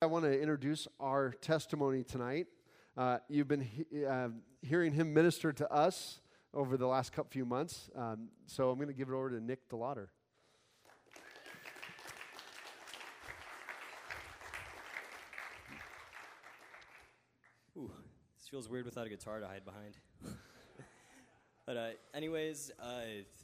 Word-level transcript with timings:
I 0.00 0.06
want 0.06 0.26
to 0.26 0.40
introduce 0.40 0.86
our 1.00 1.32
testimony 1.32 2.04
tonight. 2.04 2.46
Uh, 2.96 3.18
you've 3.28 3.48
been 3.48 3.62
he- 3.62 4.06
uh, 4.06 4.28
hearing 4.62 4.92
him 4.92 5.12
minister 5.12 5.52
to 5.52 5.68
us 5.72 6.20
over 6.54 6.76
the 6.76 6.86
last 6.86 7.12
couple 7.12 7.30
few 7.32 7.44
months. 7.44 7.90
Um, 7.96 8.28
so 8.46 8.70
I'm 8.70 8.76
going 8.76 8.86
to 8.86 8.94
give 8.94 9.08
it 9.08 9.12
over 9.12 9.28
to 9.30 9.40
Nick 9.40 9.68
Delawder. 9.68 10.10
Ooh, 17.76 17.90
this 18.36 18.46
feels 18.48 18.68
weird 18.68 18.84
without 18.84 19.04
a 19.04 19.10
guitar 19.10 19.40
to 19.40 19.48
hide 19.48 19.64
behind. 19.64 19.96
but, 21.66 21.76
uh, 21.76 21.88
anyways, 22.14 22.70
uh, 22.80 23.00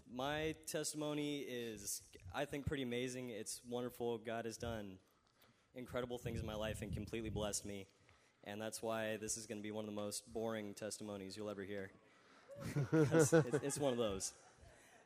my 0.09 0.55
testimony 0.68 1.39
is, 1.41 2.02
I 2.32 2.45
think, 2.45 2.64
pretty 2.64 2.84
amazing. 2.84 3.30
It's 3.30 3.61
wonderful. 3.68 4.18
God 4.18 4.45
has 4.45 4.57
done 4.57 4.98
incredible 5.75 6.18
things 6.18 6.41
in 6.41 6.46
my 6.46 6.54
life 6.54 6.82
and 6.82 6.93
completely 6.93 7.30
blessed 7.30 7.64
me. 7.64 7.86
And 8.45 8.61
that's 8.61 8.82
why 8.82 9.17
this 9.21 9.36
is 9.36 9.46
going 9.46 9.58
to 9.58 9.62
be 9.62 9.71
one 9.71 9.85
of 9.85 9.90
the 9.90 9.96
most 9.96 10.30
boring 10.32 10.75
testimonies 10.75 11.36
you'll 11.36 11.50
ever 11.50 11.62
hear. 11.62 11.90
it's, 12.93 13.32
it's 13.32 13.79
one 13.79 13.93
of 13.93 13.99
those. 13.99 14.32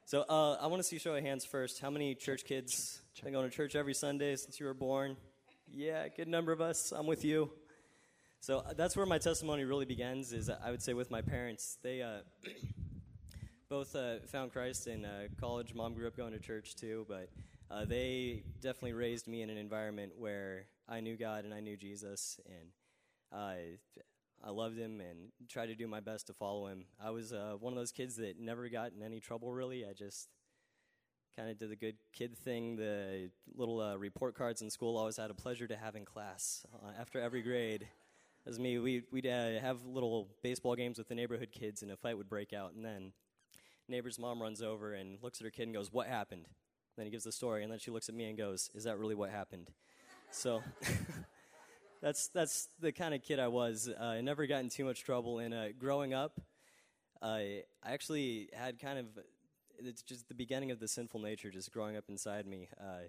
So 0.04 0.22
uh, 0.28 0.54
I 0.54 0.66
want 0.66 0.80
to 0.80 0.88
see 0.88 0.98
show 0.98 1.14
of 1.14 1.22
hands 1.22 1.44
first. 1.44 1.80
How 1.80 1.90
many 1.90 2.14
church 2.14 2.44
kids 2.44 3.00
been 3.22 3.32
going 3.32 3.48
to 3.48 3.54
church 3.54 3.76
every 3.76 3.94
Sunday 3.94 4.36
since 4.36 4.58
you 4.58 4.66
were 4.66 4.74
born? 4.74 5.16
Yeah, 5.70 6.08
good 6.08 6.28
number 6.28 6.50
of 6.50 6.60
us. 6.60 6.92
I'm 6.96 7.06
with 7.06 7.24
you. 7.24 7.50
So 8.40 8.58
uh, 8.58 8.72
that's 8.74 8.96
where 8.96 9.04
my 9.06 9.18
testimony 9.18 9.64
really 9.64 9.84
begins. 9.84 10.32
Is 10.32 10.48
uh, 10.48 10.58
I 10.64 10.70
would 10.70 10.82
say 10.82 10.94
with 10.94 11.10
my 11.10 11.20
parents, 11.20 11.76
they 11.82 12.00
uh, 12.02 12.20
both 13.68 13.94
uh, 13.94 14.20
found 14.28 14.52
Christ 14.52 14.86
in 14.86 15.04
uh, 15.04 15.28
college. 15.38 15.74
Mom 15.74 15.92
grew 15.94 16.06
up 16.06 16.16
going 16.16 16.32
to 16.32 16.38
church 16.38 16.74
too, 16.74 17.04
but 17.08 17.28
uh, 17.70 17.84
they 17.84 18.44
definitely 18.60 18.94
raised 18.94 19.26
me 19.26 19.42
in 19.42 19.50
an 19.50 19.56
environment 19.56 20.12
where 20.16 20.66
I 20.88 21.00
knew 21.00 21.16
God 21.16 21.44
and 21.44 21.52
I 21.52 21.60
knew 21.60 21.76
Jesus, 21.76 22.40
and 22.46 22.70
I 23.32 23.78
I 24.44 24.50
loved 24.50 24.78
Him 24.78 25.00
and 25.00 25.32
tried 25.48 25.66
to 25.66 25.74
do 25.74 25.86
my 25.86 26.00
best 26.00 26.28
to 26.28 26.32
follow 26.32 26.66
Him. 26.66 26.86
I 27.02 27.10
was 27.10 27.32
one 27.60 27.72
of 27.72 27.78
those 27.78 27.92
kids 27.92 28.16
that 28.16 28.38
never 28.38 28.68
got 28.68 28.92
in 28.92 29.02
any 29.02 29.20
trouble. 29.20 29.52
Really, 29.52 29.84
I 29.84 29.92
just 29.92 30.28
kind 31.36 31.50
of 31.50 31.58
did 31.58 31.70
the 31.70 31.76
good 31.76 31.96
kid 32.12 32.36
thing. 32.36 32.76
The 32.76 33.30
little 33.54 33.96
report 33.98 34.34
cards 34.34 34.62
in 34.62 34.70
school 34.70 34.96
always 34.96 35.16
had 35.16 35.30
a 35.30 35.34
pleasure 35.34 35.66
to 35.66 35.76
have 35.76 35.96
in 35.96 36.04
class 36.04 36.64
after 36.98 37.20
every 37.20 37.42
grade 37.42 37.88
as 38.48 38.58
me, 38.58 38.78
we, 38.78 39.02
we'd 39.12 39.26
uh, 39.26 39.60
have 39.60 39.84
little 39.84 40.28
baseball 40.42 40.74
games 40.74 40.96
with 40.96 41.08
the 41.08 41.14
neighborhood 41.14 41.50
kids, 41.52 41.82
and 41.82 41.92
a 41.92 41.96
fight 41.96 42.16
would 42.16 42.30
break 42.30 42.54
out. 42.54 42.72
And 42.72 42.82
then 42.84 43.12
neighbor's 43.88 44.18
mom 44.18 44.40
runs 44.40 44.62
over 44.62 44.94
and 44.94 45.18
looks 45.22 45.40
at 45.40 45.44
her 45.44 45.50
kid 45.50 45.64
and 45.64 45.74
goes, 45.74 45.92
"What 45.92 46.06
happened?" 46.06 46.46
Then 46.98 47.06
he 47.06 47.12
gives 47.12 47.22
the 47.22 47.32
story, 47.32 47.62
and 47.62 47.70
then 47.70 47.78
she 47.78 47.92
looks 47.92 48.08
at 48.08 48.14
me 48.16 48.24
and 48.24 48.36
goes, 48.36 48.70
"Is 48.74 48.82
that 48.84 48.98
really 48.98 49.14
what 49.14 49.30
happened?" 49.30 49.70
So 50.32 50.62
that's 52.02 52.26
that's 52.28 52.68
the 52.80 52.90
kind 52.90 53.14
of 53.14 53.22
kid 53.22 53.38
I 53.38 53.46
was. 53.46 53.88
Uh, 53.88 54.04
I 54.04 54.20
never 54.20 54.46
got 54.48 54.60
in 54.60 54.68
too 54.68 54.84
much 54.84 55.04
trouble. 55.04 55.38
And 55.38 55.54
uh, 55.54 55.70
growing 55.78 56.12
up, 56.12 56.40
I 57.22 57.62
actually 57.84 58.50
had 58.52 58.80
kind 58.80 58.98
of 58.98 59.06
it's 59.78 60.02
just 60.02 60.26
the 60.26 60.34
beginning 60.34 60.72
of 60.72 60.80
the 60.80 60.88
sinful 60.88 61.20
nature 61.20 61.52
just 61.52 61.70
growing 61.70 61.96
up 61.96 62.04
inside 62.08 62.48
me. 62.48 62.68
Uh, 62.80 63.06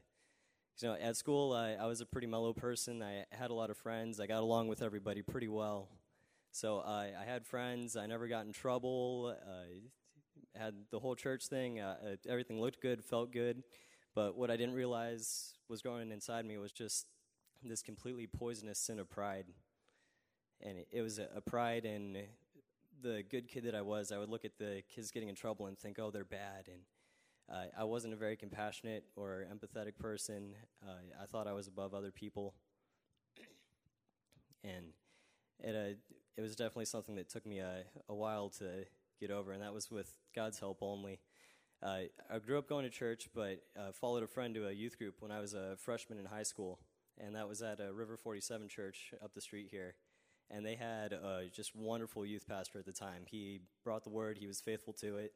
you 0.80 0.88
know, 0.88 0.94
at 0.94 1.18
school, 1.18 1.52
I, 1.52 1.72
I 1.72 1.88
was 1.88 2.00
a 2.00 2.06
pretty 2.06 2.28
mellow 2.28 2.54
person. 2.54 3.02
I 3.02 3.26
had 3.32 3.50
a 3.50 3.56
lot 3.56 3.72
of 3.72 3.78
friends. 3.78 4.20
I 4.20 4.28
got 4.28 4.42
along 4.42 4.68
with 4.68 4.84
everybody 4.84 5.24
pretty 5.24 5.48
well. 5.48 5.90
So 6.52 6.80
I 6.80 7.12
had 7.26 7.46
friends. 7.46 7.98
I 7.98 8.06
never 8.06 8.28
got 8.28 8.46
in 8.46 8.54
trouble. 8.54 9.36
Had 10.56 10.74
the 10.92 11.00
whole 11.00 11.16
church 11.16 11.48
thing. 11.48 11.80
Uh, 11.80 11.96
uh, 12.04 12.16
everything 12.28 12.60
looked 12.60 12.82
good, 12.82 13.04
felt 13.04 13.32
good. 13.32 13.64
But 14.16 14.38
what 14.38 14.50
I 14.50 14.58
didn't 14.58 14.76
realize 14.76 15.54
was 15.70 15.82
growing 15.82 16.12
inside 16.12 16.46
me 16.46 16.58
was 16.58 16.72
just 16.72 17.06
this 17.64 17.82
completely 17.82 18.28
poisonous 18.28 18.80
sin 18.80 19.00
of 19.00 19.10
pride. 19.10 19.46
And 20.62 20.78
it, 20.78 20.88
it 20.92 21.02
was 21.02 21.20
a, 21.20 21.28
a 21.36 21.42
pride 21.42 21.86
in 21.86 22.18
the 23.02 23.24
good 23.30 23.48
kid 23.48 23.64
that 23.66 23.76
I 23.76 23.82
was. 23.82 24.12
I 24.12 24.18
would 24.18 24.30
look 24.30 24.46
at 24.46 24.58
the 24.58 24.82
kids 24.94 25.12
getting 25.12 25.30
in 25.30 25.36
trouble 25.36 25.68
and 25.68 25.78
think, 25.78 26.00
oh, 26.00 26.12
they're 26.12 26.26
bad. 26.26 26.68
And 26.68 26.82
uh, 27.52 27.66
I 27.78 27.84
wasn't 27.84 28.14
a 28.14 28.18
very 28.18 28.36
compassionate 28.36 29.06
or 29.16 29.46
empathetic 29.52 29.98
person. 29.98 30.54
Uh, 30.86 30.94
I 31.22 31.26
thought 31.26 31.48
I 31.48 31.54
was 31.54 31.68
above 31.68 31.94
other 31.94 32.12
people, 32.12 32.54
and 34.64 34.94
it 35.60 35.76
uh, 35.76 35.96
it 36.38 36.42
was 36.42 36.56
definitely 36.56 36.86
something 36.86 37.16
that 37.16 37.28
took 37.28 37.46
me 37.46 37.60
a, 37.60 37.84
a 38.08 38.14
while 38.14 38.50
to 38.60 38.86
get 39.20 39.32
over, 39.32 39.52
and 39.52 39.62
that 39.62 39.74
was 39.74 39.92
with 39.92 40.14
God's 40.36 40.60
help 40.60 40.80
only. 40.82 41.20
Uh, 41.82 42.02
I 42.30 42.40
grew 42.40 42.58
up 42.58 42.68
going 42.68 42.84
to 42.84 42.90
church, 42.90 43.30
but 43.34 43.62
uh, 43.78 43.92
followed 43.94 44.24
a 44.24 44.28
friend 44.28 44.54
to 44.56 44.68
a 44.68 44.72
youth 44.72 44.98
group 44.98 45.16
when 45.20 45.32
I 45.32 45.40
was 45.40 45.54
a 45.54 45.76
freshman 45.78 46.20
in 46.20 46.26
high 46.26 46.44
school, 46.44 46.80
and 47.18 47.36
that 47.36 47.48
was 47.48 47.62
at 47.62 47.80
a 47.80 47.94
River 47.94 48.18
47 48.18 48.68
church 48.68 49.14
up 49.24 49.34
the 49.34 49.42
street 49.42 49.68
here. 49.72 49.96
And 50.52 50.66
they 50.66 50.76
had 50.76 51.14
a 51.14 51.44
just 51.54 51.76
wonderful 51.76 52.26
youth 52.26 52.48
pastor 52.48 52.80
at 52.80 52.86
the 52.86 52.92
time. 52.92 53.24
He 53.28 53.62
brought 53.84 54.04
the 54.04 54.10
word, 54.10 54.40
he 54.40 54.48
was 54.48 54.60
faithful 54.60 54.94
to 54.94 55.18
it 55.18 55.34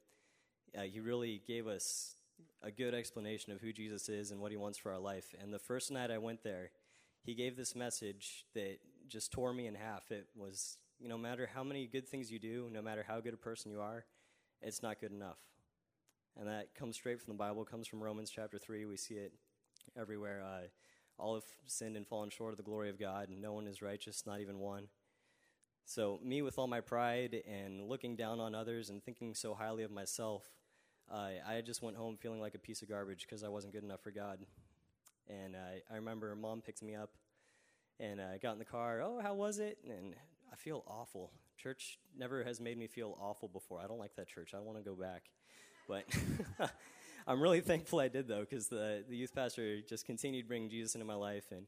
uh, 0.77 0.81
he 0.81 0.99
really 0.99 1.41
gave 1.47 1.67
us 1.67 2.15
a 2.61 2.71
good 2.71 2.93
explanation 2.93 3.51
of 3.51 3.61
who 3.61 3.71
Jesus 3.71 4.09
is 4.09 4.31
and 4.31 4.39
what 4.39 4.51
he 4.51 4.57
wants 4.57 4.77
for 4.77 4.91
our 4.91 4.99
life. 4.99 5.35
And 5.41 5.53
the 5.53 5.59
first 5.59 5.91
night 5.91 6.11
I 6.11 6.17
went 6.17 6.43
there, 6.43 6.71
he 7.23 7.35
gave 7.35 7.55
this 7.55 7.75
message 7.75 8.45
that 8.53 8.79
just 9.07 9.31
tore 9.31 9.53
me 9.53 9.67
in 9.67 9.75
half. 9.75 10.11
It 10.11 10.27
was, 10.35 10.77
you 11.03 11.09
know, 11.09 11.17
no 11.17 11.21
matter 11.21 11.49
how 11.53 11.63
many 11.63 11.85
good 11.85 12.07
things 12.07 12.31
you 12.31 12.39
do, 12.39 12.69
no 12.71 12.81
matter 12.81 13.03
how 13.05 13.19
good 13.19 13.33
a 13.33 13.37
person 13.37 13.69
you 13.69 13.81
are, 13.81 14.05
it's 14.61 14.81
not 14.81 15.01
good 15.01 15.11
enough. 15.11 15.37
And 16.39 16.47
that 16.47 16.73
comes 16.75 16.95
straight 16.95 17.19
from 17.19 17.33
the 17.33 17.37
Bible, 17.37 17.65
comes 17.65 17.87
from 17.87 18.01
Romans 18.01 18.31
chapter 18.33 18.57
3. 18.57 18.85
We 18.85 18.95
see 18.95 19.15
it 19.15 19.33
everywhere. 19.99 20.41
Uh, 20.41 20.67
all 21.19 21.35
have 21.35 21.43
sinned 21.65 21.97
and 21.97 22.07
fallen 22.07 22.29
short 22.29 22.51
of 22.51 22.57
the 22.57 22.63
glory 22.63 22.89
of 22.89 22.97
God, 22.97 23.27
and 23.27 23.41
no 23.41 23.51
one 23.51 23.67
is 23.67 23.81
righteous, 23.81 24.23
not 24.25 24.39
even 24.39 24.59
one. 24.59 24.87
So, 25.85 26.19
me 26.23 26.41
with 26.41 26.57
all 26.57 26.67
my 26.67 26.79
pride 26.79 27.43
and 27.45 27.89
looking 27.89 28.15
down 28.15 28.39
on 28.39 28.55
others 28.55 28.89
and 28.89 29.03
thinking 29.03 29.35
so 29.35 29.53
highly 29.53 29.83
of 29.83 29.91
myself, 29.91 30.43
uh, 31.11 31.31
I 31.45 31.59
just 31.59 31.83
went 31.83 31.97
home 31.97 32.15
feeling 32.15 32.39
like 32.39 32.55
a 32.55 32.59
piece 32.59 32.81
of 32.81 32.87
garbage 32.87 33.27
because 33.27 33.43
I 33.43 33.49
wasn't 33.49 33.73
good 33.73 33.83
enough 33.83 34.01
for 34.01 34.11
God. 34.11 34.39
And 35.27 35.55
uh, 35.55 35.81
I 35.91 35.95
remember 35.95 36.33
mom 36.37 36.61
picked 36.61 36.81
me 36.81 36.95
up 36.95 37.11
and 37.99 38.21
I 38.21 38.37
got 38.37 38.53
in 38.53 38.59
the 38.59 38.65
car. 38.65 39.01
Oh, 39.01 39.19
how 39.21 39.33
was 39.33 39.59
it? 39.59 39.77
And 39.85 40.15
I 40.53 40.55
feel 40.55 40.83
awful. 40.87 41.31
Church 41.57 41.97
never 42.15 42.43
has 42.43 42.61
made 42.61 42.77
me 42.77 42.85
feel 42.85 43.17
awful 43.19 43.47
before. 43.47 43.79
I 43.83 43.87
don't 43.87 43.97
like 43.97 44.15
that 44.17 44.27
church. 44.27 44.53
I 44.53 44.59
want 44.59 44.77
to 44.77 44.83
go 44.83 44.93
back. 44.95 45.23
But 45.87 46.05
I'm 47.27 47.41
really 47.41 47.61
thankful 47.61 47.99
I 47.99 48.07
did, 48.07 48.27
though, 48.27 48.41
because 48.41 48.67
the, 48.67 49.03
the 49.09 49.17
youth 49.17 49.33
pastor 49.33 49.81
just 49.81 50.05
continued 50.05 50.47
bringing 50.47 50.69
Jesus 50.69 50.93
into 50.93 51.05
my 51.05 51.15
life. 51.15 51.45
And 51.51 51.65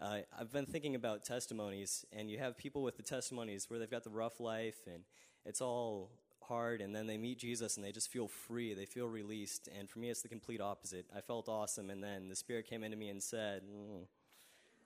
uh, 0.00 0.18
I've 0.38 0.52
been 0.52 0.66
thinking 0.66 0.94
about 0.94 1.24
testimonies, 1.24 2.06
and 2.12 2.30
you 2.30 2.38
have 2.38 2.56
people 2.56 2.82
with 2.82 2.96
the 2.96 3.02
testimonies 3.02 3.68
where 3.68 3.80
they've 3.80 3.90
got 3.90 4.04
the 4.04 4.10
rough 4.10 4.38
life, 4.38 4.78
and 4.86 5.02
it's 5.44 5.60
all 5.60 6.10
hard 6.48 6.80
and 6.80 6.96
then 6.96 7.06
they 7.06 7.18
meet 7.18 7.38
Jesus 7.38 7.76
and 7.76 7.84
they 7.84 7.92
just 7.92 8.10
feel 8.10 8.26
free, 8.26 8.72
they 8.72 8.86
feel 8.86 9.06
released. 9.06 9.68
And 9.78 9.88
for 9.88 9.98
me, 9.98 10.08
it's 10.08 10.22
the 10.22 10.28
complete 10.28 10.62
opposite. 10.62 11.04
I 11.14 11.20
felt 11.20 11.48
awesome, 11.48 11.90
and 11.90 12.02
then 12.02 12.28
the 12.28 12.36
Spirit 12.36 12.66
came 12.66 12.82
into 12.82 12.96
me 12.96 13.10
and 13.10 13.22
said, 13.22 13.62
mm, 13.62 14.06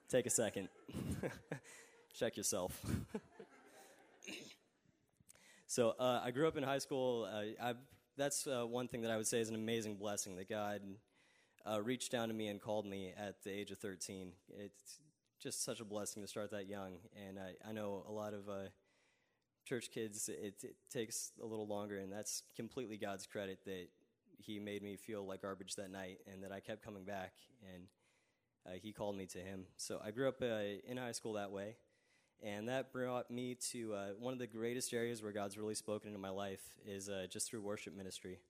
Take 0.09 0.27
a 0.27 0.31
second, 0.31 0.69
check 2.13 2.37
yourself. 2.37 2.81
so 5.67 5.95
uh, 5.99 6.21
I 6.25 6.31
grew 6.31 6.47
up 6.49 6.57
in 6.57 6.63
high 6.63 6.79
school. 6.79 7.29
Uh, 7.61 7.75
that's 8.17 8.47
uh, 8.47 8.65
one 8.67 8.89
thing 8.89 9.03
that 9.03 9.11
I 9.11 9.17
would 9.17 9.27
say 9.27 9.41
is 9.41 9.49
an 9.49 9.55
amazing 9.55 9.97
blessing 9.97 10.37
that 10.37 10.49
God 10.49 10.83
uh, 11.69 11.81
reached 11.81 12.13
down 12.13 12.29
to 12.29 12.35
me 12.35 12.49
and 12.49 12.61
called 12.61 12.87
me 12.87 13.13
at 13.17 13.43
the 13.43 13.51
age 13.51 13.71
of 13.71 13.79
13. 13.79 14.33
It's 14.59 14.99
just 15.43 15.65
such 15.65 15.81
a 15.81 15.85
blessing 15.85 16.23
to 16.23 16.29
start 16.29 16.51
that 16.51 16.69
young. 16.69 16.99
And 17.27 17.39
I, 17.39 17.55
I 17.69 17.73
know 17.73 18.05
a 18.09 18.13
lot 18.13 18.35
of 18.35 18.49
uh, 18.49 18.69
church 19.65 19.91
kids, 19.93 20.29
it, 20.29 20.63
it, 20.63 20.77
takes 20.91 21.33
a 21.43 21.47
little 21.47 21.67
longer, 21.67 21.99
and 21.99 22.13
that's 22.13 22.43
completely 22.57 22.97
God's 22.97 23.27
credit 23.27 23.61
that 23.65 23.87
He 24.39 24.59
made 24.59 24.83
me 24.83 24.97
feel 24.97 25.27
like 25.27 25.43
garbage 25.43 25.75
that 25.77 25.91
night, 25.91 26.19
and 26.31 26.43
that 26.45 26.53
I 26.53 26.61
kept 26.61 26.85
coming 26.85 27.05
back, 27.05 27.33
and 27.75 27.85
uh, 28.67 28.79
He 28.81 28.93
called 28.93 29.17
me 29.17 29.27
to 29.27 29.39
Him. 29.39 29.67
So 29.77 30.01
I 30.05 30.11
grew 30.11 30.29
up 30.29 30.43
uh, 30.43 30.81
in 30.87 30.97
high 30.97 31.13
school 31.13 31.35
that 31.35 31.51
way, 31.51 31.77
and 32.43 32.69
that 32.69 32.93
brought 32.93 33.31
me 33.31 33.57
to 33.71 33.95
uh, 33.95 34.07
one 34.19 34.33
of 34.33 34.39
the 34.39 34.47
greatest 34.47 34.93
areas 34.93 35.23
where 35.23 35.33
God's 35.33 35.57
really 35.57 35.75
spoken 35.75 36.09
into 36.09 36.19
my 36.19 36.31
life 36.31 36.63
is 36.85 37.09
uh, 37.09 37.27
just 37.31 37.49
through 37.49 37.61
worship 37.61 37.97
ministry. 37.97 38.41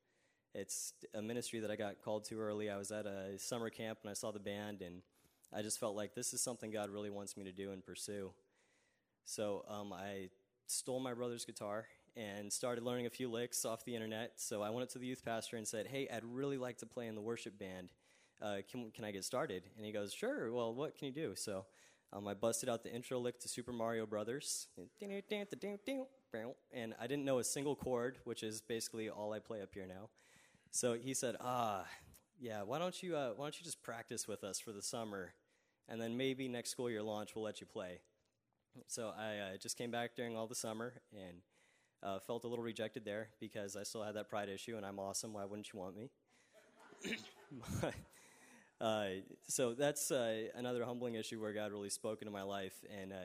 It's 0.54 0.94
a 1.14 1.20
ministry 1.20 1.60
that 1.60 1.70
I 1.70 1.76
got 1.76 2.02
called 2.02 2.24
to 2.26 2.40
early. 2.40 2.70
I 2.70 2.76
was 2.78 2.90
at 2.90 3.06
a 3.06 3.38
summer 3.38 3.70
camp 3.70 3.98
and 4.02 4.10
I 4.10 4.14
saw 4.14 4.30
the 4.30 4.38
band, 4.38 4.80
and 4.82 5.02
I 5.52 5.62
just 5.62 5.78
felt 5.78 5.94
like 5.94 6.14
this 6.14 6.32
is 6.32 6.40
something 6.40 6.70
God 6.70 6.90
really 6.90 7.10
wants 7.10 7.36
me 7.36 7.44
to 7.44 7.52
do 7.52 7.70
and 7.72 7.84
pursue. 7.84 8.32
So 9.24 9.64
um, 9.68 9.92
I 9.92 10.30
stole 10.66 11.00
my 11.00 11.12
brother's 11.12 11.44
guitar 11.44 11.86
and 12.16 12.52
started 12.52 12.84
learning 12.84 13.06
a 13.06 13.10
few 13.10 13.30
licks 13.30 13.64
off 13.64 13.84
the 13.84 13.94
internet. 13.94 14.32
So 14.36 14.62
I 14.62 14.70
went 14.70 14.84
up 14.84 14.90
to 14.90 14.98
the 14.98 15.06
youth 15.06 15.24
pastor 15.24 15.56
and 15.56 15.66
said, 15.66 15.86
Hey, 15.86 16.08
I'd 16.12 16.24
really 16.24 16.58
like 16.58 16.78
to 16.78 16.86
play 16.86 17.06
in 17.06 17.14
the 17.14 17.20
worship 17.20 17.58
band. 17.58 17.92
Uh, 18.40 18.56
can, 18.70 18.90
can 18.90 19.04
I 19.04 19.10
get 19.10 19.24
started? 19.24 19.64
And 19.76 19.86
he 19.86 19.92
goes, 19.92 20.12
Sure. 20.12 20.50
Well, 20.52 20.74
what 20.74 20.96
can 20.96 21.06
you 21.06 21.12
do? 21.12 21.34
So 21.34 21.66
um, 22.12 22.28
I 22.28 22.34
busted 22.34 22.68
out 22.68 22.82
the 22.82 22.92
intro 22.92 23.18
lick 23.18 23.40
to 23.40 23.48
Super 23.48 23.72
Mario 23.72 24.06
Brothers. 24.06 24.68
And 26.72 26.94
I 27.00 27.06
didn't 27.06 27.24
know 27.24 27.38
a 27.38 27.44
single 27.44 27.76
chord, 27.76 28.18
which 28.24 28.42
is 28.42 28.60
basically 28.60 29.08
all 29.08 29.32
I 29.32 29.38
play 29.38 29.62
up 29.62 29.70
here 29.74 29.86
now. 29.86 30.10
So 30.70 30.94
he 30.94 31.14
said, 31.14 31.36
Ah, 31.40 31.84
yeah, 32.40 32.62
why 32.62 32.78
don't 32.78 33.02
you, 33.02 33.16
uh, 33.16 33.30
why 33.36 33.46
don't 33.46 33.58
you 33.58 33.64
just 33.64 33.82
practice 33.82 34.26
with 34.26 34.44
us 34.44 34.58
for 34.58 34.72
the 34.72 34.82
summer? 34.82 35.34
and 35.88 36.00
then 36.00 36.16
maybe 36.16 36.48
next 36.48 36.70
school 36.70 36.90
year 36.90 37.02
launch 37.02 37.34
we'll 37.34 37.44
let 37.44 37.60
you 37.60 37.66
play. 37.66 38.00
So 38.86 39.12
I 39.16 39.38
uh, 39.38 39.56
just 39.58 39.76
came 39.76 39.90
back 39.90 40.16
during 40.16 40.36
all 40.36 40.46
the 40.46 40.54
summer 40.54 40.94
and 41.12 41.38
uh, 42.02 42.18
felt 42.20 42.44
a 42.44 42.48
little 42.48 42.64
rejected 42.64 43.04
there 43.04 43.28
because 43.38 43.76
I 43.76 43.82
still 43.82 44.02
had 44.02 44.14
that 44.14 44.28
pride 44.28 44.48
issue, 44.48 44.76
and 44.76 44.86
I'm 44.86 44.98
awesome. 44.98 45.34
Why 45.34 45.44
wouldn't 45.44 45.72
you 45.72 45.78
want 45.78 45.96
me? 45.96 46.10
uh, 48.82 49.06
so 49.46 49.74
that's 49.74 50.10
uh, 50.10 50.48
another 50.56 50.84
humbling 50.84 51.14
issue 51.14 51.40
where 51.40 51.52
God 51.52 51.70
really 51.70 51.88
spoke 51.88 52.20
into 52.20 52.32
my 52.32 52.42
life. 52.42 52.74
And 53.00 53.12
uh, 53.12 53.16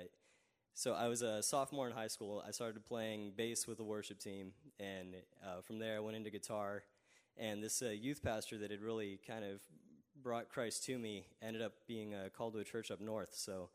so 0.75 0.93
I 0.93 1.07
was 1.07 1.23
a 1.23 1.41
sophomore 1.41 1.87
in 1.87 1.93
high 1.93 2.09
school. 2.09 2.43
I 2.47 2.51
started 2.51 2.85
playing 2.85 3.33
bass 3.35 3.65
with 3.65 3.79
the 3.79 3.83
worship 3.83 4.19
team, 4.19 4.51
and 4.79 5.15
uh, 5.43 5.61
from 5.61 5.79
there 5.79 5.95
I 5.95 5.99
went 5.99 6.15
into 6.15 6.29
guitar. 6.29 6.83
And 7.37 7.63
this 7.63 7.81
uh, 7.81 7.89
youth 7.89 8.21
pastor 8.21 8.59
that 8.59 8.69
had 8.69 8.83
really 8.83 9.19
kind 9.27 9.43
of 9.43 9.59
brought 10.21 10.49
Christ 10.49 10.83
to 10.85 10.97
me 10.99 11.25
ended 11.41 11.63
up 11.63 11.73
being 11.87 12.13
uh, 12.13 12.29
called 12.37 12.53
to 12.53 12.59
a 12.59 12.63
church 12.63 12.91
up 12.91 13.01
north. 13.01 13.33
So 13.33 13.69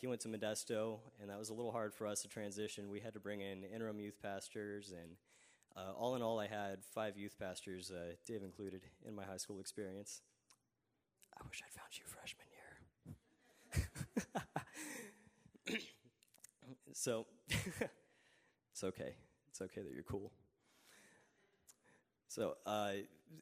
he 0.00 0.06
went 0.06 0.20
to 0.20 0.28
Modesto, 0.28 0.98
and 1.20 1.30
that 1.30 1.38
was 1.38 1.50
a 1.50 1.54
little 1.54 1.70
hard 1.72 1.94
for 1.94 2.06
us 2.06 2.22
to 2.22 2.28
transition. 2.28 2.90
We 2.90 3.00
had 3.00 3.14
to 3.14 3.20
bring 3.20 3.40
in 3.40 3.64
interim 3.64 3.98
youth 4.00 4.20
pastors, 4.22 4.92
and 4.92 5.16
all 5.96 6.16
in 6.16 6.22
all, 6.22 6.40
I 6.40 6.48
had 6.48 6.84
five 6.84 7.16
youth 7.16 7.36
pastors, 7.38 7.92
Dave 8.26 8.42
included, 8.42 8.82
in 9.06 9.14
my 9.14 9.24
high 9.24 9.36
school 9.36 9.60
experience. 9.60 10.22
I 11.40 11.46
wish 11.48 11.62
I'd 11.64 11.72
found 11.72 11.88
you 11.92 12.04
freshman 12.06 12.46
year. 12.52 12.78
so, 16.92 17.26
it's 18.70 18.84
okay. 18.84 19.14
It's 19.50 19.60
okay 19.60 19.82
that 19.82 19.92
you're 19.92 20.02
cool. 20.02 20.32
So, 22.28 22.56
uh, 22.66 22.92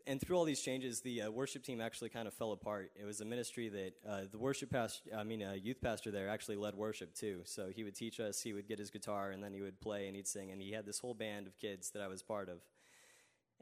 and 0.06 0.20
through 0.20 0.36
all 0.36 0.44
these 0.44 0.60
changes, 0.60 1.00
the 1.00 1.22
uh, 1.22 1.30
worship 1.30 1.62
team 1.64 1.80
actually 1.80 2.08
kind 2.08 2.28
of 2.28 2.34
fell 2.34 2.52
apart. 2.52 2.92
It 3.00 3.04
was 3.04 3.20
a 3.20 3.24
ministry 3.24 3.68
that 3.68 3.92
uh, 4.08 4.20
the 4.30 4.38
worship 4.38 4.70
pastor, 4.70 5.10
I 5.16 5.24
mean, 5.24 5.42
a 5.42 5.54
youth 5.54 5.80
pastor 5.80 6.10
there 6.10 6.28
actually 6.28 6.56
led 6.56 6.74
worship 6.74 7.14
too. 7.14 7.40
So 7.44 7.68
he 7.74 7.84
would 7.84 7.94
teach 7.94 8.20
us, 8.20 8.40
he 8.40 8.52
would 8.52 8.68
get 8.68 8.78
his 8.78 8.90
guitar, 8.90 9.30
and 9.30 9.42
then 9.42 9.52
he 9.52 9.60
would 9.60 9.80
play 9.80 10.06
and 10.06 10.16
he'd 10.16 10.28
sing. 10.28 10.52
And 10.52 10.62
he 10.62 10.72
had 10.72 10.86
this 10.86 10.98
whole 10.98 11.14
band 11.14 11.46
of 11.46 11.56
kids 11.56 11.90
that 11.90 12.02
I 12.02 12.08
was 12.08 12.22
part 12.22 12.48
of. 12.48 12.58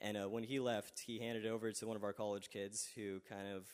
And 0.00 0.16
uh, 0.16 0.28
when 0.28 0.42
he 0.44 0.58
left, 0.60 1.00
he 1.06 1.18
handed 1.18 1.44
it 1.44 1.48
over 1.48 1.70
to 1.70 1.86
one 1.86 1.96
of 1.96 2.04
our 2.04 2.12
college 2.12 2.50
kids 2.50 2.88
who 2.94 3.20
kind 3.28 3.48
of 3.54 3.66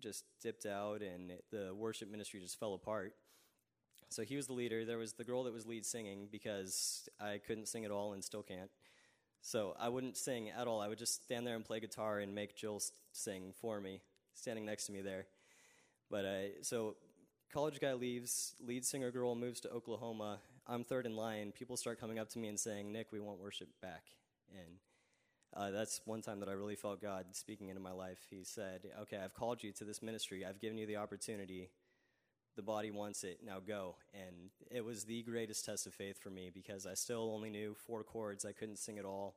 just 0.00 0.24
dipped 0.42 0.66
out, 0.66 1.02
and 1.02 1.32
the 1.50 1.74
worship 1.74 2.10
ministry 2.10 2.40
just 2.40 2.58
fell 2.58 2.74
apart. 2.74 3.14
So 4.10 4.22
he 4.22 4.36
was 4.36 4.46
the 4.46 4.54
leader. 4.54 4.84
There 4.84 4.98
was 4.98 5.12
the 5.12 5.24
girl 5.24 5.44
that 5.44 5.52
was 5.52 5.66
lead 5.66 5.84
singing 5.84 6.28
because 6.32 7.08
I 7.20 7.40
couldn't 7.46 7.68
sing 7.68 7.84
at 7.84 7.90
all 7.90 8.14
and 8.14 8.24
still 8.24 8.42
can't. 8.42 8.70
So 9.42 9.76
I 9.78 9.88
wouldn't 9.88 10.16
sing 10.16 10.50
at 10.50 10.66
all. 10.66 10.80
I 10.80 10.88
would 10.88 10.98
just 10.98 11.22
stand 11.24 11.46
there 11.46 11.54
and 11.54 11.64
play 11.64 11.80
guitar 11.80 12.18
and 12.18 12.34
make 12.34 12.56
Jill 12.56 12.80
sing 13.12 13.52
for 13.60 13.80
me, 13.80 14.00
standing 14.34 14.64
next 14.64 14.86
to 14.86 14.92
me 14.92 15.02
there. 15.02 15.26
But 16.10 16.24
uh, 16.24 16.62
so 16.62 16.96
college 17.52 17.80
guy 17.80 17.92
leaves, 17.92 18.54
lead 18.60 18.84
singer 18.84 19.10
girl 19.10 19.34
moves 19.34 19.60
to 19.60 19.70
Oklahoma. 19.70 20.38
I'm 20.66 20.84
third 20.84 21.06
in 21.06 21.14
line. 21.14 21.52
People 21.52 21.76
start 21.76 22.00
coming 22.00 22.18
up 22.18 22.28
to 22.30 22.38
me 22.38 22.48
and 22.48 22.58
saying, 22.58 22.92
"Nick, 22.92 23.12
we 23.12 23.20
want 23.20 23.40
worship 23.40 23.68
back." 23.80 24.04
And 24.50 24.78
uh, 25.54 25.70
that's 25.70 26.00
one 26.04 26.22
time 26.22 26.40
that 26.40 26.48
I 26.48 26.52
really 26.52 26.76
felt 26.76 27.00
God 27.00 27.26
speaking 27.32 27.68
into 27.68 27.80
my 27.80 27.92
life. 27.92 28.26
He 28.30 28.44
said, 28.44 28.90
"Okay, 29.02 29.16
I've 29.16 29.34
called 29.34 29.62
you 29.62 29.72
to 29.72 29.84
this 29.84 30.02
ministry. 30.02 30.44
I've 30.44 30.60
given 30.60 30.78
you 30.78 30.86
the 30.86 30.96
opportunity 30.96 31.70
the 32.58 32.62
body 32.62 32.90
wants 32.90 33.22
it, 33.22 33.38
now 33.46 33.60
go. 33.64 33.94
And 34.12 34.50
it 34.68 34.84
was 34.84 35.04
the 35.04 35.22
greatest 35.22 35.64
test 35.64 35.86
of 35.86 35.94
faith 35.94 36.18
for 36.20 36.28
me 36.28 36.50
because 36.52 36.86
I 36.86 36.94
still 36.94 37.30
only 37.32 37.50
knew 37.50 37.72
four 37.86 38.02
chords. 38.02 38.44
I 38.44 38.50
couldn't 38.50 38.80
sing 38.80 38.98
at 38.98 39.04
all. 39.04 39.36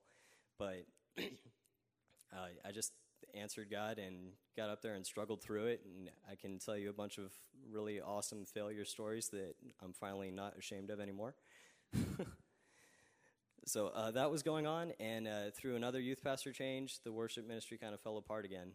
But 0.58 0.88
uh, 1.20 2.48
I 2.66 2.72
just 2.72 2.94
answered 3.36 3.70
God 3.70 4.00
and 4.00 4.32
got 4.58 4.72
up 4.72 4.82
there 4.82 4.96
and 4.96 5.06
struggled 5.06 5.40
through 5.40 5.68
it. 5.68 5.82
And 5.86 6.10
I 6.30 6.34
can 6.34 6.58
tell 6.58 6.76
you 6.76 6.90
a 6.90 6.94
bunch 6.94 7.20
of 7.20 7.32
really 7.72 8.02
awesome 8.02 8.44
failure 8.44 8.86
stories 8.86 9.30
that 9.30 9.54
I'm 9.84 9.94
finally 9.94 10.32
not 10.32 10.58
ashamed 10.58 10.90
of 10.90 11.00
anymore. 11.00 11.36
so 13.72 13.88
uh, 13.88 14.12
that 14.12 14.30
was 14.30 14.44
going 14.44 14.68
on. 14.68 14.92
And 15.00 15.30
uh, 15.30 15.52
through 15.56 15.78
another 15.78 16.02
youth 16.02 16.22
pastor 16.22 16.52
change, 16.52 17.00
the 17.06 17.12
worship 17.14 17.48
ministry 17.48 17.78
kind 17.78 17.94
of 17.94 18.02
fell 18.02 18.18
apart 18.18 18.44
again. 18.44 18.72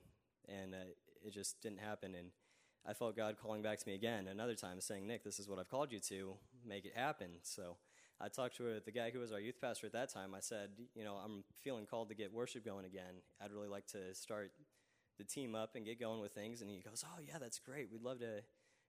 And 0.48 0.74
uh, 0.74 0.88
it 1.22 1.34
just 1.34 1.60
didn't 1.60 1.80
happen. 1.80 2.14
And 2.14 2.28
I 2.88 2.94
felt 2.94 3.14
God 3.14 3.36
calling 3.40 3.60
back 3.60 3.78
to 3.78 3.86
me 3.86 3.94
again 3.94 4.26
another 4.26 4.54
time, 4.54 4.80
saying, 4.80 5.06
Nick, 5.06 5.22
this 5.22 5.38
is 5.38 5.50
what 5.50 5.58
I've 5.58 5.68
called 5.68 5.92
you 5.92 6.00
to. 6.08 6.36
Make 6.66 6.86
it 6.86 6.94
happen. 6.96 7.28
So 7.42 7.76
I 8.18 8.28
talked 8.28 8.56
to 8.56 8.80
the 8.82 8.90
guy 8.90 9.10
who 9.10 9.18
was 9.18 9.32
our 9.32 9.38
youth 9.38 9.60
pastor 9.60 9.86
at 9.86 9.92
that 9.92 10.10
time. 10.10 10.34
I 10.34 10.40
said, 10.40 10.70
You 10.94 11.04
know, 11.04 11.16
I'm 11.22 11.44
feeling 11.60 11.84
called 11.84 12.08
to 12.08 12.14
get 12.14 12.32
worship 12.32 12.64
going 12.64 12.86
again. 12.86 13.20
I'd 13.38 13.52
really 13.52 13.68
like 13.68 13.86
to 13.88 14.14
start 14.14 14.50
the 15.18 15.24
team 15.24 15.54
up 15.54 15.74
and 15.74 15.84
get 15.84 16.00
going 16.00 16.22
with 16.22 16.32
things. 16.32 16.62
And 16.62 16.70
he 16.70 16.78
goes, 16.78 17.04
Oh, 17.06 17.20
yeah, 17.22 17.36
that's 17.38 17.58
great. 17.58 17.92
We'd 17.92 18.02
love 18.02 18.20
to, 18.20 18.40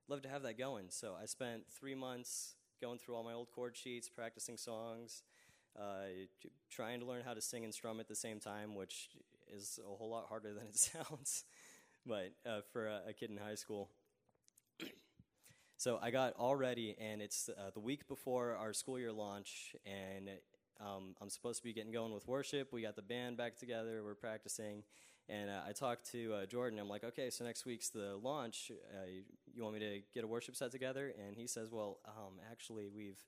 love 0.07 0.21
to 0.21 0.29
have 0.29 0.43
that 0.43 0.57
going. 0.57 0.85
So 0.87 1.15
I 1.21 1.25
spent 1.25 1.63
three 1.77 1.95
months 1.95 2.55
going 2.81 2.97
through 2.97 3.15
all 3.15 3.25
my 3.25 3.33
old 3.33 3.51
chord 3.51 3.75
sheets, 3.75 4.07
practicing 4.07 4.55
songs, 4.55 5.23
uh, 5.25 5.36
trying 6.69 6.99
to 6.99 7.05
learn 7.05 7.21
how 7.25 7.33
to 7.33 7.41
sing 7.41 7.63
and 7.63 7.73
strum 7.73 7.99
at 7.99 8.07
the 8.07 8.15
same 8.15 8.39
time, 8.39 8.75
which 8.75 9.09
is 9.55 9.79
a 9.83 9.95
whole 9.95 10.09
lot 10.09 10.25
harder 10.27 10.53
than 10.53 10.67
it 10.67 10.77
sounds 10.77 11.43
but 12.07 12.31
uh, 12.45 12.61
for 12.71 12.87
a, 12.87 13.01
a, 13.09 13.13
kid 13.13 13.29
in 13.29 13.37
high 13.37 13.55
school. 13.55 13.89
so 15.77 15.99
I 16.01 16.09
got 16.09 16.33
all 16.37 16.55
ready, 16.55 16.95
and 16.99 17.21
it's 17.21 17.49
uh, 17.49 17.71
the 17.73 17.79
week 17.79 18.07
before 18.07 18.55
our 18.55 18.73
school 18.73 18.97
year 18.97 19.11
launch, 19.11 19.75
and 19.85 20.29
um, 20.79 21.15
I'm 21.21 21.29
supposed 21.29 21.59
to 21.59 21.63
be 21.63 21.73
getting 21.73 21.91
going 21.91 22.13
with 22.13 22.27
worship. 22.27 22.71
We 22.71 22.81
got 22.81 22.95
the 22.95 23.01
band 23.01 23.37
back 23.37 23.57
together, 23.57 24.01
we're 24.03 24.15
practicing. 24.15 24.83
And 25.29 25.49
uh, 25.49 25.59
I 25.67 25.73
talked 25.73 26.09
to 26.13 26.33
uh, 26.33 26.45
Jordan. 26.45 26.79
I'm 26.79 26.87
like, 26.87 27.03
okay, 27.03 27.29
so 27.29 27.43
next 27.43 27.65
week's 27.65 27.89
the 27.89 28.17
launch. 28.23 28.71
Uh, 28.93 29.07
you 29.53 29.61
want 29.61 29.73
me 29.73 29.81
to 29.81 29.99
get 30.13 30.23
a 30.23 30.27
worship 30.27 30.55
set 30.55 30.71
together? 30.71 31.13
And 31.27 31.35
he 31.35 31.47
says, 31.47 31.69
well, 31.69 31.99
um, 32.07 32.35
actually, 32.49 32.87
we've 32.87 33.19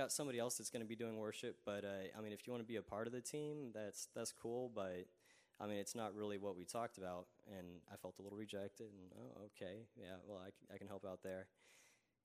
got 0.00 0.10
somebody 0.10 0.38
else 0.38 0.56
that's 0.56 0.70
going 0.70 0.82
to 0.82 0.88
be 0.88 0.96
doing 0.96 1.18
worship. 1.18 1.56
But 1.66 1.84
uh, 1.84 2.08
I 2.16 2.22
mean, 2.22 2.32
if 2.32 2.46
you 2.46 2.52
want 2.52 2.62
to 2.62 2.66
be 2.66 2.76
a 2.76 2.82
part 2.82 3.06
of 3.06 3.12
the 3.12 3.20
team, 3.20 3.70
that's 3.74 4.08
that's 4.14 4.32
cool. 4.32 4.70
But 4.74 5.06
I 5.60 5.66
mean, 5.66 5.76
it's 5.76 5.94
not 5.94 6.14
really 6.14 6.38
what 6.38 6.56
we 6.56 6.64
talked 6.64 6.96
about, 6.96 7.26
and 7.46 7.66
I 7.92 7.96
felt 7.96 8.14
a 8.18 8.22
little 8.22 8.38
rejected. 8.38 8.86
And 8.86 9.12
oh, 9.18 9.42
okay, 9.48 9.80
yeah, 9.96 10.16
well, 10.26 10.38
I, 10.38 10.74
I 10.74 10.78
can 10.78 10.88
help 10.88 11.04
out 11.04 11.22
there. 11.22 11.46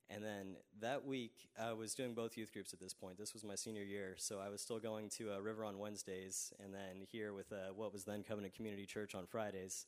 And 0.10 0.24
then 0.24 0.56
that 0.82 1.04
week, 1.04 1.50
I 1.60 1.74
was 1.74 1.96
doing 1.96 2.14
both 2.14 2.38
youth 2.38 2.54
groups 2.54 2.74
at 2.74 2.80
this 2.80 2.94
point. 2.94 3.18
This 3.18 3.34
was 3.34 3.44
my 3.44 3.56
senior 3.56 3.84
year, 3.84 4.14
so 4.18 4.40
I 4.40 4.50
was 4.50 4.62
still 4.62 4.80
going 4.80 5.10
to 5.18 5.34
uh, 5.34 5.40
River 5.40 5.66
on 5.66 5.80
Wednesdays, 5.80 6.54
and 6.64 6.74
then 6.74 7.06
here 7.12 7.34
with 7.34 7.52
uh, 7.52 7.74
what 7.76 7.92
was 7.92 8.06
then 8.06 8.24
Covenant 8.24 8.54
Community 8.54 8.86
Church 8.86 9.16
on 9.16 9.26
Fridays 9.26 9.88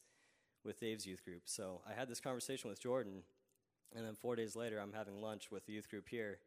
with 0.66 0.80
Dave's 0.80 1.06
youth 1.06 1.24
group. 1.24 1.44
So 1.46 1.82
I 1.88 1.94
had 1.94 2.10
this 2.10 2.20
conversation 2.20 2.70
with 2.70 2.82
Jordan, 2.82 3.22
and 3.96 4.04
then 4.04 4.16
four 4.16 4.36
days 4.36 4.56
later, 4.56 4.80
I'm 4.80 4.92
having 4.92 5.22
lunch 5.22 5.52
with 5.52 5.68
the 5.68 5.74
youth 5.74 5.88
group 5.88 6.10
here 6.10 6.40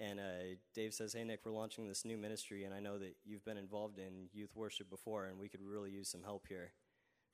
and 0.00 0.18
uh, 0.18 0.56
Dave 0.74 0.94
says, 0.94 1.12
Hey, 1.12 1.24
Nick, 1.24 1.40
we're 1.44 1.52
launching 1.52 1.86
this 1.86 2.06
new 2.06 2.16
ministry, 2.16 2.64
and 2.64 2.74
I 2.74 2.80
know 2.80 2.98
that 2.98 3.16
you've 3.24 3.44
been 3.44 3.58
involved 3.58 3.98
in 3.98 4.28
youth 4.32 4.56
worship 4.56 4.88
before, 4.88 5.26
and 5.26 5.38
we 5.38 5.48
could 5.48 5.60
really 5.60 5.90
use 5.90 6.08
some 6.08 6.22
help 6.22 6.46
here. 6.48 6.72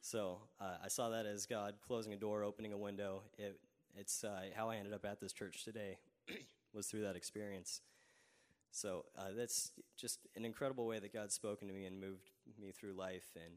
So 0.01 0.41
uh, 0.61 0.79
I 0.85 0.89
saw 0.89 1.09
that 1.11 1.27
as 1.27 1.47
God 1.47 1.77
closing 1.87 2.13
a 2.13 2.17
door, 2.17 2.43
opening 2.43 2.73
a 2.73 2.77
window. 2.79 3.23
It, 3.39 3.61
it's 3.95 4.25
uh, 4.25 4.47
how 4.55 4.69
I 4.69 4.77
ended 4.77 4.93
up 4.93 5.05
at 5.05 5.21
this 5.21 5.33
church 5.33 5.65
today, 5.65 5.99
was 6.75 6.89
through 6.89 7.03
that 7.03 7.17
experience. 7.17 7.83
So 8.73 9.05
uh, 9.17 9.29
that's 9.37 9.71
just 9.97 10.27
an 10.35 10.45
incredible 10.45 10.87
way 10.87 10.99
that 10.99 11.13
God's 11.13 11.35
spoken 11.35 11.69
to 11.69 11.75
me 11.75 11.87
and 11.87 12.01
moved 12.01 12.31
me 12.61 12.73
through 12.73 12.95
life. 12.95 13.31
And 13.37 13.55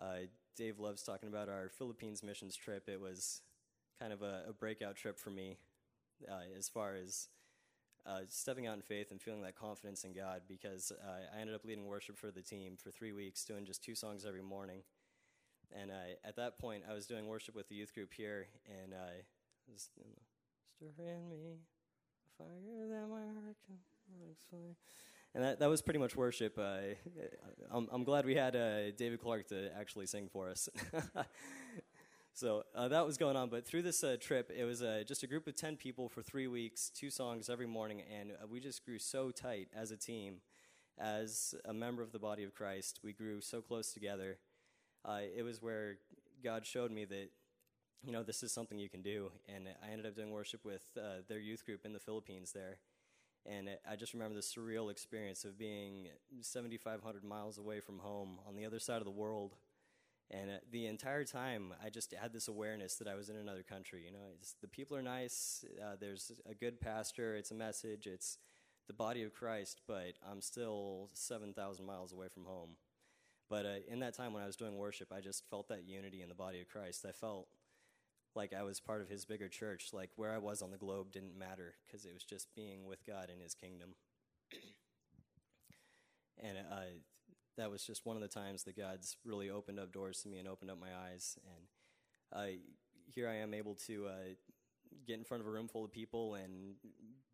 uh, 0.00 0.26
Dave 0.56 0.78
loves 0.78 1.02
talking 1.02 1.28
about 1.28 1.48
our 1.48 1.68
Philippines 1.68 2.22
missions 2.22 2.56
trip. 2.56 2.88
It 2.88 3.00
was 3.00 3.42
kind 4.00 4.12
of 4.12 4.22
a, 4.22 4.44
a 4.48 4.52
breakout 4.52 4.96
trip 4.96 5.18
for 5.18 5.30
me 5.30 5.58
uh, 6.28 6.56
as 6.58 6.68
far 6.68 6.94
as 6.94 7.28
uh, 8.06 8.20
stepping 8.28 8.66
out 8.66 8.76
in 8.76 8.82
faith 8.82 9.10
and 9.10 9.20
feeling 9.20 9.42
that 9.42 9.56
confidence 9.56 10.04
in 10.04 10.12
God 10.12 10.42
because 10.48 10.92
uh, 10.92 11.36
I 11.36 11.40
ended 11.40 11.54
up 11.54 11.64
leading 11.64 11.86
worship 11.86 12.18
for 12.18 12.30
the 12.30 12.42
team 12.42 12.76
for 12.82 12.90
three 12.90 13.12
weeks, 13.12 13.44
doing 13.44 13.64
just 13.64 13.82
two 13.84 13.94
songs 13.94 14.24
every 14.26 14.42
morning. 14.42 14.82
And 15.78 15.90
uh, 15.90 16.16
at 16.24 16.36
that 16.36 16.58
point, 16.58 16.82
I 16.90 16.94
was 16.94 17.06
doing 17.06 17.26
worship 17.26 17.54
with 17.54 17.68
the 17.68 17.74
youth 17.76 17.94
group 17.94 18.12
here, 18.12 18.48
and 18.66 18.92
I 18.92 18.96
uh, 18.96 19.72
was, 19.72 19.90
you 19.96 20.04
know, 20.10 20.22
stir 20.76 21.12
in 21.12 21.28
me 21.28 21.36
a 21.52 22.42
fire 22.42 22.88
that 22.88 23.08
my 23.08 23.20
heart 23.40 23.56
can 23.66 23.76
explain. 24.30 24.74
And 25.34 25.44
that, 25.44 25.60
that 25.60 25.68
was 25.68 25.80
pretty 25.80 26.00
much 26.00 26.16
worship. 26.16 26.58
Uh, 26.58 26.78
I'm, 27.70 27.88
I'm 27.92 28.02
glad 28.02 28.26
we 28.26 28.34
had 28.34 28.56
uh, 28.56 28.90
David 28.92 29.20
Clark 29.20 29.48
to 29.48 29.70
actually 29.78 30.06
sing 30.06 30.28
for 30.32 30.50
us. 30.50 30.68
So 32.32 32.62
uh, 32.74 32.88
that 32.88 33.06
was 33.06 33.18
going 33.18 33.36
on. 33.36 33.48
But 33.48 33.66
through 33.66 33.82
this 33.82 34.02
uh, 34.02 34.16
trip, 34.20 34.50
it 34.56 34.64
was 34.64 34.82
uh, 34.82 35.02
just 35.06 35.22
a 35.22 35.26
group 35.26 35.46
of 35.46 35.56
10 35.56 35.76
people 35.76 36.08
for 36.08 36.22
three 36.22 36.46
weeks, 36.46 36.90
two 36.94 37.10
songs 37.10 37.50
every 37.50 37.66
morning, 37.66 38.02
and 38.18 38.32
uh, 38.32 38.46
we 38.48 38.60
just 38.60 38.84
grew 38.84 38.98
so 38.98 39.30
tight 39.30 39.68
as 39.74 39.90
a 39.90 39.96
team. 39.96 40.36
As 40.98 41.54
a 41.64 41.72
member 41.72 42.02
of 42.02 42.12
the 42.12 42.18
body 42.18 42.44
of 42.44 42.54
Christ, 42.54 43.00
we 43.02 43.12
grew 43.12 43.40
so 43.40 43.62
close 43.62 43.92
together. 43.92 44.38
Uh, 45.04 45.20
it 45.34 45.42
was 45.42 45.62
where 45.62 45.96
God 46.44 46.66
showed 46.66 46.90
me 46.90 47.06
that, 47.06 47.30
you 48.02 48.12
know, 48.12 48.22
this 48.22 48.42
is 48.42 48.52
something 48.52 48.78
you 48.78 48.90
can 48.90 49.00
do. 49.00 49.30
And 49.48 49.66
I 49.82 49.92
ended 49.92 50.04
up 50.04 50.14
doing 50.14 50.30
worship 50.30 50.62
with 50.62 50.82
uh, 50.98 51.22
their 51.26 51.38
youth 51.38 51.64
group 51.64 51.86
in 51.86 51.94
the 51.94 52.00
Philippines 52.00 52.52
there. 52.52 52.78
And 53.46 53.70
I 53.90 53.96
just 53.96 54.12
remember 54.12 54.34
the 54.34 54.42
surreal 54.42 54.90
experience 54.90 55.44
of 55.44 55.58
being 55.58 56.08
7,500 56.42 57.24
miles 57.24 57.56
away 57.56 57.80
from 57.80 57.98
home 58.00 58.38
on 58.46 58.54
the 58.54 58.66
other 58.66 58.78
side 58.78 58.98
of 58.98 59.06
the 59.06 59.10
world 59.10 59.54
And 60.30 60.50
uh, 60.50 60.54
the 60.70 60.86
entire 60.86 61.24
time, 61.24 61.74
I 61.84 61.90
just 61.90 62.14
had 62.14 62.32
this 62.32 62.46
awareness 62.46 62.94
that 62.96 63.08
I 63.08 63.16
was 63.16 63.28
in 63.28 63.36
another 63.36 63.64
country. 63.64 64.04
You 64.04 64.12
know, 64.12 64.34
the 64.60 64.68
people 64.68 64.96
are 64.96 65.02
nice. 65.02 65.64
Uh, 65.82 65.96
there's 66.00 66.30
a 66.48 66.54
good 66.54 66.80
pastor. 66.80 67.34
It's 67.34 67.50
a 67.50 67.54
message. 67.54 68.06
It's 68.06 68.38
the 68.86 68.94
body 68.94 69.22
of 69.22 69.34
Christ, 69.34 69.80
but 69.88 70.14
I'm 70.28 70.40
still 70.40 71.10
7,000 71.14 71.84
miles 71.84 72.12
away 72.12 72.28
from 72.28 72.44
home. 72.44 72.70
But 73.48 73.66
uh, 73.66 73.78
in 73.88 73.98
that 74.00 74.16
time 74.16 74.32
when 74.32 74.44
I 74.44 74.46
was 74.46 74.56
doing 74.56 74.76
worship, 74.76 75.12
I 75.12 75.20
just 75.20 75.42
felt 75.50 75.68
that 75.68 75.84
unity 75.84 76.22
in 76.22 76.28
the 76.28 76.34
body 76.36 76.60
of 76.60 76.68
Christ. 76.68 77.04
I 77.08 77.12
felt 77.12 77.48
like 78.36 78.52
I 78.52 78.62
was 78.62 78.78
part 78.78 79.00
of 79.00 79.08
his 79.08 79.24
bigger 79.24 79.48
church. 79.48 79.88
Like 79.92 80.10
where 80.14 80.32
I 80.32 80.38
was 80.38 80.62
on 80.62 80.70
the 80.70 80.76
globe 80.76 81.10
didn't 81.10 81.36
matter 81.36 81.74
because 81.84 82.04
it 82.04 82.14
was 82.14 82.22
just 82.22 82.54
being 82.54 82.86
with 82.86 83.04
God 83.04 83.28
in 83.32 83.40
his 83.40 83.54
kingdom. 83.54 83.94
and 86.42 86.58
uh, 86.58 86.80
that 87.56 87.70
was 87.70 87.84
just 87.84 88.06
one 88.06 88.16
of 88.16 88.22
the 88.22 88.28
times 88.28 88.64
that 88.64 88.76
God's 88.76 89.16
really 89.24 89.50
opened 89.50 89.78
up 89.78 89.92
doors 89.92 90.22
to 90.22 90.28
me 90.28 90.38
and 90.38 90.48
opened 90.48 90.70
up 90.70 90.80
my 90.80 90.94
eyes. 91.08 91.38
And 91.44 92.40
uh, 92.40 92.58
here 93.14 93.28
I 93.28 93.36
am 93.36 93.54
able 93.54 93.74
to 93.86 94.06
uh, 94.06 94.34
get 95.06 95.18
in 95.18 95.24
front 95.24 95.42
of 95.42 95.46
a 95.46 95.50
room 95.50 95.68
full 95.68 95.84
of 95.84 95.92
people 95.92 96.34
and 96.34 96.76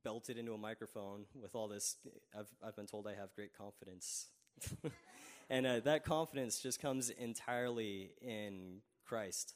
belt 0.05 0.31
it 0.31 0.39
into 0.39 0.53
a 0.53 0.59
microphone 0.59 1.27
with 1.41 1.55
all 1.55 1.69
this. 1.69 1.97
I've, 2.39 2.49
I've 2.65 2.77
been 2.77 2.87
told 2.87 3.07
I 3.07 3.15
have 3.15 3.35
great 3.35 3.57
confidence. 3.57 4.27
and 5.51 5.67
uh, 5.67 5.81
that 5.81 6.05
confidence 6.05 6.61
just 6.61 6.81
comes 6.81 7.11
entirely 7.11 8.13
in 8.23 8.81
Christ. 9.05 9.55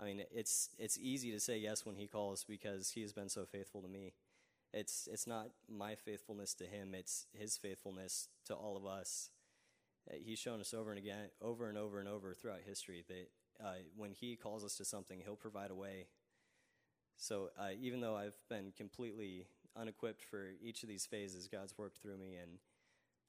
I 0.00 0.04
mean, 0.04 0.22
it's 0.32 0.70
it's 0.78 0.98
easy 0.98 1.30
to 1.32 1.40
say 1.40 1.58
yes 1.58 1.84
when 1.84 1.96
He 1.96 2.06
calls 2.06 2.44
because 2.44 2.90
He 2.90 3.02
has 3.02 3.12
been 3.12 3.28
so 3.28 3.44
faithful 3.44 3.82
to 3.82 3.88
me. 3.88 4.14
It's 4.72 5.08
it's 5.12 5.26
not 5.26 5.48
my 5.68 5.94
faithfulness 5.94 6.54
to 6.54 6.64
Him; 6.64 6.94
it's 6.94 7.26
His 7.32 7.58
faithfulness 7.58 8.28
to 8.46 8.54
all 8.54 8.76
of 8.76 8.86
us. 8.86 9.30
Uh, 10.10 10.16
he's 10.24 10.38
shown 10.38 10.60
us 10.60 10.74
over 10.74 10.90
and 10.90 10.98
again, 10.98 11.28
over 11.40 11.68
and 11.68 11.78
over 11.78 12.00
and 12.00 12.08
over 12.08 12.34
throughout 12.34 12.60
history 12.66 13.04
that 13.08 13.30
uh, 13.64 13.74
when 13.96 14.12
He 14.12 14.36
calls 14.36 14.64
us 14.64 14.76
to 14.76 14.84
something, 14.84 15.20
He'll 15.24 15.36
provide 15.36 15.70
a 15.70 15.74
way. 15.74 16.06
So 17.16 17.50
uh, 17.58 17.70
even 17.80 18.00
though 18.00 18.16
I've 18.16 18.38
been 18.48 18.72
completely 18.76 19.46
unequipped 19.76 20.22
for 20.22 20.50
each 20.62 20.82
of 20.82 20.88
these 20.88 21.06
phases, 21.06 21.48
God's 21.48 21.76
worked 21.76 21.98
through 21.98 22.16
me 22.16 22.36
and 22.40 22.58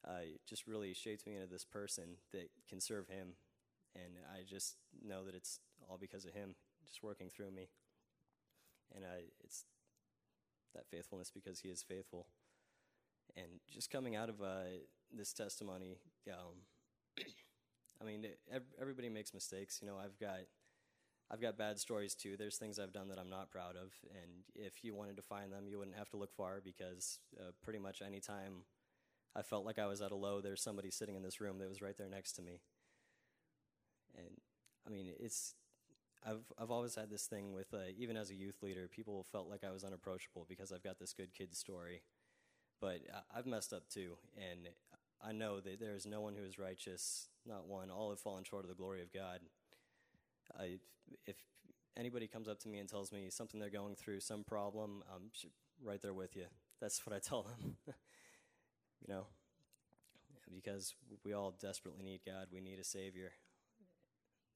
uh, 0.07 0.37
just 0.47 0.65
really 0.65 0.93
shaped 0.93 1.27
me 1.27 1.35
into 1.35 1.47
this 1.47 1.65
person 1.65 2.15
that 2.31 2.49
can 2.69 2.79
serve 2.79 3.07
Him. 3.07 3.33
And 3.95 4.13
I 4.33 4.43
just 4.47 4.77
know 5.05 5.25
that 5.25 5.35
it's 5.35 5.59
all 5.89 5.97
because 5.99 6.25
of 6.25 6.33
Him, 6.33 6.55
just 6.87 7.03
working 7.03 7.29
through 7.29 7.51
me. 7.51 7.67
And 8.95 9.03
uh, 9.03 9.23
it's 9.43 9.65
that 10.73 10.87
faithfulness 10.87 11.29
because 11.33 11.59
He 11.59 11.69
is 11.69 11.83
faithful. 11.83 12.27
And 13.35 13.59
just 13.71 13.91
coming 13.91 14.15
out 14.15 14.29
of 14.29 14.41
uh, 14.41 14.79
this 15.15 15.33
testimony, 15.33 15.97
um, 16.29 16.55
I 18.01 18.05
mean, 18.05 18.25
everybody 18.79 19.09
makes 19.09 19.33
mistakes. 19.33 19.79
You 19.81 19.87
know, 19.87 19.97
I've 20.03 20.17
got. 20.19 20.39
I've 21.33 21.41
got 21.41 21.57
bad 21.57 21.79
stories 21.79 22.13
too. 22.13 22.35
There's 22.37 22.57
things 22.57 22.77
I've 22.77 22.91
done 22.91 23.07
that 23.07 23.17
I'm 23.17 23.29
not 23.29 23.51
proud 23.51 23.77
of, 23.77 23.93
and 24.11 24.43
if 24.53 24.83
you 24.83 24.93
wanted 24.93 25.15
to 25.15 25.21
find 25.21 25.51
them, 25.53 25.65
you 25.65 25.77
wouldn't 25.77 25.95
have 25.95 26.09
to 26.09 26.17
look 26.17 26.33
far 26.33 26.59
because 26.61 27.19
uh, 27.39 27.51
pretty 27.63 27.79
much 27.79 28.01
any 28.05 28.19
time 28.19 28.63
I 29.35 29.41
felt 29.41 29.65
like 29.65 29.79
I 29.79 29.87
was 29.87 30.01
at 30.01 30.11
a 30.11 30.15
low, 30.15 30.41
there's 30.41 30.61
somebody 30.61 30.91
sitting 30.91 31.15
in 31.15 31.23
this 31.23 31.39
room 31.39 31.59
that 31.59 31.69
was 31.69 31.81
right 31.81 31.97
there 31.97 32.09
next 32.09 32.33
to 32.33 32.41
me. 32.41 32.61
And 34.17 34.41
I 34.85 34.89
mean, 34.89 35.07
it's 35.19 35.55
I've 36.25 36.45
I've 36.59 36.71
always 36.71 36.95
had 36.95 37.09
this 37.09 37.25
thing 37.25 37.53
with 37.53 37.73
uh, 37.73 37.91
even 37.97 38.17
as 38.17 38.29
a 38.29 38.35
youth 38.35 38.61
leader, 38.61 38.87
people 38.87 39.25
felt 39.31 39.49
like 39.49 39.63
I 39.63 39.71
was 39.71 39.83
unapproachable 39.83 40.45
because 40.47 40.71
I've 40.71 40.83
got 40.83 40.99
this 40.99 41.13
good 41.13 41.33
kid 41.33 41.55
story, 41.55 42.03
but 42.81 42.99
I've 43.35 43.45
messed 43.45 43.73
up 43.73 43.87
too, 43.89 44.17
and 44.37 44.69
I 45.25 45.31
know 45.31 45.59
that 45.59 45.79
there 45.79 45.95
is 45.95 46.05
no 46.05 46.21
one 46.21 46.35
who 46.35 46.43
is 46.43 46.57
righteous, 46.57 47.27
not 47.45 47.67
one. 47.67 47.89
All 47.91 48.09
have 48.09 48.19
fallen 48.19 48.43
short 48.43 48.63
of 48.63 48.69
the 48.69 48.75
glory 48.75 49.01
of 49.01 49.13
God. 49.13 49.39
I, 50.57 50.77
if 51.25 51.35
anybody 51.95 52.27
comes 52.27 52.47
up 52.47 52.59
to 52.61 52.67
me 52.69 52.79
and 52.79 52.89
tells 52.89 53.11
me 53.11 53.27
something 53.29 53.59
they're 53.59 53.69
going 53.69 53.95
through, 53.95 54.19
some 54.21 54.43
problem, 54.43 55.03
I'm 55.13 55.29
right 55.83 56.01
there 56.01 56.13
with 56.13 56.35
you. 56.35 56.45
That's 56.79 57.05
what 57.05 57.15
I 57.15 57.19
tell 57.19 57.43
them. 57.43 57.75
you 57.87 59.13
know, 59.13 59.25
because 60.53 60.95
we 61.23 61.33
all 61.33 61.53
desperately 61.59 62.03
need 62.03 62.21
God. 62.25 62.47
We 62.51 62.61
need 62.61 62.79
a 62.79 62.83
Savior. 62.83 63.31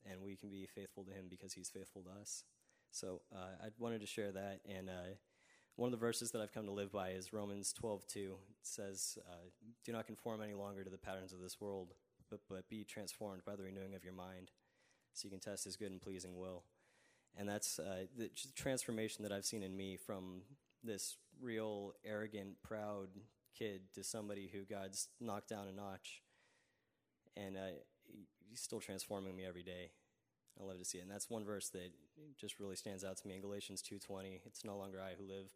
And 0.10 0.22
we 0.22 0.36
can 0.36 0.50
be 0.50 0.67
faithful 0.67 1.03
to 1.03 1.12
Him 1.12 1.25
because 1.29 1.53
He's 1.53 1.69
faithful 1.69 2.03
to 2.03 2.22
us. 2.22 2.43
So 2.91 3.22
uh, 3.34 3.65
I 3.65 3.67
wanted 3.79 4.01
to 4.01 4.07
share 4.07 4.31
that. 4.31 4.60
And 4.69 4.89
uh, 4.89 5.15
one 5.75 5.88
of 5.88 5.91
the 5.91 6.05
verses 6.05 6.32
that 6.32 6.41
I've 6.41 6.53
come 6.53 6.65
to 6.65 6.72
live 6.72 6.91
by 6.91 7.10
is 7.10 7.34
Romans 7.34 7.74
12:2. 7.74 8.17
It 8.17 8.38
says, 8.62 9.17
uh, 9.27 9.50
Do 9.84 9.91
not 9.91 10.08
conform 10.08 10.41
any 10.41 10.53
longer 10.53 10.84
to 10.84 10.89
the 10.89 10.98
patterns 10.98 11.34
of 11.34 11.41
this 11.41 11.60
world, 11.60 11.94
but, 12.29 12.39
but 12.50 12.70
be 12.70 12.84
transformed 12.84 13.44
by 13.44 13.55
the 13.55 13.63
renewing 13.63 13.94
of 13.94 14.03
your 14.03 14.13
mind 14.13 14.51
so 15.13 15.25
you 15.25 15.32
can 15.32 15.39
test 15.39 15.65
His 15.65 15.75
good 15.75 15.91
and 15.91 16.01
pleasing 16.01 16.38
will. 16.38 16.63
And 17.38 17.48
that's 17.50 17.79
uh, 17.79 18.05
the 18.17 18.29
transformation 18.55 19.24
that 19.24 19.32
I've 19.32 19.46
seen 19.46 19.63
in 19.63 19.75
me 19.75 19.98
from 19.98 20.44
this 20.84 21.17
real 21.41 21.94
arrogant, 22.05 22.62
proud 22.63 23.10
kid 23.58 23.82
to 23.94 24.03
somebody 24.03 24.50
who 24.51 24.63
God's 24.63 25.10
knocked 25.20 25.50
down 25.50 25.67
a 25.67 25.74
notch. 25.74 26.22
And 27.36 27.58
uh, 27.58 27.75
he's 28.50 28.62
still 28.62 28.79
transforming 28.79 29.36
me 29.36 29.44
every 29.46 29.63
day. 29.63 29.91
I 30.60 30.63
love 30.63 30.79
to 30.79 30.86
see 30.86 31.00
it. 31.00 31.01
And 31.01 31.12
that's 31.12 31.29
one 31.29 31.44
verse 31.44 31.67
that 31.70 31.91
just 32.38 32.60
really 32.60 32.77
stands 32.77 33.03
out 33.03 33.17
to 33.17 33.27
me 33.27 33.36
in 33.36 33.41
Galatians 33.41 33.84
2.20. 33.84 34.39
It's 34.46 34.63
no 34.63 34.77
longer 34.77 35.01
I 35.01 35.15
who 35.20 35.27
live, 35.27 35.51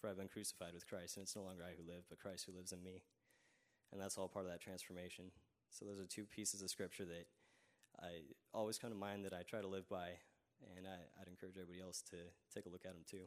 for 0.00 0.08
I've 0.08 0.18
been 0.18 0.28
crucified 0.28 0.74
with 0.74 0.86
Christ. 0.86 1.16
And 1.16 1.24
it's 1.24 1.36
no 1.36 1.42
longer 1.42 1.62
I 1.64 1.74
who 1.76 1.86
live, 1.86 2.04
but 2.08 2.18
Christ 2.18 2.46
who 2.46 2.56
lives 2.56 2.72
in 2.72 2.82
me. 2.82 3.02
And 3.92 4.00
that's 4.00 4.18
all 4.18 4.28
part 4.28 4.44
of 4.44 4.50
that 4.50 4.60
transformation. 4.60 5.26
So 5.70 5.84
those 5.84 6.00
are 6.00 6.06
two 6.06 6.24
pieces 6.24 6.62
of 6.62 6.70
scripture 6.70 7.04
that 7.04 7.26
I 8.00 8.22
always 8.52 8.78
come 8.78 8.90
to 8.90 8.96
mind 8.96 9.24
that 9.24 9.32
I 9.32 9.42
try 9.42 9.60
to 9.60 9.68
live 9.68 9.88
by. 9.88 10.08
And 10.76 10.86
I, 10.86 10.96
would 11.18 11.28
encourage 11.28 11.56
everybody 11.56 11.80
else 11.80 12.02
to 12.10 12.16
take 12.54 12.66
a 12.66 12.68
look 12.68 12.84
at 12.84 12.92
them 12.92 13.04
too. 13.08 13.26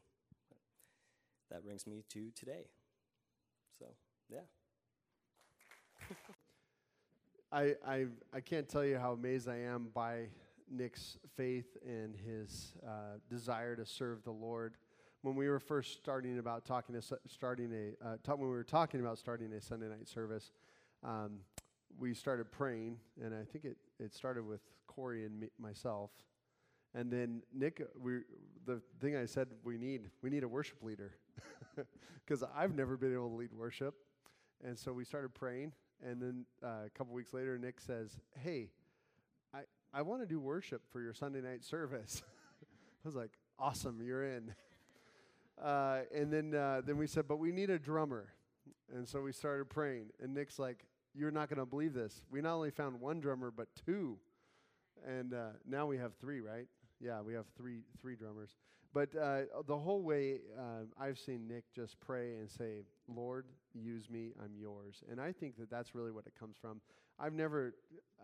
That 1.52 1.64
brings 1.64 1.88
me 1.88 2.04
to 2.10 2.32
today. 2.36 2.68
So, 3.78 3.86
yeah. 4.30 4.40
I, 7.52 7.76
I, 7.88 8.06
I 8.34 8.40
can't 8.40 8.70
tell 8.70 8.86
you 8.86 8.98
how 8.98 9.14
amazed 9.14 9.50
I 9.50 9.58
am 9.58 9.90
by 9.94 10.28
Nick's 10.72 11.18
faith 11.36 11.78
and 11.86 12.16
his 12.16 12.74
uh, 12.86 13.18
desire 13.30 13.76
to 13.76 13.86
serve 13.86 14.24
the 14.24 14.32
Lord. 14.32 14.76
When 15.22 15.36
we 15.36 15.50
were 15.50 15.60
first 15.60 15.98
starting 15.98 16.40
about 16.40 16.66
talking 16.66 16.96
starting 17.28 17.74
a 17.74 18.08
uh, 18.08 18.16
talk, 18.24 18.38
when 18.38 18.50
we 18.50 18.56
were 18.56 18.64
talking 18.64 19.02
about 19.02 19.18
starting 19.18 19.52
a 19.54 19.62
Sunday 19.62 19.90
night 19.90 20.08
service, 20.08 20.52
um, 21.04 21.40
we 22.00 22.14
started 22.14 22.52
praying, 22.52 22.98
and 23.22 23.34
I 23.34 23.44
think 23.44 23.66
it, 23.66 23.78
it 24.00 24.14
started 24.14 24.48
with 24.48 24.62
Corey 24.88 25.26
and 25.26 25.40
me, 25.42 25.50
myself, 25.60 26.12
and 26.94 27.12
then 27.12 27.42
Nick. 27.54 27.82
We 28.02 28.20
the 28.66 28.82
thing 29.02 29.18
I 29.18 29.26
said 29.26 29.50
we 29.64 29.78
need 29.78 30.10
we 30.22 30.30
need 30.30 30.44
a 30.44 30.48
worship 30.48 30.82
leader 30.82 31.12
because 32.26 32.44
I've 32.56 32.76
never 32.76 32.96
been 32.96 33.14
able 33.14 33.30
to 33.30 33.36
lead 33.36 33.54
worship. 33.54 33.96
And 34.64 34.78
so 34.78 34.92
we 34.92 35.06
started 35.06 35.34
praying. 35.34 35.74
And 36.06 36.22
then 36.22 36.46
uh, 36.64 36.86
a 36.86 36.90
couple 36.90 37.14
weeks 37.14 37.34
later, 37.34 37.58
Nick 37.58 37.80
says, 37.80 38.18
Hey, 38.38 38.70
I, 39.54 39.62
I 39.94 40.02
want 40.02 40.22
to 40.22 40.28
do 40.28 40.40
worship 40.40 40.82
for 40.92 41.02
your 41.02 41.14
Sunday 41.14 41.42
night 41.42 41.64
service. 41.64 42.24
I 42.64 43.08
was 43.08 43.16
like, 43.16 43.32
Awesome, 43.58 44.02
you're 44.02 44.24
in. 44.24 44.54
Uh, 45.62 46.02
and 46.14 46.32
then, 46.32 46.56
uh, 46.56 46.82
then 46.86 46.98
we 46.98 47.08
said, 47.08 47.28
But 47.28 47.38
we 47.38 47.52
need 47.52 47.70
a 47.70 47.80
drummer. 47.80 48.34
And 48.94 49.08
so 49.08 49.22
we 49.22 49.32
started 49.32 49.70
praying. 49.70 50.08
And 50.22 50.34
Nick's 50.34 50.60
like, 50.60 50.86
You're 51.14 51.32
not 51.32 51.50
going 51.50 51.60
to 51.60 51.66
believe 51.66 51.94
this. 51.94 52.22
We 52.32 52.42
not 52.42 52.56
only 52.56 52.72
found 52.72 53.00
one 53.00 53.20
drummer, 53.20 53.52
but 53.52 53.68
two. 53.86 54.18
And 55.08 55.34
uh, 55.34 55.50
now 55.66 55.86
we 55.86 55.98
have 55.98 56.16
three, 56.16 56.42
right? 56.42 56.68
Yeah, 57.00 57.22
we 57.22 57.34
have 57.34 57.46
three 57.58 57.84
three 58.02 58.16
drummers. 58.16 58.58
But 58.94 59.16
uh, 59.16 59.42
the 59.68 59.78
whole 59.78 60.02
way, 60.02 60.40
uh, 60.58 60.86
I've 61.00 61.20
seen 61.20 61.48
Nick 61.48 61.64
just 61.76 62.00
pray 62.00 62.34
and 62.38 62.50
say, 62.50 62.82
Lord, 63.08 63.46
use 63.74 64.10
me, 64.10 64.32
I'm 64.44 64.56
yours. 64.60 65.04
And 65.10 65.22
I 65.22 65.32
think 65.32 65.58
that 65.58 65.70
that's 65.70 65.94
really 65.94 66.12
what 66.12 66.26
it 66.26 66.34
comes 66.40 66.58
from. 66.60 66.82
I've 67.20 67.34
never 67.34 67.76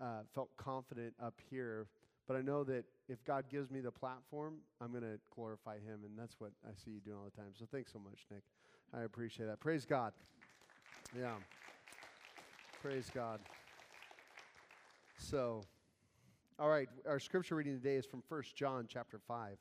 uh, 0.01 0.21
felt 0.33 0.49
confident 0.57 1.13
up 1.21 1.35
here, 1.49 1.87
but 2.27 2.35
I 2.35 2.41
know 2.41 2.63
that 2.63 2.85
if 3.07 3.23
God 3.25 3.45
gives 3.49 3.69
me 3.69 3.79
the 3.81 3.91
platform, 3.91 4.55
I'm 4.81 4.91
going 4.91 5.03
to 5.03 5.19
glorify 5.33 5.75
Him. 5.75 5.99
And 6.03 6.17
that's 6.17 6.35
what 6.39 6.51
I 6.65 6.71
see 6.73 6.91
you 6.91 6.99
doing 6.99 7.17
all 7.17 7.25
the 7.25 7.41
time. 7.41 7.51
So 7.57 7.65
thanks 7.71 7.91
so 7.91 7.99
much, 7.99 8.25
Nick. 8.31 8.41
I 8.93 9.03
appreciate 9.03 9.45
that. 9.47 9.59
Praise 9.59 9.85
God. 9.85 10.13
Yeah. 11.17 11.35
Praise 12.81 13.09
God. 13.13 13.39
So, 15.17 15.63
all 16.59 16.69
right, 16.69 16.89
our 17.07 17.19
scripture 17.19 17.55
reading 17.55 17.77
today 17.77 17.95
is 17.95 18.05
from 18.05 18.23
1 18.29 18.43
John 18.55 18.85
chapter 18.87 19.19
5. 19.27 19.57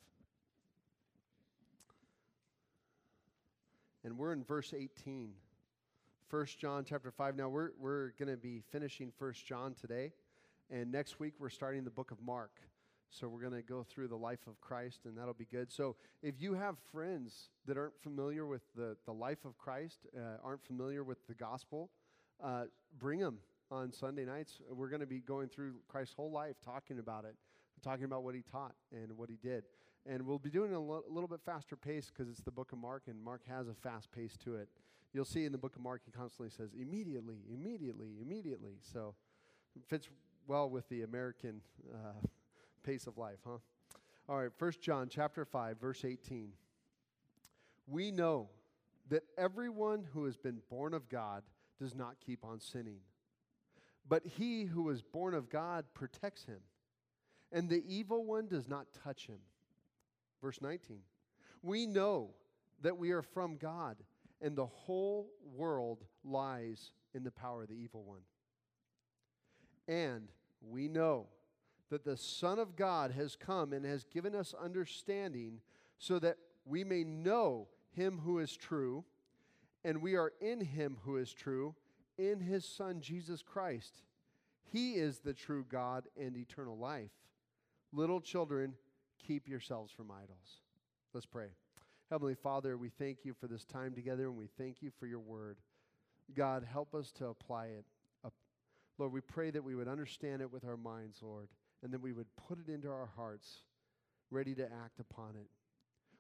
and 4.05 4.19
we're 4.19 4.33
in 4.33 4.45
verse 4.45 4.73
18. 4.77 5.33
1 6.31 6.47
John 6.59 6.85
chapter 6.87 7.11
5. 7.11 7.37
Now 7.37 7.49
we're, 7.49 7.71
we're 7.79 8.13
going 8.19 8.31
to 8.31 8.37
be 8.37 8.63
finishing 8.71 9.13
1 9.19 9.33
John 9.47 9.75
today, 9.75 10.13
and 10.71 10.91
next 10.91 11.21
week 11.21 11.35
we're 11.39 11.51
starting 11.51 11.85
the 11.85 11.91
book 11.91 12.11
of 12.11 12.21
Mark. 12.23 12.53
So 13.11 13.29
we're 13.29 13.41
going 13.41 13.53
to 13.53 13.63
go 13.63 13.85
through 13.85 14.09
the 14.09 14.17
life 14.17 14.47
of 14.49 14.61
Christ, 14.61 15.03
and 15.05 15.17
that'll 15.17 15.35
be 15.35 15.45
good. 15.45 15.71
So 15.71 15.95
if 16.21 16.41
you 16.41 16.55
have 16.55 16.77
friends 16.91 17.51
that 17.67 17.79
aren't 17.79 18.01
familiar 18.03 18.45
with 18.45 18.63
the, 18.75 18.97
the 19.07 19.13
life 19.13 19.45
of 19.45 19.57
Christ, 19.57 20.07
uh, 20.17 20.39
aren't 20.43 20.65
familiar 20.65 21.05
with 21.05 21.25
the 21.29 21.35
gospel, 21.35 21.91
uh, 22.43 22.65
bring 22.99 23.21
them 23.21 23.39
on 23.71 23.93
Sunday 23.93 24.25
nights. 24.25 24.59
We're 24.69 24.89
going 24.89 25.01
to 25.01 25.07
be 25.07 25.21
going 25.21 25.49
through 25.49 25.75
Christ's 25.87 26.15
whole 26.15 26.33
life, 26.33 26.57
talking 26.65 26.99
about 26.99 27.25
it, 27.25 27.37
talking 27.83 28.05
about 28.05 28.25
what 28.25 28.35
he 28.35 28.43
taught 28.43 28.75
and 28.91 29.17
what 29.17 29.31
he 29.31 29.37
did. 29.37 29.65
And 30.07 30.27
we'll 30.27 30.39
be 30.39 30.51
doing 30.51 30.75
a 30.75 30.81
lo- 30.81 31.05
little 31.09 31.29
bit 31.29 31.41
faster 31.47 31.77
pace 31.77 32.11
because 32.13 32.29
it's 32.29 32.43
the 32.43 32.51
book 32.51 32.73
of 32.73 32.79
Mark, 32.79 33.05
and 33.07 33.23
Mark 33.23 33.43
has 33.49 33.69
a 33.69 33.75
fast 33.75 34.11
pace 34.11 34.37
to 34.45 34.57
it. 34.57 34.69
You'll 35.13 35.25
see 35.25 35.45
in 35.45 35.53
the 35.53 35.59
book 35.59 35.77
of 35.77 35.83
Mark, 35.83 36.03
he 36.05 36.11
constantly 36.11 36.51
says, 36.51 36.71
immediately, 36.75 37.37
immediately, 37.49 38.19
immediately. 38.21 38.79
So 38.83 39.15
it 39.77 39.83
fits 39.89 40.09
well 40.47 40.69
with 40.69 40.89
the 40.89 41.03
American 41.03 41.61
uh, 41.93 42.27
pace 42.83 43.07
of 43.07 43.19
life, 43.19 43.39
huh? 43.47 43.59
All 44.29 44.39
right, 44.39 44.51
First 44.57 44.81
John 44.81 45.09
chapter 45.09 45.45
5, 45.45 45.79
verse 45.79 46.05
18. 46.05 46.53
We 47.87 48.11
know 48.11 48.49
that 49.11 49.25
everyone 49.37 50.07
who 50.13 50.25
has 50.25 50.37
been 50.37 50.61
born 50.71 50.95
of 50.95 51.09
God 51.09 51.43
does 51.79 51.95
not 51.95 52.17
keep 52.25 52.45
on 52.45 52.61
sinning. 52.61 53.01
But 54.09 54.25
he 54.27 54.65
who 54.65 54.89
is 54.91 55.03
born 55.03 55.35
of 55.35 55.51
God 55.51 55.85
protects 55.95 56.45
him, 56.45 56.61
and 57.53 57.69
the 57.69 57.83
evil 57.87 58.25
one 58.25 58.47
does 58.47 58.69
not 58.69 58.87
touch 59.03 59.27
him. 59.27 59.39
Verse 60.43 60.61
19. 60.61 60.99
We 61.63 61.87
know 61.87 62.31
that 62.83 62.99
we 62.99 63.13
are 63.13 63.23
from 63.23 63.57
God, 63.57 63.97
and 64.43 64.57
the 64.57 64.67
whole 64.67 65.31
world 65.55 66.05
lies 66.23 66.93
in 67.15 67.25
the 67.25 67.31
power 67.31 67.63
of 67.63 67.69
the 67.69 67.75
evil 67.75 68.05
one. 68.05 68.21
And 69.87 70.29
we 70.61 70.89
know 70.89 71.27
that 71.91 72.05
the 72.05 72.17
Son 72.17 72.59
of 72.59 72.77
God 72.77 73.13
has 73.13 73.37
come 73.37 73.73
and 73.73 73.85
has 73.85 74.05
given 74.05 74.35
us 74.35 74.55
understanding 74.61 75.61
so 75.99 76.19
that 76.19 76.39
we 76.65 76.85
may 76.85 77.05
know 77.05 77.69
him 77.93 78.21
who 78.25 78.39
is 78.39 78.57
true, 78.57 79.05
and 79.85 80.01
we 80.03 80.17
are 80.17 80.33
in 80.41 80.61
him 80.61 80.97
who 81.05 81.17
is 81.17 81.33
true, 81.33 81.75
in 82.19 82.41
his 82.41 82.65
Son 82.65 83.01
Jesus 83.01 83.43
Christ. 83.43 84.03
He 84.73 84.95
is 84.95 85.19
the 85.19 85.35
true 85.35 85.65
God 85.69 86.05
and 86.21 86.37
eternal 86.37 86.77
life. 86.77 87.13
Little 87.93 88.21
children, 88.21 88.75
keep 89.25 89.49
yourselves 89.49 89.93
from 89.93 90.11
idols. 90.11 90.63
Let's 91.13 91.27
pray. 91.27 91.49
Heavenly 92.11 92.35
Father, 92.35 92.77
we 92.77 92.89
thank 92.89 93.25
you 93.25 93.35
for 93.35 93.47
this 93.47 93.65
time 93.65 93.95
together 93.95 94.25
and 94.25 94.37
we 94.37 94.49
thank 94.59 94.83
you 94.83 94.91
for 94.99 95.07
your 95.07 95.21
word. 95.21 95.59
God, 96.35 96.67
help 96.71 96.95
us 96.95 97.13
to 97.13 97.27
apply 97.27 97.67
it. 97.67 97.85
Lord, 98.99 99.13
we 99.13 99.21
pray 99.21 99.51
that 99.51 99.65
we 99.65 99.75
would 99.75 99.89
understand 99.89 100.43
it 100.43 100.53
with 100.53 100.65
our 100.65 100.77
minds, 100.77 101.19
Lord, 101.23 101.49
and 101.83 101.93
that 101.93 102.01
we 102.01 102.13
would 102.13 102.29
put 102.49 102.59
it 102.59 102.73
into 102.73 102.89
our 102.89 103.11
hearts, 103.17 103.63
ready 104.31 104.55
to 104.55 104.65
act 104.65 105.01
upon 105.01 105.37
it. 105.37 105.49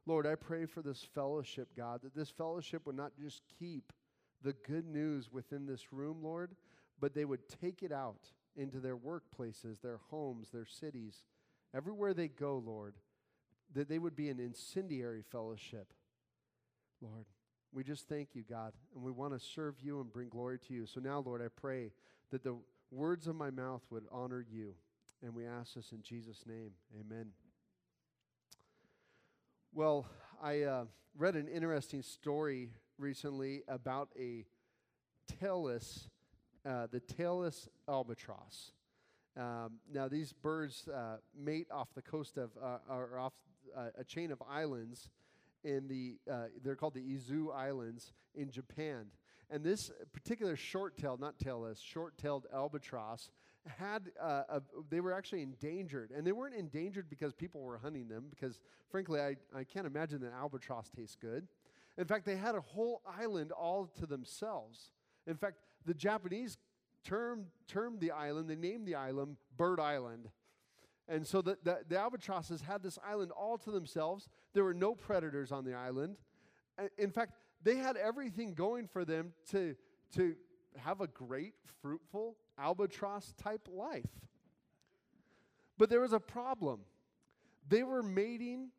Lord, 0.07 0.27
I 0.27 0.35
pray 0.35 0.67
for 0.67 0.83
this 0.83 1.07
fellowship, 1.15 1.69
God, 1.77 2.03
that 2.03 2.15
this 2.15 2.31
fellowship 2.31 2.87
would 2.87 2.97
not 2.97 3.13
just 3.19 3.43
keep 3.59 3.93
the 4.43 4.53
good 4.53 4.87
news 4.87 5.33
within 5.33 5.67
this 5.67 5.93
room, 5.93 6.19
Lord, 6.23 6.55
but 7.01 7.15
they 7.15 7.25
would 7.25 7.49
take 7.49 7.83
it 7.83 7.93
out 7.93 8.31
into 8.57 8.81
their 8.81 8.97
workplaces, 8.97 9.81
their 9.81 10.01
homes, 10.11 10.51
their 10.51 10.67
cities, 10.67 11.25
everywhere 11.75 12.13
they 12.13 12.29
go, 12.29 12.63
Lord, 12.65 12.95
that 13.75 13.89
they 13.89 13.99
would 13.99 14.15
be 14.15 14.29
an 14.29 14.39
incendiary 14.39 15.23
fellowship. 15.23 15.93
Lord, 17.01 17.27
we 17.75 17.83
just 17.83 18.09
thank 18.09 18.29
you, 18.35 18.45
God, 18.49 18.73
and 18.95 19.03
we 19.03 19.11
want 19.11 19.33
to 19.33 19.45
serve 19.45 19.75
you 19.83 20.01
and 20.01 20.13
bring 20.13 20.29
glory 20.29 20.61
to 20.69 20.75
you. 20.75 20.87
So 20.87 21.01
now, 21.01 21.19
Lord, 21.19 21.43
I 21.43 21.49
pray 21.49 21.91
that 22.31 22.45
the 22.45 22.57
words 22.93 23.27
of 23.27 23.35
my 23.35 23.51
mouth 23.51 23.83
would 23.91 24.05
honor 24.13 24.45
you. 24.49 24.75
And 25.23 25.35
we 25.35 25.45
ask 25.45 25.75
this 25.75 25.91
in 25.91 26.03
Jesus' 26.03 26.45
name. 26.47 26.71
Amen. 27.01 27.31
Well, 29.73 30.07
I 30.41 30.63
uh, 30.63 30.85
read 31.19 31.35
an 31.35 31.49
interesting 31.49 32.03
story 32.03 32.71
recently 32.97 33.63
about 33.67 34.11
a 34.17 34.45
tailless, 35.43 36.09
uh, 36.65 36.87
the 36.93 37.01
tailless 37.01 37.67
albatross. 37.89 38.71
Um, 39.37 39.81
now, 39.93 40.07
these 40.07 40.33
birds 40.33 40.87
uh, 40.87 41.17
mate 41.37 41.67
off 41.73 41.89
the 41.95 42.03
coast 42.03 42.37
of, 42.37 42.51
uh, 42.63 42.79
or 42.89 43.19
off 43.19 43.33
uh, 43.77 43.89
a 43.99 44.05
chain 44.05 44.31
of 44.31 44.41
islands 44.49 45.09
in 45.65 45.89
the, 45.89 46.17
uh, 46.31 46.47
they're 46.63 46.77
called 46.77 46.95
the 46.95 47.01
Izu 47.01 47.55
Islands 47.55 48.13
in 48.35 48.51
Japan. 48.51 49.07
And 49.51 49.65
this 49.65 49.91
particular 50.13 50.57
short-tailed, 50.57 51.21
not 51.21 51.39
tailless, 51.39 51.83
short-tailed 51.83 52.47
albatross 52.53 53.31
had, 53.67 54.11
uh, 54.21 54.43
a, 54.49 54.63
they 54.91 55.01
were 55.01 55.13
actually 55.13 55.43
endangered. 55.43 56.11
And 56.11 56.27
they 56.27 56.33
weren't 56.33 56.55
endangered 56.55 57.09
because 57.09 57.33
people 57.33 57.63
were 57.63 57.79
hunting 57.79 58.09
them, 58.09 58.27
because 58.31 58.61
frankly, 58.91 59.21
I, 59.21 59.37
I 59.55 59.65
can't 59.65 59.87
imagine 59.87 60.21
that 60.21 60.33
albatross 60.33 60.91
tastes 60.91 61.17
good. 61.21 61.47
In 61.97 62.07
fact, 62.07 62.27
they 62.27 62.37
had 62.37 62.55
a 62.55 62.61
whole 62.61 63.03
island 63.07 63.53
all 63.53 63.87
to 63.99 64.07
themselves. 64.07 64.91
In 65.27 65.37
fact, 65.37 65.57
the 65.87 65.95
Japanese 65.95 66.59
termed, 67.05 67.47
termed 67.69 68.01
the 68.01 68.11
island, 68.11 68.49
they 68.49 68.57
named 68.57 68.87
the 68.87 68.95
island 68.95 69.37
Bird 69.57 69.79
Island. 69.79 70.29
And 71.09 71.27
so 71.27 71.43
the, 71.43 71.59
the, 71.63 71.81
the, 71.89 71.99
albatrosses 71.99 72.63
had 72.63 72.83
this 72.83 72.99
island 73.07 73.31
all 73.31 73.59
to 73.59 73.71
themselves. 73.71 74.29
There 74.55 74.65
were 74.65 74.75
no 74.75 74.95
predators 74.95 75.53
on 75.53 75.65
the 75.65 75.75
island. 75.75 76.17
In 76.97 77.11
fact, 77.11 77.35
they 77.63 77.77
had 77.77 77.97
everything 77.97 78.55
going 78.55 78.89
for 78.89 79.05
them 79.05 79.33
to, 79.51 79.77
to 80.15 80.35
have 80.77 81.01
a 81.01 81.07
great, 81.07 81.55
fruitful, 81.83 82.37
albatross 82.59 83.35
type 83.43 83.69
life. 83.71 84.09
But 85.77 85.91
there 85.91 86.01
was 86.01 86.13
a 86.13 86.21
problem. 86.21 86.81
They 87.69 87.83
were 87.83 88.03
mating 88.03 88.71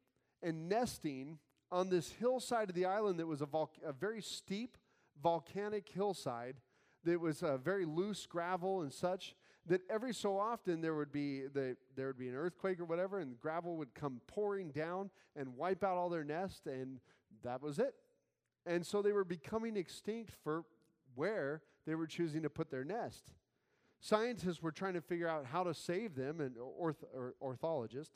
and 0.41 0.67
nesting 0.69 1.39
on 1.71 1.89
this 1.89 2.11
hillside 2.11 2.69
of 2.69 2.75
the 2.75 2.85
island 2.85 3.19
that 3.19 3.27
was 3.27 3.41
a, 3.41 3.45
vol- 3.45 3.71
a 3.83 3.91
very 3.93 4.21
steep 4.21 4.77
volcanic 5.21 5.89
hillside 5.89 6.55
that 7.03 7.19
was 7.19 7.43
uh, 7.43 7.57
very 7.57 7.85
loose 7.85 8.25
gravel 8.25 8.81
and 8.81 8.93
such 8.93 9.35
that 9.67 9.81
every 9.89 10.13
so 10.13 10.37
often 10.37 10.81
there 10.81 10.95
would 10.95 11.11
be 11.11 11.43
the, 11.53 11.75
there 11.95 12.07
would 12.07 12.17
be 12.17 12.29
an 12.29 12.35
earthquake 12.35 12.79
or 12.79 12.85
whatever 12.85 13.19
and 13.19 13.39
gravel 13.39 13.77
would 13.77 13.93
come 13.93 14.21
pouring 14.27 14.69
down 14.69 15.09
and 15.35 15.55
wipe 15.55 15.83
out 15.83 15.97
all 15.97 16.09
their 16.09 16.23
nest 16.23 16.67
and 16.67 16.99
that 17.43 17.61
was 17.61 17.79
it. 17.79 17.95
And 18.65 18.85
so 18.85 19.01
they 19.01 19.11
were 19.11 19.23
becoming 19.23 19.77
extinct 19.77 20.33
for 20.43 20.63
where 21.15 21.61
they 21.85 21.95
were 21.95 22.07
choosing 22.07 22.43
to 22.43 22.49
put 22.49 22.69
their 22.69 22.83
nest. 22.83 23.25
Scientists 23.99 24.61
were 24.61 24.71
trying 24.71 24.93
to 24.93 25.01
figure 25.01 25.27
out 25.27 25.45
how 25.45 25.63
to 25.63 25.73
save 25.73 26.15
them 26.15 26.41
and 26.41 26.55
orth- 26.57 27.03
or 27.13 27.35
ornithologists 27.41 28.15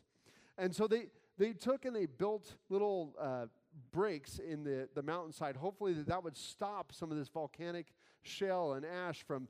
and 0.59 0.75
so 0.75 0.87
they, 0.87 1.05
they 1.37 1.53
took 1.53 1.85
and 1.85 1.95
they 1.95 2.05
built 2.05 2.55
little 2.69 3.15
uh, 3.19 3.45
breaks 3.91 4.39
in 4.39 4.63
the, 4.63 4.89
the 4.93 5.01
mountainside. 5.01 5.55
Hopefully 5.55 5.93
that, 5.93 6.07
that 6.07 6.23
would 6.23 6.37
stop 6.37 6.91
some 6.91 7.11
of 7.11 7.17
this 7.17 7.29
volcanic 7.29 7.87
shell 8.21 8.73
and 8.73 8.85
ash 8.85 9.23
from 9.23 9.47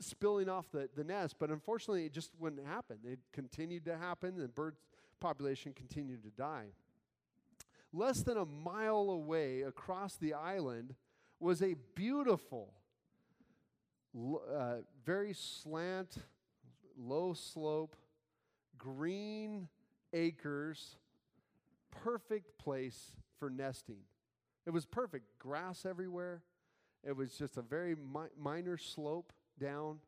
spilling 0.00 0.48
off 0.48 0.70
the, 0.72 0.88
the 0.96 1.04
nest, 1.04 1.36
but 1.38 1.50
unfortunately, 1.50 2.06
it 2.06 2.12
just 2.12 2.30
wouldn't 2.38 2.66
happen. 2.66 2.98
It 3.04 3.18
continued 3.32 3.84
to 3.86 3.96
happen, 3.96 4.40
and 4.40 4.54
bird 4.54 4.76
population 5.20 5.72
continued 5.72 6.22
to 6.24 6.30
die. 6.30 6.66
Less 7.92 8.22
than 8.22 8.36
a 8.36 8.44
mile 8.44 9.10
away 9.10 9.62
across 9.62 10.16
the 10.16 10.34
island 10.34 10.94
was 11.38 11.62
a 11.62 11.74
beautiful, 11.94 12.74
uh, 14.52 14.76
very 15.04 15.32
slant, 15.32 16.16
low 16.98 17.34
slope, 17.34 17.96
green 18.78 19.68
acres, 20.12 20.96
perfect 21.90 22.58
place 22.58 23.12
for 23.38 23.48
nesting. 23.50 24.00
It 24.66 24.70
was 24.70 24.86
perfect. 24.86 25.38
Grass 25.38 25.86
everywhere. 25.86 26.42
It 27.02 27.16
was 27.16 27.36
just 27.36 27.56
a 27.58 27.62
very 27.62 27.94
mi- 27.94 28.32
minor 28.38 28.78
slope 28.78 29.32
down. 29.58 29.98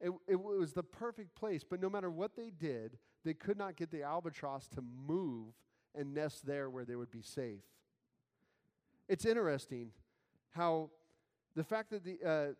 It, 0.00 0.12
it 0.28 0.40
was 0.40 0.72
the 0.72 0.82
perfect 0.82 1.34
place, 1.34 1.64
but 1.68 1.80
no 1.80 1.90
matter 1.90 2.10
what 2.10 2.36
they 2.36 2.50
did, 2.50 2.98
they 3.24 3.34
could 3.34 3.58
not 3.58 3.76
get 3.76 3.90
the 3.90 4.02
albatross 4.02 4.68
to 4.68 4.82
move 4.82 5.54
and 5.94 6.14
nest 6.14 6.46
there 6.46 6.70
where 6.70 6.84
they 6.84 6.94
would 6.94 7.10
be 7.10 7.22
safe. 7.22 7.62
It's 9.08 9.24
interesting 9.24 9.90
how 10.50 10.90
the 11.56 11.64
fact 11.64 11.90
that 11.90 12.04
the, 12.04 12.18
uh, 12.24 12.52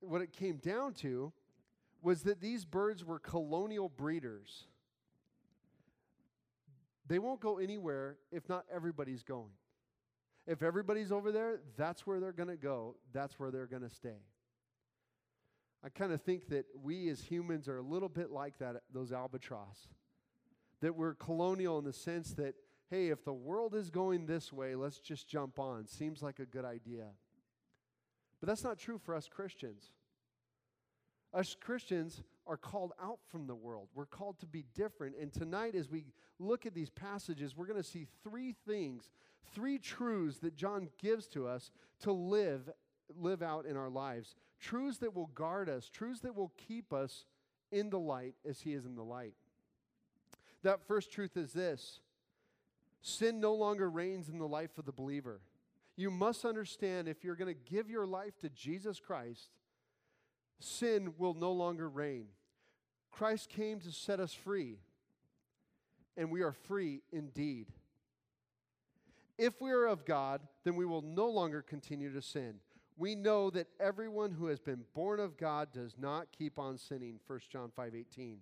what 0.00 0.20
it 0.20 0.32
came 0.32 0.56
down 0.56 0.92
to 0.94 1.32
was 2.02 2.22
that 2.22 2.40
these 2.40 2.64
birds 2.64 3.04
were 3.04 3.18
colonial 3.18 3.88
breeders. 3.88 4.66
They 7.08 7.18
won't 7.18 7.40
go 7.40 7.58
anywhere 7.58 8.16
if 8.30 8.48
not 8.48 8.64
everybody's 8.72 9.22
going. 9.22 9.52
If 10.46 10.62
everybody's 10.62 11.10
over 11.10 11.32
there, 11.32 11.60
that's 11.76 12.06
where 12.06 12.20
they're 12.20 12.32
going 12.32 12.48
to 12.48 12.56
go, 12.56 12.96
that's 13.12 13.38
where 13.38 13.50
they're 13.50 13.66
going 13.66 13.82
to 13.82 13.90
stay. 13.90 14.20
I 15.84 15.88
kind 15.88 16.12
of 16.12 16.22
think 16.22 16.48
that 16.48 16.66
we 16.82 17.08
as 17.08 17.20
humans 17.20 17.68
are 17.68 17.78
a 17.78 17.82
little 17.82 18.08
bit 18.08 18.30
like 18.30 18.58
that, 18.58 18.82
those 18.92 19.12
albatross. 19.12 19.88
That 20.80 20.96
we're 20.96 21.14
colonial 21.14 21.78
in 21.78 21.84
the 21.84 21.92
sense 21.92 22.32
that, 22.34 22.54
hey, 22.90 23.08
if 23.08 23.24
the 23.24 23.32
world 23.32 23.74
is 23.74 23.90
going 23.90 24.26
this 24.26 24.52
way, 24.52 24.74
let's 24.74 24.98
just 24.98 25.28
jump 25.28 25.58
on. 25.58 25.86
Seems 25.86 26.22
like 26.22 26.38
a 26.38 26.46
good 26.46 26.64
idea. 26.64 27.06
But 28.40 28.48
that's 28.48 28.64
not 28.64 28.78
true 28.78 28.98
for 28.98 29.14
us 29.14 29.28
Christians. 29.28 29.92
Us 31.32 31.56
Christians 31.58 32.22
are 32.46 32.56
called 32.56 32.92
out 33.02 33.18
from 33.28 33.46
the 33.46 33.54
world. 33.54 33.88
We're 33.94 34.06
called 34.06 34.38
to 34.40 34.46
be 34.46 34.64
different. 34.74 35.16
And 35.20 35.32
tonight, 35.32 35.74
as 35.74 35.90
we 35.90 36.04
look 36.38 36.66
at 36.66 36.74
these 36.74 36.90
passages, 36.90 37.56
we're 37.56 37.66
going 37.66 37.82
to 37.82 37.88
see 37.88 38.06
three 38.22 38.54
things, 38.66 39.10
three 39.54 39.78
truths 39.78 40.38
that 40.38 40.56
John 40.56 40.88
gives 40.98 41.26
to 41.28 41.46
us 41.46 41.70
to 42.00 42.12
live 42.12 42.70
live 43.14 43.42
out 43.42 43.66
in 43.66 43.76
our 43.76 43.88
lives. 43.88 44.34
Truths 44.60 44.98
that 44.98 45.14
will 45.14 45.26
guard 45.28 45.68
us, 45.68 45.88
truths 45.88 46.20
that 46.20 46.34
will 46.34 46.52
keep 46.68 46.92
us 46.92 47.24
in 47.70 47.90
the 47.90 47.98
light 47.98 48.34
as 48.48 48.60
He 48.60 48.72
is 48.72 48.84
in 48.84 48.96
the 48.96 49.02
light. 49.02 49.34
That 50.62 50.86
first 50.86 51.12
truth 51.12 51.36
is 51.36 51.52
this 51.52 52.00
sin 53.02 53.38
no 53.38 53.54
longer 53.54 53.88
reigns 53.88 54.28
in 54.28 54.38
the 54.38 54.48
life 54.48 54.78
of 54.78 54.84
the 54.84 54.92
believer. 54.92 55.40
You 55.96 56.10
must 56.10 56.44
understand 56.44 57.08
if 57.08 57.22
you're 57.22 57.36
going 57.36 57.54
to 57.54 57.70
give 57.72 57.88
your 57.88 58.06
life 58.06 58.36
to 58.40 58.50
Jesus 58.50 58.98
Christ, 58.98 59.48
sin 60.58 61.14
will 61.16 61.34
no 61.34 61.52
longer 61.52 61.88
reign. 61.88 62.26
Christ 63.10 63.48
came 63.48 63.80
to 63.80 63.92
set 63.92 64.20
us 64.20 64.34
free, 64.34 64.78
and 66.16 66.30
we 66.30 66.42
are 66.42 66.52
free 66.52 67.00
indeed. 67.12 67.68
If 69.38 69.60
we 69.60 69.70
are 69.70 69.86
of 69.86 70.04
God, 70.04 70.40
then 70.64 70.76
we 70.76 70.84
will 70.84 71.02
no 71.02 71.28
longer 71.28 71.62
continue 71.62 72.12
to 72.12 72.22
sin. 72.22 72.56
We 72.96 73.14
know 73.14 73.50
that 73.50 73.68
everyone 73.78 74.32
who 74.32 74.46
has 74.46 74.58
been 74.58 74.84
born 74.94 75.20
of 75.20 75.36
God 75.36 75.72
does 75.72 75.96
not 75.98 76.32
keep 76.32 76.58
on 76.58 76.78
sinning. 76.78 77.20
1 77.26 77.50
John 77.50 77.70
5:18. 77.70 78.38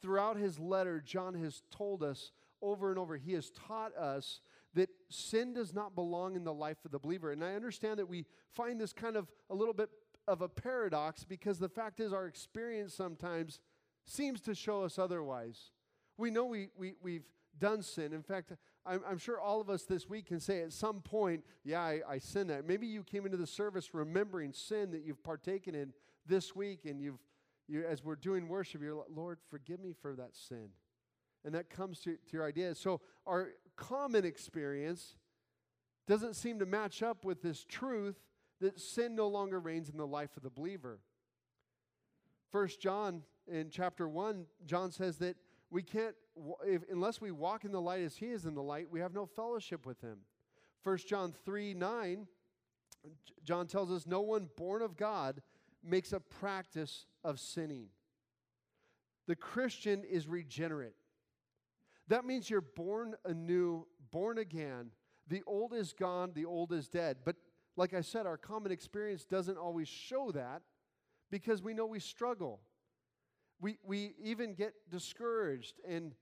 Throughout 0.00 0.36
his 0.36 0.58
letter, 0.58 1.00
John 1.00 1.34
has 1.34 1.62
told 1.70 2.02
us 2.02 2.32
over 2.60 2.90
and 2.90 2.98
over, 2.98 3.16
he 3.16 3.32
has 3.34 3.50
taught 3.50 3.94
us 3.94 4.40
that 4.74 4.90
sin 5.08 5.52
does 5.52 5.72
not 5.72 5.94
belong 5.94 6.34
in 6.34 6.44
the 6.44 6.52
life 6.52 6.84
of 6.84 6.90
the 6.90 6.98
believer. 6.98 7.30
And 7.30 7.44
I 7.44 7.54
understand 7.54 7.98
that 7.98 8.08
we 8.08 8.26
find 8.52 8.80
this 8.80 8.92
kind 8.92 9.16
of 9.16 9.30
a 9.50 9.54
little 9.54 9.74
bit 9.74 9.90
of 10.26 10.40
a 10.40 10.48
paradox 10.48 11.24
because 11.24 11.58
the 11.58 11.68
fact 11.68 12.00
is, 12.00 12.12
our 12.12 12.26
experience 12.26 12.94
sometimes 12.94 13.60
seems 14.04 14.40
to 14.42 14.54
show 14.54 14.82
us 14.82 14.98
otherwise. 14.98 15.70
We 16.16 16.30
know 16.30 16.44
we, 16.44 16.70
we, 16.76 16.94
we've 17.02 17.26
done 17.58 17.82
sin. 17.82 18.12
In 18.12 18.22
fact, 18.22 18.52
I'm, 18.86 19.00
I'm, 19.08 19.18
sure 19.18 19.40
all 19.40 19.60
of 19.60 19.70
us 19.70 19.84
this 19.84 20.08
week 20.08 20.26
can 20.26 20.40
say 20.40 20.62
at 20.62 20.72
some 20.72 21.00
point, 21.00 21.44
yeah, 21.64 21.80
I, 21.80 22.00
I 22.08 22.18
sinned 22.18 22.50
that. 22.50 22.66
Maybe 22.66 22.86
you 22.86 23.02
came 23.02 23.24
into 23.24 23.38
the 23.38 23.46
service 23.46 23.94
remembering 23.94 24.52
sin 24.52 24.90
that 24.90 25.02
you've 25.04 25.22
partaken 25.22 25.74
in 25.74 25.92
this 26.26 26.54
week, 26.54 26.84
and 26.84 27.00
you've, 27.00 27.18
you, 27.66 27.84
as 27.84 28.04
we're 28.04 28.16
doing 28.16 28.48
worship, 28.48 28.82
you're 28.82 28.94
like, 28.94 29.06
Lord, 29.14 29.38
forgive 29.48 29.80
me 29.80 29.94
for 30.00 30.14
that 30.16 30.36
sin. 30.36 30.68
And 31.44 31.54
that 31.54 31.70
comes 31.70 32.00
to, 32.00 32.12
to 32.12 32.32
your 32.32 32.46
idea. 32.46 32.74
So, 32.74 33.00
our 33.26 33.50
common 33.76 34.24
experience 34.24 35.16
doesn't 36.06 36.34
seem 36.34 36.58
to 36.58 36.66
match 36.66 37.02
up 37.02 37.24
with 37.24 37.42
this 37.42 37.64
truth 37.64 38.16
that 38.60 38.78
sin 38.78 39.14
no 39.14 39.28
longer 39.28 39.60
reigns 39.60 39.88
in 39.88 39.96
the 39.96 40.06
life 40.06 40.36
of 40.36 40.42
the 40.42 40.50
believer. 40.50 41.00
First 42.50 42.80
John 42.80 43.22
in 43.50 43.70
chapter 43.70 44.08
1, 44.08 44.46
John 44.66 44.90
says 44.90 45.18
that 45.18 45.36
we 45.74 45.82
can't, 45.82 46.14
if, 46.64 46.82
unless 46.88 47.20
we 47.20 47.32
walk 47.32 47.64
in 47.64 47.72
the 47.72 47.80
light 47.80 48.02
as 48.02 48.16
he 48.16 48.26
is 48.26 48.46
in 48.46 48.54
the 48.54 48.62
light, 48.62 48.86
we 48.88 49.00
have 49.00 49.12
no 49.12 49.26
fellowship 49.26 49.84
with 49.84 50.00
him. 50.00 50.18
First 50.82 51.08
John 51.08 51.34
3 51.44 51.74
9, 51.74 52.28
John 53.42 53.66
tells 53.66 53.90
us, 53.90 54.06
No 54.06 54.20
one 54.20 54.48
born 54.56 54.82
of 54.82 54.96
God 54.96 55.42
makes 55.82 56.12
a 56.12 56.20
practice 56.20 57.06
of 57.24 57.40
sinning. 57.40 57.88
The 59.26 59.34
Christian 59.34 60.04
is 60.04 60.28
regenerate. 60.28 60.94
That 62.06 62.24
means 62.24 62.48
you're 62.48 62.60
born 62.60 63.16
anew, 63.24 63.88
born 64.12 64.38
again. 64.38 64.92
The 65.26 65.42
old 65.44 65.74
is 65.74 65.92
gone, 65.92 66.30
the 66.34 66.44
old 66.44 66.72
is 66.72 66.88
dead. 66.88 67.18
But 67.24 67.34
like 67.76 67.94
I 67.94 68.02
said, 68.02 68.26
our 68.26 68.36
common 68.36 68.70
experience 68.70 69.24
doesn't 69.24 69.58
always 69.58 69.88
show 69.88 70.30
that 70.32 70.62
because 71.32 71.62
we 71.62 71.74
know 71.74 71.86
we 71.86 71.98
struggle. 71.98 72.60
We, 73.60 73.78
we 73.84 74.14
even 74.22 74.54
get 74.54 74.74
discouraged 74.90 75.80
and, 75.88 76.14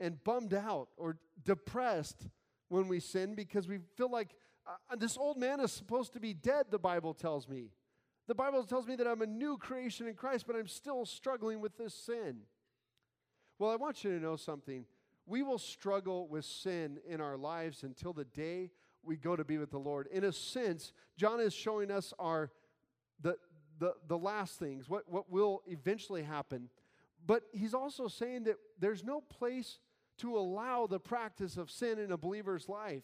and 0.00 0.22
bummed 0.24 0.54
out 0.54 0.88
or 0.96 1.18
depressed 1.44 2.28
when 2.68 2.88
we 2.88 3.00
sin 3.00 3.34
because 3.34 3.68
we 3.68 3.78
feel 3.96 4.10
like 4.10 4.34
uh, 4.66 4.96
this 4.96 5.16
old 5.16 5.36
man 5.36 5.60
is 5.60 5.72
supposed 5.72 6.12
to 6.14 6.20
be 6.20 6.34
dead, 6.34 6.66
the 6.70 6.78
Bible 6.78 7.14
tells 7.14 7.48
me. 7.48 7.70
The 8.26 8.34
Bible 8.34 8.64
tells 8.64 8.86
me 8.86 8.96
that 8.96 9.06
I'm 9.06 9.22
a 9.22 9.26
new 9.26 9.56
creation 9.56 10.08
in 10.08 10.14
Christ, 10.14 10.46
but 10.46 10.56
I'm 10.56 10.66
still 10.66 11.06
struggling 11.06 11.60
with 11.60 11.76
this 11.78 11.94
sin. 11.94 12.38
Well, 13.58 13.70
I 13.70 13.76
want 13.76 14.02
you 14.02 14.10
to 14.10 14.22
know 14.22 14.36
something. 14.36 14.84
We 15.26 15.42
will 15.42 15.58
struggle 15.58 16.26
with 16.28 16.44
sin 16.44 16.98
in 17.08 17.20
our 17.20 17.36
lives 17.36 17.84
until 17.84 18.12
the 18.12 18.24
day 18.24 18.70
we 19.02 19.16
go 19.16 19.36
to 19.36 19.44
be 19.44 19.58
with 19.58 19.70
the 19.70 19.78
Lord. 19.78 20.08
In 20.10 20.24
a 20.24 20.32
sense, 20.32 20.92
John 21.16 21.40
is 21.40 21.54
showing 21.54 21.90
us 21.90 22.12
our 22.18 22.50
the 23.20 23.36
the, 23.78 23.94
the 24.08 24.18
last 24.18 24.58
things, 24.58 24.88
what, 24.88 25.02
what 25.06 25.30
will 25.30 25.62
eventually 25.66 26.22
happen. 26.22 26.68
But 27.26 27.42
he's 27.52 27.74
also 27.74 28.08
saying 28.08 28.44
that 28.44 28.56
there's 28.78 29.02
no 29.02 29.20
place 29.20 29.78
to 30.18 30.38
allow 30.38 30.86
the 30.86 31.00
practice 31.00 31.56
of 31.56 31.70
sin 31.70 31.98
in 31.98 32.12
a 32.12 32.16
believer's 32.16 32.68
life. 32.68 33.02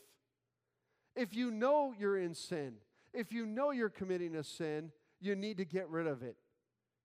If 1.14 1.35
you 1.35 1.50
know 1.50 1.92
you're 1.98 2.16
in 2.16 2.35
sin, 2.35 2.74
if 3.12 3.32
you 3.32 3.44
know 3.44 3.70
you're 3.72 3.90
committing 3.90 4.37
a 4.37 4.44
sin, 4.44 4.92
you 5.20 5.35
need 5.35 5.58
to 5.58 5.64
get 5.64 5.88
rid 5.88 6.06
of 6.06 6.22
it. 6.22 6.37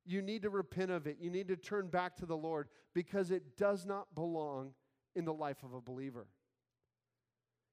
You 0.05 0.21
need 0.21 0.43
to 0.43 0.49
repent 0.49 0.91
of 0.91 1.07
it. 1.07 1.17
You 1.19 1.29
need 1.29 1.49
to 1.49 1.57
turn 1.57 1.87
back 1.87 2.15
to 2.17 2.25
the 2.25 2.37
Lord 2.37 2.69
because 2.93 3.31
it 3.31 3.57
does 3.57 3.85
not 3.85 4.15
belong 4.15 4.73
in 5.15 5.25
the 5.25 5.33
life 5.33 5.63
of 5.63 5.73
a 5.73 5.81
believer. 5.81 6.27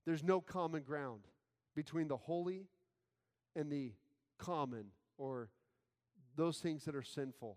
There's 0.07 0.25
no 0.25 0.41
common 0.41 0.83
ground 0.83 1.21
between 1.77 2.09
the 2.09 2.17
holy 2.17 2.67
and 3.55 3.71
the 3.71 3.93
common 4.39 4.87
or 5.17 5.51
those 6.37 6.59
things 6.59 6.85
that 6.85 6.97
are 6.97 7.03
sinful. 7.03 7.57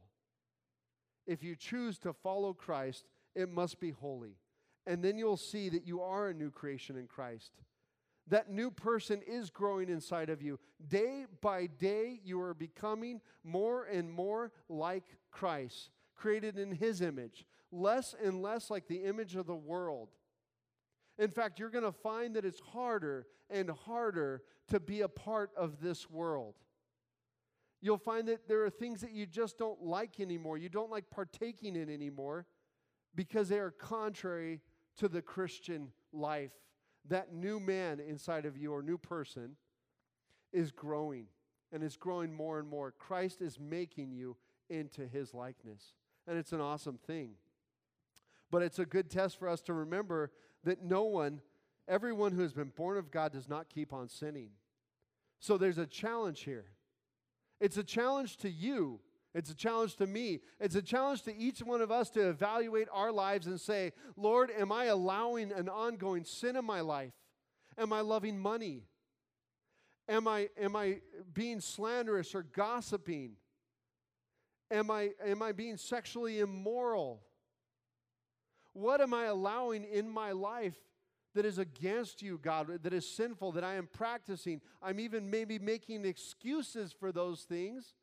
If 1.27 1.43
you 1.43 1.55
choose 1.55 1.99
to 1.99 2.13
follow 2.13 2.53
Christ, 2.53 3.05
it 3.35 3.49
must 3.49 3.79
be 3.79 3.91
holy. 3.91 4.37
And 4.87 5.03
then 5.03 5.17
you'll 5.17 5.37
see 5.37 5.69
that 5.69 5.85
you 5.85 6.01
are 6.01 6.29
a 6.29 6.33
new 6.33 6.49
creation 6.49 6.95
in 6.97 7.07
Christ. 7.07 7.51
That 8.29 8.49
new 8.49 8.71
person 8.71 9.21
is 9.27 9.49
growing 9.49 9.89
inside 9.89 10.29
of 10.29 10.41
you. 10.41 10.59
Day 10.87 11.25
by 11.41 11.67
day, 11.67 12.19
you 12.23 12.41
are 12.41 12.53
becoming 12.53 13.21
more 13.43 13.85
and 13.85 14.11
more 14.11 14.51
like 14.69 15.03
Christ, 15.31 15.91
created 16.15 16.57
in 16.57 16.71
His 16.71 17.01
image, 17.01 17.45
less 17.71 18.15
and 18.21 18.41
less 18.41 18.69
like 18.69 18.87
the 18.87 19.03
image 19.03 19.35
of 19.35 19.45
the 19.45 19.55
world. 19.55 20.09
In 21.19 21.29
fact, 21.29 21.59
you're 21.59 21.69
going 21.69 21.83
to 21.83 21.91
find 21.91 22.35
that 22.35 22.45
it's 22.45 22.59
harder 22.59 23.27
and 23.49 23.69
harder 23.69 24.43
to 24.69 24.79
be 24.79 25.01
a 25.01 25.07
part 25.07 25.51
of 25.57 25.81
this 25.81 26.09
world. 26.09 26.55
You'll 27.81 27.97
find 27.97 28.27
that 28.27 28.47
there 28.47 28.63
are 28.63 28.69
things 28.69 29.01
that 29.01 29.11
you 29.11 29.25
just 29.25 29.57
don't 29.57 29.83
like 29.83 30.19
anymore. 30.19 30.57
You 30.57 30.69
don't 30.69 30.89
like 30.89 31.09
partaking 31.09 31.75
in 31.75 31.89
anymore 31.89 32.45
because 33.15 33.49
they 33.49 33.59
are 33.59 33.71
contrary 33.71 34.61
to 34.97 35.07
the 35.07 35.21
Christian 35.21 35.91
life. 36.11 36.51
That 37.09 37.33
new 37.33 37.59
man 37.59 37.99
inside 37.99 38.45
of 38.45 38.57
you 38.57 38.73
or 38.73 38.81
new 38.81 38.97
person 38.97 39.55
is 40.51 40.71
growing 40.71 41.27
and 41.71 41.83
is 41.83 41.97
growing 41.97 42.33
more 42.33 42.59
and 42.59 42.67
more. 42.67 42.91
Christ 42.91 43.41
is 43.41 43.59
making 43.59 44.11
you 44.11 44.37
into 44.69 45.07
his 45.07 45.33
likeness. 45.33 45.93
And 46.27 46.37
it's 46.37 46.53
an 46.53 46.61
awesome 46.61 46.97
thing. 46.97 47.31
But 48.49 48.63
it's 48.63 48.79
a 48.79 48.85
good 48.85 49.09
test 49.09 49.37
for 49.37 49.47
us 49.47 49.61
to 49.61 49.73
remember 49.73 50.31
that 50.63 50.83
no 50.83 51.03
one, 51.03 51.41
everyone 51.87 52.31
who 52.31 52.41
has 52.41 52.53
been 52.53 52.71
born 52.75 52.97
of 52.97 53.11
God, 53.11 53.33
does 53.33 53.47
not 53.47 53.69
keep 53.69 53.93
on 53.93 54.09
sinning. 54.09 54.49
So 55.39 55.57
there's 55.57 55.77
a 55.77 55.85
challenge 55.85 56.41
here. 56.41 56.65
It's 57.59 57.77
a 57.77 57.83
challenge 57.83 58.37
to 58.37 58.49
you. 58.49 58.99
It's 59.33 59.51
a 59.51 59.55
challenge 59.55 59.95
to 59.97 60.07
me. 60.07 60.39
It's 60.59 60.75
a 60.75 60.81
challenge 60.81 61.23
to 61.23 61.35
each 61.35 61.59
one 61.59 61.81
of 61.81 61.91
us 61.91 62.09
to 62.11 62.29
evaluate 62.29 62.87
our 62.91 63.11
lives 63.11 63.47
and 63.47 63.59
say, 63.59 63.93
Lord, 64.15 64.49
am 64.49 64.71
I 64.71 64.85
allowing 64.85 65.51
an 65.51 65.69
ongoing 65.69 66.23
sin 66.23 66.55
in 66.55 66.65
my 66.65 66.81
life? 66.81 67.13
Am 67.77 67.93
I 67.93 68.01
loving 68.01 68.39
money? 68.39 68.83
Am 70.09 70.27
I, 70.27 70.49
am 70.59 70.75
I 70.75 71.01
being 71.33 71.59
slanderous 71.59 72.33
or 72.33 72.43
gossiping? 72.43 73.33
Am 74.71 74.89
I, 74.89 75.11
am 75.25 75.41
I 75.41 75.51
being 75.51 75.77
sexually 75.77 76.39
immoral? 76.39 77.21
What 78.73 79.01
am 79.01 79.13
I 79.13 79.25
allowing 79.25 79.83
in 79.83 80.09
my 80.09 80.31
life 80.31 80.77
that 81.37 81.45
is 81.45 81.59
against 81.59 82.23
you, 82.23 82.39
God, 82.41 82.67
that 82.81 82.93
is 82.93 83.07
sinful, 83.07 83.51
that 83.51 83.63
I 83.63 83.75
am 83.75 83.87
practicing? 83.93 84.59
I'm 84.81 84.99
even 84.99 85.29
maybe 85.29 85.59
making 85.59 86.03
excuses 86.03 86.91
for 86.91 87.11
those 87.11 87.43
things 87.43 87.93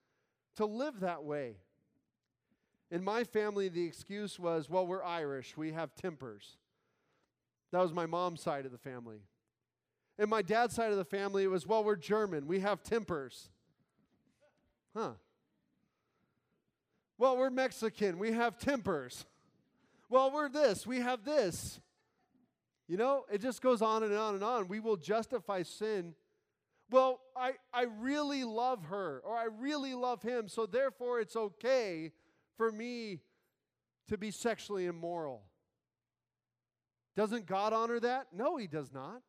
to 0.55 0.65
live 0.65 1.01
that 1.01 1.25
way. 1.25 1.57
In 2.93 3.03
my 3.03 3.25
family, 3.25 3.69
the 3.69 3.85
excuse 3.85 4.39
was, 4.39 4.71
well, 4.71 4.87
we're 4.87 5.03
Irish, 5.03 5.57
we 5.57 5.73
have 5.73 5.97
tempers. 5.97 6.59
That 7.73 7.81
was 7.81 7.93
my 7.93 8.07
mom's 8.07 8.41
side 8.41 8.67
of 8.67 8.71
the 8.71 8.79
family. 8.79 9.19
In 10.17 10.29
my 10.29 10.43
dad's 10.43 10.77
side 10.77 10.93
of 10.93 10.97
the 10.97 11.05
family, 11.05 11.43
it 11.43 11.51
was, 11.51 11.67
well, 11.67 11.83
we're 11.83 11.97
German, 11.97 12.47
we 12.47 12.61
have 12.61 12.85
tempers. 12.85 13.49
Huh. 14.97 15.15
Well, 17.19 17.37
we're 17.37 17.51
Mexican, 17.51 18.21
we 18.21 18.31
have 18.31 18.59
tempers. 18.59 19.27
Well, 20.09 20.31
we're 20.31 20.49
this, 20.49 20.87
we 20.87 21.01
have 21.01 21.25
this. 21.25 21.81
You 22.89 22.97
know, 22.97 23.25
it 23.33 23.41
just 23.41 23.63
goes 23.63 23.83
on 23.83 24.03
and 24.03 24.15
on 24.15 24.35
and 24.35 24.45
on. 24.45 24.69
We 24.69 24.81
will 24.81 24.97
justify 24.97 25.63
sin. 25.63 26.15
Well, 26.91 27.21
I, 27.35 27.53
I 27.73 27.87
really 27.99 28.45
love 28.45 28.85
her 28.85 29.23
or 29.25 29.37
I 29.37 29.47
really 29.59 29.95
love 29.95 30.23
him, 30.23 30.49
so 30.49 30.67
therefore 30.67 31.21
it's 31.21 31.35
okay 31.35 32.13
for 32.57 32.71
me 32.71 33.21
to 34.09 34.19
be 34.19 34.31
sexually 34.31 34.87
immoral. 34.87 35.43
Doesn't 37.17 37.47
God 37.47 37.73
honor 37.73 38.01
that? 38.01 38.27
No, 38.35 38.57
He 38.57 38.67
does 38.67 38.93
not. 38.93 39.23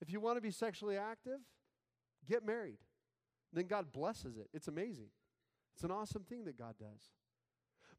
If 0.00 0.10
you 0.10 0.20
want 0.20 0.38
to 0.38 0.40
be 0.40 0.50
sexually 0.50 0.96
active, 0.96 1.40
Get 2.28 2.46
married. 2.46 2.78
Then 3.52 3.66
God 3.66 3.92
blesses 3.92 4.36
it. 4.36 4.48
It's 4.52 4.68
amazing. 4.68 5.08
It's 5.74 5.84
an 5.84 5.90
awesome 5.90 6.22
thing 6.22 6.44
that 6.44 6.56
God 6.56 6.74
does. 6.78 7.10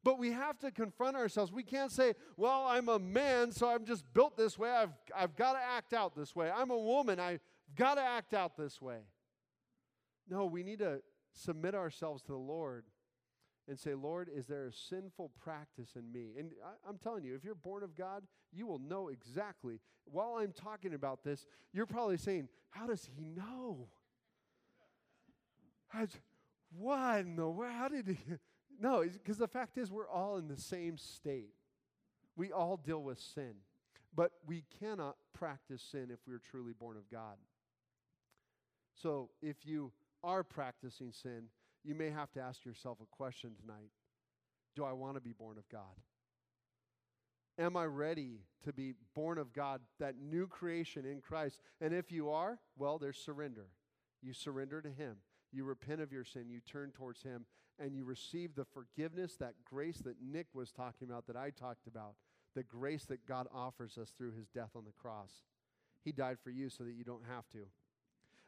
But 0.04 0.18
we 0.18 0.32
have 0.32 0.58
to 0.60 0.70
confront 0.70 1.16
ourselves. 1.16 1.52
We 1.52 1.62
can't 1.62 1.92
say, 1.92 2.14
well, 2.36 2.64
I'm 2.66 2.88
a 2.88 2.98
man, 2.98 3.52
so 3.52 3.68
I'm 3.68 3.84
just 3.84 4.04
built 4.12 4.36
this 4.36 4.58
way. 4.58 4.70
I've, 4.70 4.92
I've 5.14 5.36
got 5.36 5.52
to 5.52 5.60
act 5.60 5.92
out 5.92 6.16
this 6.16 6.34
way. 6.34 6.50
I'm 6.50 6.70
a 6.70 6.78
woman. 6.78 7.20
I've 7.20 7.40
got 7.76 7.94
to 7.94 8.02
act 8.02 8.34
out 8.34 8.56
this 8.56 8.82
way. 8.82 8.98
No, 10.28 10.46
we 10.46 10.62
need 10.62 10.80
to 10.80 11.02
submit 11.32 11.74
ourselves 11.74 12.22
to 12.22 12.32
the 12.32 12.38
Lord 12.38 12.84
and 13.68 13.78
say, 13.78 13.94
Lord, 13.94 14.28
is 14.34 14.46
there 14.46 14.66
a 14.66 14.72
sinful 14.72 15.30
practice 15.40 15.90
in 15.94 16.10
me? 16.12 16.32
And 16.36 16.50
I, 16.64 16.88
am 16.88 16.98
telling 16.98 17.24
you, 17.24 17.34
if 17.34 17.44
you're 17.44 17.54
born 17.54 17.84
of 17.84 17.94
God, 17.96 18.24
you 18.52 18.66
will 18.66 18.80
know 18.80 19.08
exactly. 19.08 19.78
While 20.04 20.36
I'm 20.40 20.52
talking 20.52 20.94
about 20.94 21.22
this, 21.22 21.46
you're 21.72 21.86
probably 21.86 22.16
saying, 22.16 22.48
How 22.70 22.88
does 22.88 23.08
he 23.16 23.24
know? 23.24 23.88
How's, 25.88 26.10
what 26.76 27.20
in 27.20 27.36
the 27.36 27.48
world? 27.48 27.72
How 27.72 27.88
did 27.88 28.08
he? 28.08 28.16
No, 28.80 29.04
because 29.04 29.38
the 29.38 29.48
fact 29.48 29.78
is, 29.78 29.90
we're 29.90 30.08
all 30.08 30.36
in 30.36 30.48
the 30.48 30.58
same 30.58 30.98
state. 30.98 31.54
We 32.36 32.50
all 32.50 32.76
deal 32.76 33.02
with 33.02 33.20
sin, 33.20 33.54
but 34.14 34.32
we 34.46 34.64
cannot 34.80 35.16
practice 35.34 35.82
sin 35.82 36.08
if 36.10 36.18
we're 36.26 36.38
truly 36.38 36.72
born 36.72 36.96
of 36.96 37.10
God. 37.10 37.36
So 38.94 39.30
if 39.42 39.64
you 39.64 39.92
are 40.24 40.42
practicing 40.42 41.12
sin, 41.12 41.44
you 41.84 41.94
may 41.94 42.10
have 42.10 42.32
to 42.32 42.40
ask 42.40 42.64
yourself 42.64 42.98
a 43.02 43.16
question 43.16 43.52
tonight 43.60 43.90
Do 44.76 44.84
I 44.84 44.92
want 44.92 45.16
to 45.16 45.20
be 45.20 45.32
born 45.32 45.58
of 45.58 45.68
God? 45.68 46.00
Am 47.58 47.76
I 47.76 47.84
ready 47.84 48.40
to 48.64 48.72
be 48.72 48.94
born 49.14 49.36
of 49.36 49.52
God, 49.52 49.82
that 50.00 50.14
new 50.16 50.46
creation 50.46 51.04
in 51.04 51.20
Christ? 51.20 51.60
And 51.80 51.92
if 51.92 52.10
you 52.10 52.30
are, 52.30 52.58
well, 52.78 52.98
there's 52.98 53.18
surrender. 53.18 53.66
You 54.22 54.32
surrender 54.32 54.80
to 54.80 54.88
Him. 54.88 55.16
You 55.52 55.64
repent 55.64 56.00
of 56.00 56.12
your 56.12 56.24
sin. 56.24 56.48
You 56.48 56.60
turn 56.60 56.92
towards 56.92 57.22
Him 57.22 57.44
and 57.78 57.94
you 57.94 58.04
receive 58.04 58.54
the 58.54 58.64
forgiveness, 58.64 59.36
that 59.36 59.54
grace 59.64 59.98
that 59.98 60.16
Nick 60.22 60.46
was 60.54 60.70
talking 60.70 61.08
about, 61.08 61.26
that 61.26 61.36
I 61.36 61.50
talked 61.50 61.86
about, 61.86 62.14
the 62.54 62.62
grace 62.62 63.04
that 63.06 63.26
God 63.26 63.48
offers 63.54 63.98
us 63.98 64.12
through 64.16 64.32
His 64.32 64.48
death 64.48 64.70
on 64.76 64.84
the 64.84 64.92
cross. 64.92 65.30
He 66.04 66.12
died 66.12 66.38
for 66.42 66.50
you 66.50 66.68
so 66.68 66.84
that 66.84 66.92
you 66.92 67.04
don't 67.04 67.24
have 67.28 67.48
to. 67.50 67.60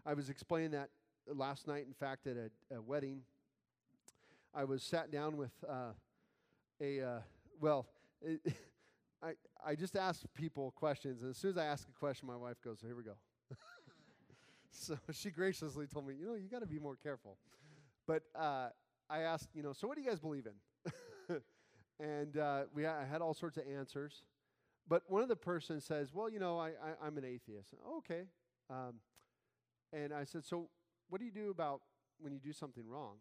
I 0.05 0.15
was 0.15 0.29
explaining 0.29 0.73
that 0.73 0.91
last 1.27 1.67
night, 1.67 1.87
in 1.87 1.95
fact, 1.95 2.27
at 2.27 2.37
a, 2.37 2.77
a 2.77 2.83
wedding, 2.83 3.23
I 4.55 4.65
was 4.65 4.83
sat 4.83 5.11
down 5.11 5.37
with 5.37 5.53
uh, 5.69 5.93
a, 6.81 7.01
uh, 7.01 7.19
well, 7.61 7.87
it, 8.21 8.41
I, 9.23 9.33
I 9.65 9.75
just 9.75 9.97
ask 9.97 10.23
people 10.35 10.73
questions, 10.73 11.23
and 11.23 11.31
as 11.31 11.39
soon 11.39 11.53
as 11.53 11.57
I 11.57 11.65
ask 11.65 11.89
a 11.89 11.99
question, 11.99 12.29
my 12.29 12.37
wife 12.37 12.61
goes, 12.63 12.79
Here 12.85 12.95
we 12.95 13.03
go. 13.03 13.15
so 14.71 14.99
she 15.13 15.31
graciously 15.31 15.87
told 15.87 16.07
me, 16.07 16.15
You 16.19 16.27
know, 16.27 16.35
you 16.35 16.49
got 16.49 16.61
to 16.61 16.67
be 16.67 16.79
more 16.79 16.97
careful. 17.03 17.39
But 18.07 18.25
uh, 18.35 18.69
I 19.09 19.21
asked, 19.21 19.49
you 19.55 19.63
know, 19.63 19.73
so 19.73 19.87
what 19.87 19.97
do 19.97 20.03
you 20.03 20.09
guys 20.09 20.21
believe 20.21 20.47
in? 20.47 21.41
and 22.01 22.37
uh, 22.37 22.63
we 22.75 22.87
I 22.87 23.05
had 23.05 23.21
all 23.21 23.35
sorts 23.35 23.57
of 23.57 23.65
answers. 23.67 24.23
But 24.89 25.03
one 25.09 25.23
of 25.23 25.29
the 25.29 25.37
persons 25.37 25.85
says, 25.85 26.13
well, 26.13 26.29
you 26.29 26.39
know, 26.39 26.59
I, 26.59 26.73
I, 27.03 27.07
am 27.07 27.17
an 27.17 27.25
atheist. 27.25 27.75
Okay. 27.99 28.25
Um, 28.69 28.97
and 29.93 30.13
I 30.13 30.25
said, 30.25 30.45
so 30.45 30.69
what 31.09 31.21
do 31.21 31.25
you 31.25 31.31
do 31.33 31.51
about 31.51 31.81
when 32.19 32.33
you 32.33 32.39
do 32.39 32.53
something 32.53 32.87
wrong? 32.87 33.17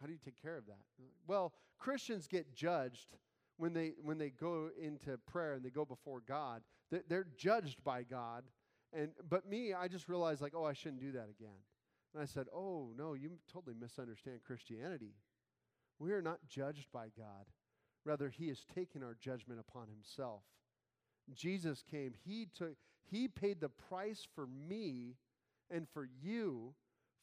How 0.00 0.06
do 0.06 0.12
you 0.12 0.18
take 0.24 0.40
care 0.40 0.56
of 0.56 0.66
that? 0.66 0.80
Well, 1.26 1.52
Christians 1.78 2.26
get 2.26 2.54
judged 2.54 3.16
when 3.56 3.72
they 3.72 3.92
when 4.02 4.18
they 4.18 4.30
go 4.30 4.70
into 4.80 5.16
prayer 5.18 5.54
and 5.54 5.64
they 5.64 5.70
go 5.70 5.84
before 5.84 6.20
God. 6.26 6.62
They're 7.08 7.26
judged 7.36 7.82
by 7.84 8.02
God. 8.02 8.44
And 8.92 9.10
but 9.28 9.48
me, 9.48 9.72
I 9.72 9.88
just 9.88 10.08
realized 10.08 10.40
like, 10.40 10.54
oh, 10.54 10.64
I 10.64 10.72
shouldn't 10.72 11.00
do 11.00 11.12
that 11.12 11.28
again. 11.28 11.58
And 12.14 12.22
I 12.22 12.26
said, 12.26 12.46
oh 12.54 12.90
no, 12.96 13.14
you 13.14 13.32
totally 13.52 13.74
misunderstand 13.78 14.40
Christianity. 14.46 15.14
We 15.98 16.12
are 16.12 16.22
not 16.22 16.38
judged 16.48 16.86
by 16.92 17.08
God. 17.16 17.46
Rather, 18.04 18.28
He 18.28 18.48
has 18.48 18.64
taken 18.74 19.02
our 19.02 19.16
judgment 19.18 19.60
upon 19.60 19.88
Himself. 19.88 20.42
Jesus 21.34 21.82
came. 21.90 22.12
He 22.24 22.46
took. 22.56 22.74
He 23.10 23.28
paid 23.28 23.60
the 23.60 23.68
price 23.68 24.26
for 24.34 24.46
me 24.46 25.16
and 25.70 25.86
for 25.88 26.08
you 26.22 26.74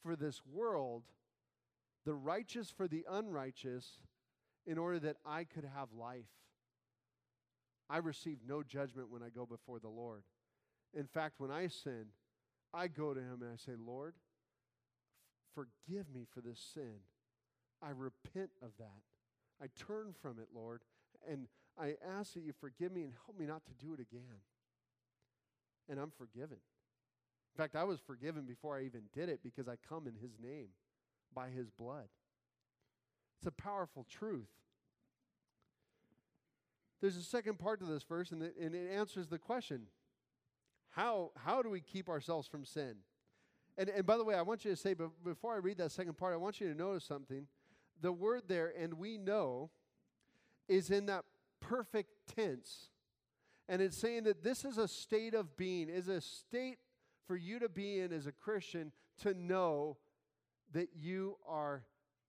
for 0.02 0.16
this 0.16 0.40
world, 0.52 1.04
the 2.04 2.14
righteous 2.14 2.70
for 2.70 2.88
the 2.88 3.04
unrighteous, 3.08 3.86
in 4.66 4.78
order 4.78 4.98
that 5.00 5.16
I 5.24 5.44
could 5.44 5.64
have 5.64 5.88
life. 5.92 6.26
I 7.88 7.98
receive 7.98 8.38
no 8.46 8.62
judgment 8.62 9.10
when 9.10 9.22
I 9.22 9.28
go 9.28 9.46
before 9.46 9.78
the 9.78 9.88
Lord. 9.88 10.22
In 10.94 11.06
fact, 11.06 11.34
when 11.38 11.50
I 11.50 11.68
sin, 11.68 12.06
I 12.74 12.88
go 12.88 13.12
to 13.14 13.20
Him 13.20 13.42
and 13.42 13.50
I 13.52 13.56
say, 13.56 13.72
Lord, 13.78 14.14
forgive 15.54 16.06
me 16.12 16.26
for 16.32 16.40
this 16.40 16.60
sin. 16.74 17.00
I 17.82 17.90
repent 17.90 18.50
of 18.62 18.70
that. 18.78 19.02
I 19.60 19.66
turn 19.76 20.14
from 20.20 20.38
it, 20.38 20.48
Lord, 20.54 20.82
and 21.28 21.46
I 21.78 21.94
ask 22.18 22.34
that 22.34 22.42
you 22.42 22.52
forgive 22.52 22.92
me 22.92 23.02
and 23.02 23.12
help 23.24 23.38
me 23.38 23.46
not 23.46 23.62
to 23.66 23.84
do 23.84 23.94
it 23.94 24.00
again. 24.00 24.40
And 25.88 25.98
I'm 25.98 26.10
forgiven. 26.10 26.58
In 27.54 27.56
fact, 27.56 27.76
I 27.76 27.84
was 27.84 28.00
forgiven 28.00 28.44
before 28.44 28.78
I 28.78 28.84
even 28.84 29.02
did 29.12 29.28
it 29.28 29.40
because 29.42 29.68
I 29.68 29.76
come 29.88 30.06
in 30.06 30.14
His 30.14 30.32
name 30.42 30.68
by 31.34 31.48
His 31.48 31.70
blood. 31.70 32.08
It's 33.38 33.46
a 33.46 33.50
powerful 33.50 34.06
truth. 34.08 34.48
There's 37.00 37.16
a 37.16 37.22
second 37.22 37.58
part 37.58 37.80
to 37.80 37.86
this 37.86 38.04
verse, 38.04 38.30
and 38.30 38.42
it, 38.42 38.54
answers 38.94 39.26
the 39.26 39.38
question 39.38 39.88
how, 40.90 41.32
how 41.36 41.62
do 41.62 41.70
we 41.70 41.80
keep 41.80 42.08
ourselves 42.08 42.46
from 42.46 42.64
sin? 42.64 42.96
And, 43.78 43.88
and 43.88 44.04
by 44.04 44.16
the 44.16 44.24
way, 44.24 44.34
I 44.34 44.42
want 44.42 44.64
you 44.64 44.70
to 44.70 44.76
say, 44.76 44.94
before 45.24 45.54
I 45.54 45.58
read 45.58 45.78
that 45.78 45.92
second 45.92 46.16
part, 46.18 46.34
I 46.34 46.36
want 46.36 46.60
you 46.60 46.68
to 46.68 46.74
notice 46.74 47.04
something. 47.04 47.46
The 48.00 48.12
word 48.12 48.42
there, 48.48 48.72
and 48.78 48.94
we 48.94 49.16
know, 49.16 49.70
is 50.68 50.90
in 50.90 51.06
that 51.06 51.24
perfect 51.60 52.10
tense. 52.34 52.88
And 53.68 53.80
it's 53.80 53.96
saying 53.96 54.24
that 54.24 54.42
this 54.42 54.64
is 54.64 54.76
a 54.76 54.88
state 54.88 55.34
of 55.34 55.56
being, 55.56 55.88
is 55.88 56.08
a 56.08 56.20
state 56.20 56.78
for 57.26 57.36
you 57.36 57.58
to 57.60 57.68
be 57.68 58.00
in 58.00 58.12
as 58.12 58.26
a 58.26 58.32
Christian 58.32 58.92
to 59.22 59.34
know 59.34 59.96
that 60.72 60.88
you 60.94 61.36
are 61.46 61.84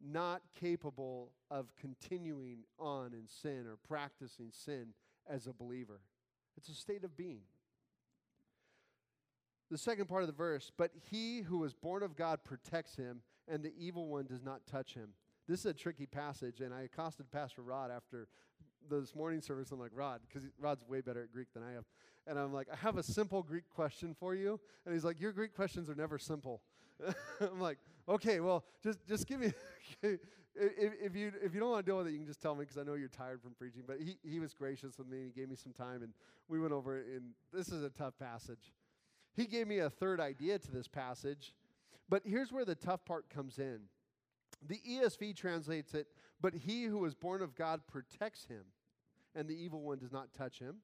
not 0.05 0.41
capable 0.59 1.31
of 1.49 1.73
continuing 1.79 2.59
on 2.77 3.13
in 3.13 3.27
sin 3.27 3.65
or 3.67 3.77
practicing 3.87 4.51
sin 4.51 4.93
as 5.27 5.47
a 5.47 5.53
believer. 5.53 6.01
It's 6.57 6.69
a 6.69 6.75
state 6.75 7.03
of 7.03 7.17
being. 7.17 7.41
The 9.71 9.77
second 9.77 10.07
part 10.07 10.21
of 10.21 10.27
the 10.27 10.33
verse, 10.33 10.71
but 10.77 10.91
he 11.09 11.41
who 11.41 11.59
was 11.59 11.73
born 11.73 12.03
of 12.03 12.15
God 12.15 12.43
protects 12.43 12.95
him, 12.95 13.21
and 13.47 13.63
the 13.63 13.73
evil 13.77 14.07
one 14.07 14.25
does 14.25 14.43
not 14.43 14.65
touch 14.67 14.93
him. 14.93 15.09
This 15.47 15.61
is 15.61 15.65
a 15.65 15.73
tricky 15.73 16.05
passage, 16.05 16.61
and 16.61 16.73
I 16.73 16.81
accosted 16.81 17.31
Pastor 17.31 17.61
Rod 17.61 17.91
after 17.91 18.27
this 18.89 19.15
morning 19.15 19.41
service. 19.41 19.71
I'm 19.71 19.79
like, 19.79 19.91
Rod, 19.93 20.21
because 20.27 20.47
Rod's 20.59 20.83
way 20.87 21.01
better 21.01 21.23
at 21.23 21.31
Greek 21.31 21.47
than 21.53 21.63
I 21.63 21.73
am. 21.73 21.85
And 22.27 22.39
I'm 22.39 22.53
like, 22.53 22.67
I 22.71 22.75
have 22.77 22.97
a 22.97 23.03
simple 23.03 23.43
Greek 23.43 23.69
question 23.69 24.15
for 24.17 24.35
you. 24.35 24.59
And 24.85 24.93
he's 24.93 25.03
like, 25.03 25.19
Your 25.19 25.31
Greek 25.31 25.53
questions 25.55 25.89
are 25.89 25.95
never 25.95 26.17
simple. 26.17 26.61
I'm 27.41 27.59
like, 27.59 27.77
okay, 28.07 28.39
well, 28.39 28.63
just 28.81 29.05
just 29.07 29.27
give 29.27 29.39
me. 29.39 29.51
if, 30.03 30.19
if, 30.55 31.15
you 31.15 31.31
if 31.41 31.53
you 31.53 31.59
don't 31.59 31.71
want 31.71 31.85
to 31.85 31.89
deal 31.89 31.97
with 31.97 32.07
it, 32.07 32.11
you 32.11 32.17
can 32.17 32.27
just 32.27 32.41
tell 32.41 32.55
me 32.55 32.61
because 32.61 32.77
I 32.77 32.83
know 32.83 32.93
you're 32.93 33.09
tired 33.09 33.41
from 33.41 33.53
preaching. 33.53 33.83
But 33.85 33.97
he 33.99 34.17
he 34.23 34.39
was 34.39 34.53
gracious 34.53 34.97
with 34.97 35.07
me. 35.07 35.17
and 35.17 35.31
He 35.33 35.39
gave 35.39 35.49
me 35.49 35.55
some 35.55 35.73
time, 35.73 36.03
and 36.03 36.13
we 36.47 36.59
went 36.59 36.73
over 36.73 36.97
it. 36.97 37.07
And 37.07 37.31
this 37.51 37.69
is 37.69 37.83
a 37.83 37.89
tough 37.89 38.17
passage. 38.19 38.71
He 39.35 39.45
gave 39.45 39.67
me 39.67 39.79
a 39.79 39.89
third 39.89 40.19
idea 40.19 40.59
to 40.59 40.71
this 40.71 40.87
passage, 40.87 41.53
but 42.09 42.21
here's 42.25 42.51
where 42.51 42.65
the 42.65 42.75
tough 42.75 43.03
part 43.05 43.29
comes 43.29 43.57
in. 43.57 43.79
The 44.67 44.79
ESV 44.87 45.35
translates 45.35 45.93
it, 45.93 46.07
but 46.39 46.53
he 46.53 46.83
who 46.83 47.03
is 47.05 47.15
born 47.15 47.41
of 47.41 47.55
God 47.55 47.81
protects 47.87 48.45
him, 48.45 48.63
and 49.35 49.47
the 49.47 49.55
evil 49.55 49.81
one 49.81 49.97
does 49.97 50.11
not 50.11 50.33
touch 50.33 50.59
him. 50.59 50.77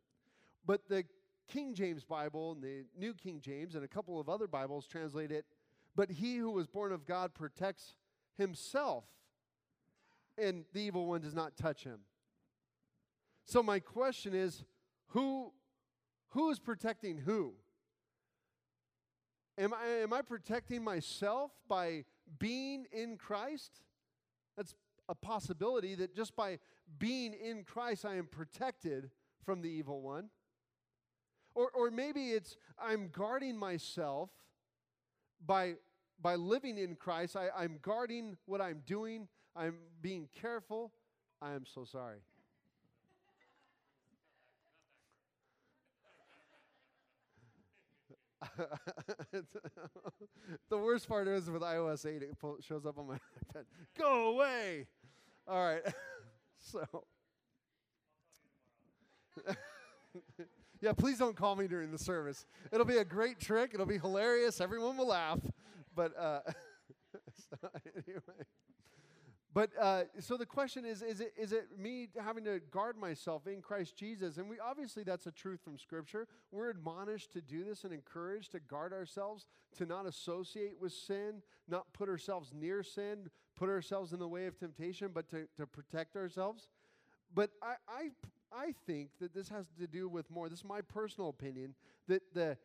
But 0.65 0.89
the 0.89 1.05
King 1.47 1.73
James 1.73 2.03
Bible 2.03 2.51
and 2.51 2.61
the 2.61 2.85
New 2.97 3.13
King 3.13 3.39
James 3.41 3.75
and 3.75 3.83
a 3.83 3.87
couple 3.87 4.19
of 4.19 4.29
other 4.29 4.47
Bibles 4.47 4.87
translate 4.87 5.31
it, 5.31 5.45
but 5.95 6.09
he 6.09 6.37
who 6.37 6.51
was 6.51 6.67
born 6.67 6.91
of 6.91 7.05
God 7.05 7.33
protects 7.33 7.95
himself, 8.37 9.05
and 10.37 10.65
the 10.73 10.81
evil 10.81 11.05
one 11.05 11.21
does 11.21 11.35
not 11.35 11.57
touch 11.57 11.83
him. 11.83 11.99
So 13.45 13.63
my 13.63 13.79
question 13.79 14.33
is, 14.33 14.63
who 15.07 15.51
who 16.29 16.51
is 16.51 16.59
protecting 16.59 17.17
who? 17.17 17.53
Am 19.59 19.73
I, 19.73 19.85
am 20.03 20.13
I 20.13 20.21
protecting 20.21 20.81
myself 20.83 21.51
by 21.67 22.05
being 22.39 22.85
in 22.93 23.17
Christ? 23.17 23.83
That's 24.55 24.73
a 25.09 25.15
possibility 25.15 25.95
that 25.95 26.15
just 26.15 26.33
by 26.33 26.59
being 26.97 27.33
in 27.33 27.65
Christ, 27.65 28.05
I 28.05 28.15
am 28.15 28.27
protected 28.27 29.09
from 29.43 29.61
the 29.61 29.67
evil 29.69 30.01
one. 30.01 30.29
Or, 31.55 31.71
or 31.71 31.91
maybe 31.91 32.29
it's 32.29 32.55
I'm 32.81 33.09
guarding 33.11 33.57
myself 33.57 34.29
by, 35.45 35.73
by 36.21 36.35
living 36.35 36.77
in 36.77 36.95
Christ. 36.95 37.35
I, 37.35 37.49
I'm 37.55 37.79
guarding 37.81 38.37
what 38.45 38.61
I'm 38.61 38.81
doing, 38.85 39.27
I'm 39.57 39.75
being 40.01 40.29
careful. 40.39 40.93
I 41.41 41.51
am 41.51 41.65
so 41.65 41.83
sorry. 41.83 42.19
the 50.69 50.77
worst 50.77 51.07
part 51.07 51.27
is 51.27 51.49
with 51.49 51.61
iOS 51.61 52.05
8, 52.05 52.21
it 52.21 52.37
shows 52.61 52.85
up 52.85 52.97
on 52.97 53.07
my 53.07 53.15
iPad. 53.55 53.63
Go 53.97 54.29
away! 54.29 54.87
All 55.47 55.63
right. 55.63 55.81
so. 56.59 56.85
yeah, 60.81 60.93
please 60.93 61.17
don't 61.17 61.35
call 61.35 61.55
me 61.55 61.67
during 61.67 61.91
the 61.91 61.97
service. 61.97 62.45
It'll 62.71 62.85
be 62.85 62.97
a 62.97 63.05
great 63.05 63.39
trick. 63.39 63.71
It'll 63.73 63.85
be 63.85 63.97
hilarious. 63.97 64.61
Everyone 64.61 64.97
will 64.97 65.07
laugh. 65.07 65.39
But 65.95 66.17
uh, 66.17 66.41
so 67.35 67.69
anyway. 68.07 68.45
But 69.51 69.71
uh, 69.79 70.03
so 70.19 70.37
the 70.37 70.45
question 70.45 70.85
is: 70.85 71.01
Is 71.01 71.21
it 71.21 71.33
is 71.37 71.53
it 71.53 71.67
me 71.77 72.09
having 72.21 72.43
to 72.43 72.59
guard 72.71 72.97
myself 72.97 73.47
in 73.47 73.61
Christ 73.61 73.95
Jesus? 73.95 74.37
And 74.37 74.47
we 74.47 74.59
obviously 74.59 75.03
that's 75.03 75.25
a 75.25 75.31
truth 75.31 75.59
from 75.63 75.79
Scripture. 75.79 76.27
We're 76.51 76.69
admonished 76.69 77.31
to 77.33 77.41
do 77.41 77.63
this 77.63 77.83
and 77.83 77.91
encouraged 77.91 78.51
to 78.51 78.59
guard 78.59 78.93
ourselves, 78.93 79.47
to 79.77 79.85
not 79.85 80.05
associate 80.05 80.75
with 80.79 80.93
sin, 80.93 81.41
not 81.67 81.91
put 81.93 82.09
ourselves 82.09 82.51
near 82.53 82.83
sin, 82.83 83.29
put 83.55 83.69
ourselves 83.69 84.13
in 84.13 84.19
the 84.19 84.27
way 84.27 84.45
of 84.45 84.57
temptation, 84.57 85.09
but 85.13 85.27
to, 85.29 85.47
to 85.57 85.65
protect 85.65 86.15
ourselves. 86.15 86.69
But 87.33 87.49
I, 87.63 87.75
I 87.87 88.09
I 88.51 88.73
think 88.85 89.09
that 89.19 89.33
this 89.33 89.49
has 89.49 89.65
to 89.79 89.87
do 89.87 90.07
with 90.07 90.29
more. 90.29 90.47
This 90.47 90.59
is 90.59 90.65
my 90.65 90.81
personal 90.81 91.29
opinion 91.29 91.73
that 92.07 92.21
the 92.35 92.55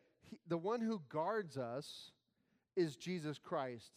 the 0.48 0.58
one 0.58 0.82
who 0.82 1.00
guards 1.08 1.56
us 1.56 2.10
is 2.76 2.96
Jesus 2.96 3.38
Christ. 3.38 3.92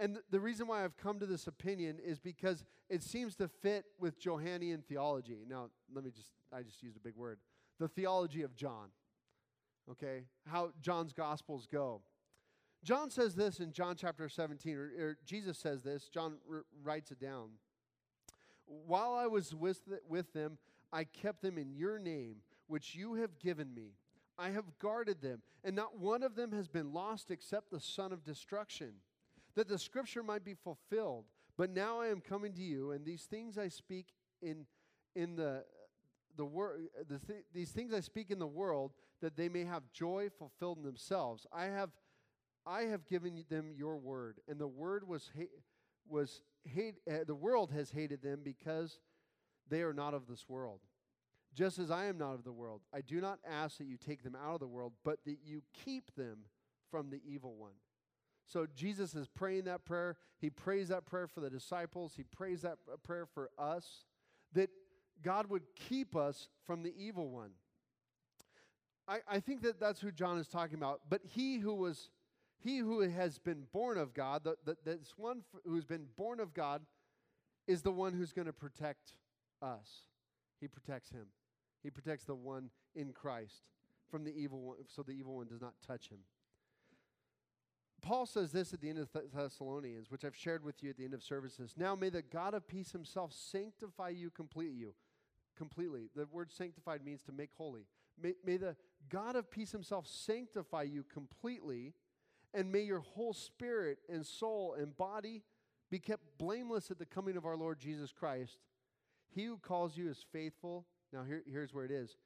And 0.00 0.18
the 0.30 0.38
reason 0.38 0.68
why 0.68 0.84
I've 0.84 0.96
come 0.96 1.18
to 1.18 1.26
this 1.26 1.46
opinion 1.48 1.98
is 2.04 2.18
because 2.20 2.64
it 2.88 3.02
seems 3.02 3.34
to 3.36 3.48
fit 3.48 3.84
with 3.98 4.18
Johannine 4.18 4.82
theology. 4.88 5.44
Now, 5.48 5.70
let 5.92 6.04
me 6.04 6.10
just, 6.10 6.30
I 6.52 6.62
just 6.62 6.82
used 6.82 6.96
a 6.96 7.00
big 7.00 7.16
word. 7.16 7.38
The 7.80 7.88
theology 7.88 8.42
of 8.42 8.54
John, 8.54 8.88
okay? 9.90 10.24
How 10.46 10.70
John's 10.80 11.12
Gospels 11.12 11.66
go. 11.70 12.02
John 12.84 13.10
says 13.10 13.34
this 13.34 13.58
in 13.58 13.72
John 13.72 13.96
chapter 13.96 14.28
17, 14.28 14.76
or, 14.76 14.90
or 14.98 15.18
Jesus 15.24 15.58
says 15.58 15.82
this, 15.82 16.08
John 16.08 16.36
r- 16.48 16.64
writes 16.82 17.10
it 17.10 17.18
down. 17.20 17.50
While 18.66 19.14
I 19.14 19.26
was 19.26 19.52
with, 19.52 19.84
th- 19.84 20.00
with 20.08 20.32
them, 20.32 20.58
I 20.92 21.04
kept 21.04 21.42
them 21.42 21.58
in 21.58 21.74
your 21.74 21.98
name, 21.98 22.36
which 22.68 22.94
you 22.94 23.14
have 23.14 23.38
given 23.40 23.74
me. 23.74 23.94
I 24.38 24.50
have 24.50 24.78
guarded 24.78 25.20
them, 25.20 25.42
and 25.64 25.74
not 25.74 25.98
one 25.98 26.22
of 26.22 26.36
them 26.36 26.52
has 26.52 26.68
been 26.68 26.92
lost 26.92 27.32
except 27.32 27.72
the 27.72 27.80
son 27.80 28.12
of 28.12 28.22
destruction 28.22 28.92
that 29.58 29.66
the 29.66 29.76
scripture 29.76 30.22
might 30.22 30.44
be 30.44 30.54
fulfilled. 30.54 31.24
But 31.56 31.70
now 31.70 32.00
I 32.00 32.06
am 32.06 32.20
coming 32.20 32.52
to 32.52 32.62
you, 32.62 32.92
and 32.92 33.04
these 33.04 33.24
things 33.24 33.58
I 33.58 33.66
speak 33.66 34.06
in, 34.40 34.66
in 35.16 35.34
the, 35.34 35.64
the 36.36 36.44
wor- 36.44 36.78
the 37.08 37.18
th- 37.18 37.42
these 37.52 37.70
things 37.70 37.92
I 37.92 37.98
speak 37.98 38.30
in 38.30 38.38
the 38.38 38.46
world, 38.46 38.92
that 39.20 39.36
they 39.36 39.48
may 39.48 39.64
have 39.64 39.82
joy 39.92 40.28
fulfilled 40.38 40.78
in 40.78 40.84
themselves. 40.84 41.44
I 41.52 41.64
have, 41.64 41.90
I 42.64 42.82
have 42.82 43.04
given 43.08 43.44
them 43.48 43.72
your 43.76 43.96
word, 43.96 44.38
and 44.46 44.60
the 44.60 44.68
word 44.68 45.08
was 45.08 45.28
ha- 45.36 45.50
was 46.08 46.42
hate. 46.62 46.94
Uh, 47.10 47.24
the 47.26 47.34
world 47.34 47.72
has 47.72 47.90
hated 47.90 48.22
them 48.22 48.42
because 48.44 49.00
they 49.68 49.82
are 49.82 49.92
not 49.92 50.14
of 50.14 50.28
this 50.28 50.48
world. 50.48 50.78
Just 51.52 51.80
as 51.80 51.90
I 51.90 52.04
am 52.04 52.16
not 52.16 52.34
of 52.34 52.44
the 52.44 52.52
world, 52.52 52.82
I 52.94 53.00
do 53.00 53.20
not 53.20 53.40
ask 53.44 53.78
that 53.78 53.88
you 53.88 53.96
take 53.96 54.22
them 54.22 54.36
out 54.36 54.54
of 54.54 54.60
the 54.60 54.68
world, 54.68 54.92
but 55.04 55.18
that 55.24 55.38
you 55.44 55.62
keep 55.84 56.14
them 56.14 56.44
from 56.92 57.10
the 57.10 57.20
evil 57.26 57.56
one. 57.56 57.72
So 58.48 58.66
Jesus 58.74 59.14
is 59.14 59.28
praying 59.28 59.64
that 59.64 59.84
prayer. 59.84 60.16
He 60.40 60.48
prays 60.48 60.88
that 60.88 61.04
prayer 61.04 61.26
for 61.26 61.40
the 61.40 61.50
disciples. 61.50 62.14
He 62.16 62.22
prays 62.22 62.62
that 62.62 62.78
prayer 63.02 63.26
for 63.26 63.50
us 63.58 64.04
that 64.54 64.70
God 65.22 65.50
would 65.50 65.62
keep 65.76 66.16
us 66.16 66.48
from 66.66 66.82
the 66.82 66.94
evil 66.96 67.28
one. 67.28 67.50
I, 69.06 69.18
I 69.28 69.40
think 69.40 69.62
that 69.62 69.78
that's 69.78 70.00
who 70.00 70.10
John 70.10 70.38
is 70.38 70.48
talking 70.48 70.76
about. 70.76 71.02
But 71.08 71.20
he 71.24 71.58
who 71.58 71.74
was, 71.74 72.08
he 72.58 72.78
who 72.78 73.00
has 73.00 73.38
been 73.38 73.64
born 73.72 73.98
of 73.98 74.14
God, 74.14 74.44
the, 74.44 74.56
the, 74.64 74.76
this 74.82 75.14
one 75.16 75.42
who's 75.66 75.84
been 75.84 76.06
born 76.16 76.40
of 76.40 76.54
God, 76.54 76.82
is 77.66 77.82
the 77.82 77.92
one 77.92 78.14
who's 78.14 78.32
going 78.32 78.46
to 78.46 78.52
protect 78.52 79.12
us. 79.60 80.06
He 80.58 80.68
protects 80.68 81.10
him. 81.10 81.26
He 81.82 81.90
protects 81.90 82.24
the 82.24 82.34
one 82.34 82.70
in 82.94 83.12
Christ 83.12 83.62
from 84.10 84.24
the 84.24 84.34
evil 84.34 84.60
one, 84.62 84.76
so 84.86 85.02
the 85.02 85.12
evil 85.12 85.36
one 85.36 85.48
does 85.48 85.60
not 85.60 85.74
touch 85.86 86.08
him. 86.08 86.18
Paul 88.00 88.26
says 88.26 88.52
this 88.52 88.72
at 88.72 88.80
the 88.80 88.88
end 88.88 88.98
of 88.98 89.08
Thessalonians, 89.34 90.10
which 90.10 90.24
I've 90.24 90.36
shared 90.36 90.64
with 90.64 90.82
you 90.82 90.90
at 90.90 90.96
the 90.96 91.04
end 91.04 91.14
of 91.14 91.22
services. 91.22 91.74
Now 91.76 91.94
may 91.94 92.10
the 92.10 92.22
God 92.22 92.54
of 92.54 92.66
peace 92.66 92.92
himself 92.92 93.32
sanctify 93.32 94.10
you 94.10 94.30
completely. 94.30 94.78
You 94.78 94.94
completely. 95.56 96.08
The 96.14 96.26
word 96.30 96.52
sanctified 96.52 97.04
means 97.04 97.22
to 97.24 97.32
make 97.32 97.50
holy. 97.56 97.86
May, 98.20 98.34
may 98.44 98.56
the 98.56 98.76
God 99.10 99.36
of 99.36 99.50
peace 99.50 99.72
himself 99.72 100.06
sanctify 100.06 100.82
you 100.82 101.04
completely, 101.12 101.94
and 102.54 102.70
may 102.70 102.82
your 102.82 103.00
whole 103.00 103.32
spirit 103.32 103.98
and 104.08 104.24
soul 104.24 104.76
and 104.78 104.96
body 104.96 105.42
be 105.90 105.98
kept 105.98 106.38
blameless 106.38 106.90
at 106.90 106.98
the 106.98 107.06
coming 107.06 107.36
of 107.36 107.44
our 107.44 107.56
Lord 107.56 107.78
Jesus 107.78 108.12
Christ. 108.12 108.58
He 109.34 109.44
who 109.44 109.58
calls 109.58 109.96
you 109.96 110.08
is 110.08 110.24
faithful. 110.32 110.86
Now 111.12 111.24
here, 111.24 111.42
here's 111.46 111.74
where 111.74 111.84
it 111.84 111.90
is. 111.90 112.16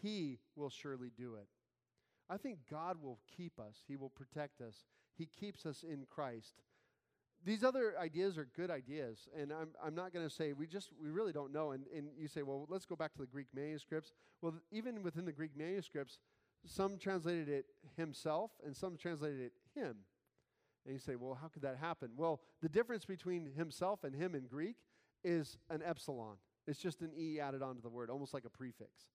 He 0.00 0.38
will 0.56 0.70
surely 0.70 1.10
do 1.16 1.34
it. 1.34 1.46
I 2.28 2.36
think 2.36 2.58
God 2.70 2.98
will 3.02 3.18
keep 3.36 3.58
us. 3.58 3.82
He 3.86 3.96
will 3.96 4.10
protect 4.10 4.60
us. 4.60 4.84
He 5.16 5.26
keeps 5.26 5.66
us 5.66 5.82
in 5.82 6.06
Christ. 6.08 6.54
These 7.44 7.64
other 7.64 7.94
ideas 8.00 8.38
are 8.38 8.46
good 8.56 8.70
ideas, 8.70 9.28
and 9.36 9.52
I'm, 9.52 9.70
I'm 9.84 9.94
not 9.96 10.12
going 10.12 10.26
to 10.26 10.32
say 10.32 10.52
we 10.52 10.66
just, 10.66 10.90
we 11.02 11.10
really 11.10 11.32
don't 11.32 11.52
know. 11.52 11.72
And, 11.72 11.84
and 11.94 12.06
you 12.16 12.28
say, 12.28 12.42
well, 12.42 12.66
let's 12.68 12.86
go 12.86 12.94
back 12.94 13.12
to 13.14 13.18
the 13.18 13.26
Greek 13.26 13.48
manuscripts. 13.52 14.12
Well, 14.40 14.54
even 14.70 15.02
within 15.02 15.24
the 15.24 15.32
Greek 15.32 15.56
manuscripts, 15.56 16.18
some 16.64 16.98
translated 16.98 17.48
it 17.48 17.66
himself 17.96 18.52
and 18.64 18.76
some 18.76 18.96
translated 18.96 19.40
it 19.40 19.52
him. 19.74 19.96
And 20.84 20.94
you 20.94 21.00
say, 21.00 21.16
well, 21.16 21.36
how 21.40 21.48
could 21.48 21.62
that 21.62 21.76
happen? 21.78 22.10
Well, 22.16 22.40
the 22.60 22.68
difference 22.68 23.04
between 23.04 23.52
himself 23.56 24.04
and 24.04 24.14
him 24.14 24.34
in 24.34 24.46
Greek 24.46 24.76
is 25.24 25.58
an 25.70 25.82
epsilon. 25.84 26.36
It's 26.66 26.78
just 26.78 27.00
an 27.00 27.12
E 27.16 27.40
added 27.40 27.62
onto 27.62 27.80
the 27.80 27.88
word, 27.88 28.10
almost 28.10 28.34
like 28.34 28.44
a 28.44 28.50
prefix. 28.50 29.08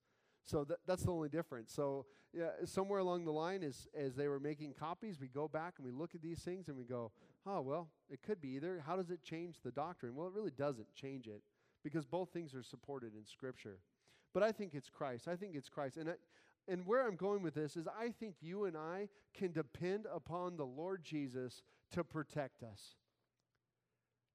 So 0.47 0.63
th- 0.63 0.79
that's 0.87 1.03
the 1.03 1.11
only 1.11 1.29
difference. 1.29 1.73
So 1.73 2.05
yeah, 2.33 2.49
somewhere 2.65 2.99
along 2.99 3.25
the 3.25 3.31
line, 3.31 3.63
as, 3.63 3.87
as 3.93 4.15
they 4.15 4.27
were 4.27 4.39
making 4.39 4.73
copies, 4.79 5.19
we 5.19 5.27
go 5.27 5.47
back 5.47 5.75
and 5.77 5.85
we 5.85 5.91
look 5.91 6.15
at 6.15 6.21
these 6.21 6.39
things 6.39 6.69
and 6.69 6.77
we 6.77 6.85
go, 6.85 7.11
oh, 7.45 7.61
well, 7.61 7.89
it 8.09 8.23
could 8.23 8.39
be 8.39 8.49
either. 8.49 8.81
How 8.85 8.95
does 8.95 9.11
it 9.11 9.23
change 9.23 9.57
the 9.63 9.71
doctrine? 9.71 10.15
Well, 10.15 10.27
it 10.27 10.33
really 10.33 10.51
doesn't 10.51 10.93
change 10.95 11.27
it 11.27 11.41
because 11.83 12.05
both 12.05 12.29
things 12.29 12.55
are 12.55 12.63
supported 12.63 13.13
in 13.13 13.25
Scripture. 13.25 13.79
But 14.33 14.43
I 14.43 14.53
think 14.53 14.73
it's 14.73 14.89
Christ. 14.89 15.27
I 15.27 15.35
think 15.35 15.53
it's 15.53 15.67
Christ. 15.67 15.97
And, 15.97 16.09
I, 16.09 16.13
and 16.69 16.85
where 16.85 17.05
I'm 17.05 17.17
going 17.17 17.43
with 17.43 17.53
this 17.53 17.75
is 17.75 17.85
I 17.87 18.11
think 18.11 18.35
you 18.39 18.65
and 18.65 18.77
I 18.77 19.09
can 19.33 19.51
depend 19.51 20.05
upon 20.13 20.55
the 20.55 20.65
Lord 20.65 21.03
Jesus 21.03 21.61
to 21.91 22.05
protect 22.05 22.63
us. 22.63 22.95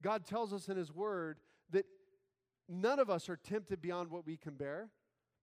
God 0.03 0.27
tells 0.27 0.53
us 0.53 0.69
in 0.69 0.77
His 0.77 0.93
Word 0.93 1.39
that 1.71 1.87
none 2.69 2.99
of 2.99 3.09
us 3.09 3.31
are 3.31 3.37
tempted 3.37 3.81
beyond 3.81 4.11
what 4.11 4.27
we 4.27 4.37
can 4.37 4.55
bear 4.55 4.91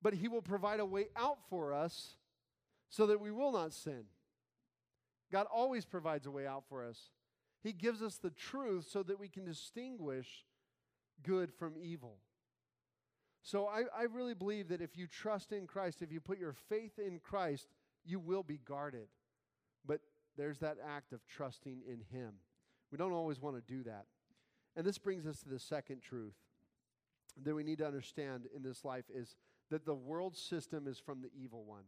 but 0.01 0.13
He 0.13 0.27
will 0.27 0.41
provide 0.41 0.79
a 0.79 0.85
way 0.85 1.07
out 1.15 1.38
for 1.49 1.73
us 1.73 2.15
so 2.89 3.07
that 3.07 3.21
we 3.21 3.31
will 3.31 3.51
not 3.51 3.73
sin. 3.73 4.03
God 5.31 5.47
always 5.53 5.85
provides 5.85 6.25
a 6.25 6.31
way 6.31 6.47
out 6.47 6.63
for 6.67 6.83
us. 6.83 7.09
He 7.62 7.73
gives 7.73 8.01
us 8.01 8.17
the 8.17 8.31
truth 8.31 8.88
so 8.89 9.03
that 9.03 9.19
we 9.19 9.27
can 9.27 9.45
distinguish 9.45 10.45
good 11.23 11.51
from 11.53 11.73
evil. 11.79 12.17
So 13.41 13.67
I, 13.67 13.83
I 13.97 14.03
really 14.03 14.33
believe 14.33 14.69
that 14.69 14.81
if 14.81 14.97
you 14.97 15.07
trust 15.07 15.51
in 15.51 15.67
Christ, 15.67 16.01
if 16.01 16.12
you 16.12 16.19
put 16.19 16.39
your 16.39 16.53
faith 16.53 16.97
in 16.97 17.19
Christ, 17.19 17.67
you 18.05 18.19
will 18.19 18.43
be 18.43 18.59
guarded. 18.65 19.07
But 19.85 20.01
there's 20.38 20.59
that 20.59 20.77
act 20.85 21.13
of 21.13 21.25
trusting 21.27 21.81
in 21.88 22.01
Him. 22.12 22.33
We 22.91 22.97
don't 22.97 23.13
always 23.13 23.41
want 23.41 23.55
to 23.55 23.73
do 23.73 23.83
that. 23.83 24.05
And 24.75 24.85
this 24.85 24.97
brings 24.97 25.25
us 25.25 25.39
to 25.41 25.49
the 25.49 25.59
second 25.59 26.01
truth 26.01 26.35
that 27.43 27.55
we 27.55 27.63
need 27.63 27.77
to 27.79 27.88
understand 27.88 28.47
in 28.55 28.63
this 28.63 28.83
life 28.83 29.05
is 29.13 29.35
that 29.69 29.86
the 29.86 29.95
world 29.95 30.36
system 30.36 30.88
is 30.88 30.99
from 30.99 31.21
the 31.21 31.29
evil 31.39 31.63
one. 31.63 31.84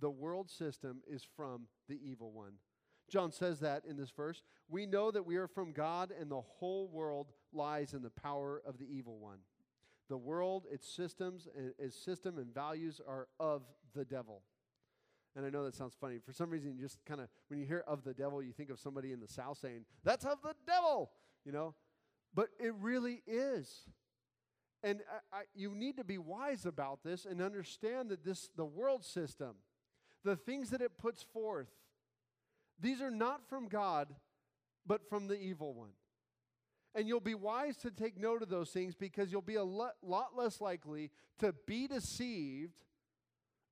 The 0.00 0.10
world 0.10 0.50
system 0.50 1.02
is 1.08 1.26
from 1.36 1.66
the 1.88 1.98
evil 2.02 2.32
one. 2.32 2.54
John 3.10 3.32
says 3.32 3.60
that 3.60 3.84
in 3.84 3.96
this 3.96 4.10
verse. 4.10 4.42
We 4.68 4.86
know 4.86 5.10
that 5.10 5.26
we 5.26 5.36
are 5.36 5.48
from 5.48 5.72
God, 5.72 6.12
and 6.18 6.30
the 6.30 6.40
whole 6.40 6.88
world 6.88 7.32
lies 7.52 7.92
in 7.92 8.02
the 8.02 8.10
power 8.10 8.62
of 8.64 8.78
the 8.78 8.86
evil 8.86 9.18
one. 9.18 9.38
The 10.08 10.16
world, 10.16 10.66
its 10.70 10.88
systems, 10.88 11.48
and 11.56 11.72
its 11.78 11.96
system 11.96 12.38
and 12.38 12.52
values 12.54 13.00
are 13.06 13.28
of 13.38 13.62
the 13.94 14.04
devil. 14.04 14.42
And 15.36 15.44
I 15.44 15.50
know 15.50 15.64
that 15.64 15.74
sounds 15.74 15.94
funny. 16.00 16.18
For 16.24 16.32
some 16.32 16.50
reason, 16.50 16.74
you 16.74 16.82
just 16.82 17.04
kind 17.04 17.20
of, 17.20 17.28
when 17.48 17.60
you 17.60 17.66
hear 17.66 17.84
of 17.86 18.02
the 18.02 18.14
devil, 18.14 18.42
you 18.42 18.52
think 18.52 18.70
of 18.70 18.80
somebody 18.80 19.12
in 19.12 19.20
the 19.20 19.28
South 19.28 19.58
saying, 19.58 19.84
That's 20.02 20.24
of 20.24 20.38
the 20.42 20.54
devil, 20.66 21.10
you 21.44 21.52
know? 21.52 21.74
But 22.34 22.48
it 22.58 22.74
really 22.80 23.22
is. 23.26 23.86
And 24.82 25.00
I, 25.32 25.38
I, 25.38 25.42
you 25.54 25.74
need 25.74 25.96
to 25.98 26.04
be 26.04 26.18
wise 26.18 26.64
about 26.66 27.02
this 27.04 27.26
and 27.26 27.40
understand 27.40 28.10
that 28.10 28.24
this, 28.24 28.48
the 28.56 28.64
world 28.64 29.04
system, 29.04 29.56
the 30.24 30.36
things 30.36 30.70
that 30.70 30.80
it 30.80 30.98
puts 30.98 31.22
forth, 31.22 31.68
these 32.80 33.00
are 33.00 33.10
not 33.10 33.48
from 33.48 33.68
God, 33.68 34.08
but 34.86 35.08
from 35.08 35.28
the 35.28 35.38
evil 35.38 35.74
one. 35.74 35.90
And 36.94 37.06
you'll 37.06 37.20
be 37.20 37.34
wise 37.34 37.76
to 37.78 37.90
take 37.90 38.18
note 38.18 38.42
of 38.42 38.48
those 38.48 38.70
things 38.70 38.94
because 38.94 39.30
you'll 39.30 39.42
be 39.42 39.54
a 39.56 39.64
lot, 39.64 39.92
lot 40.02 40.36
less 40.36 40.60
likely 40.60 41.10
to 41.38 41.54
be 41.66 41.86
deceived 41.86 42.74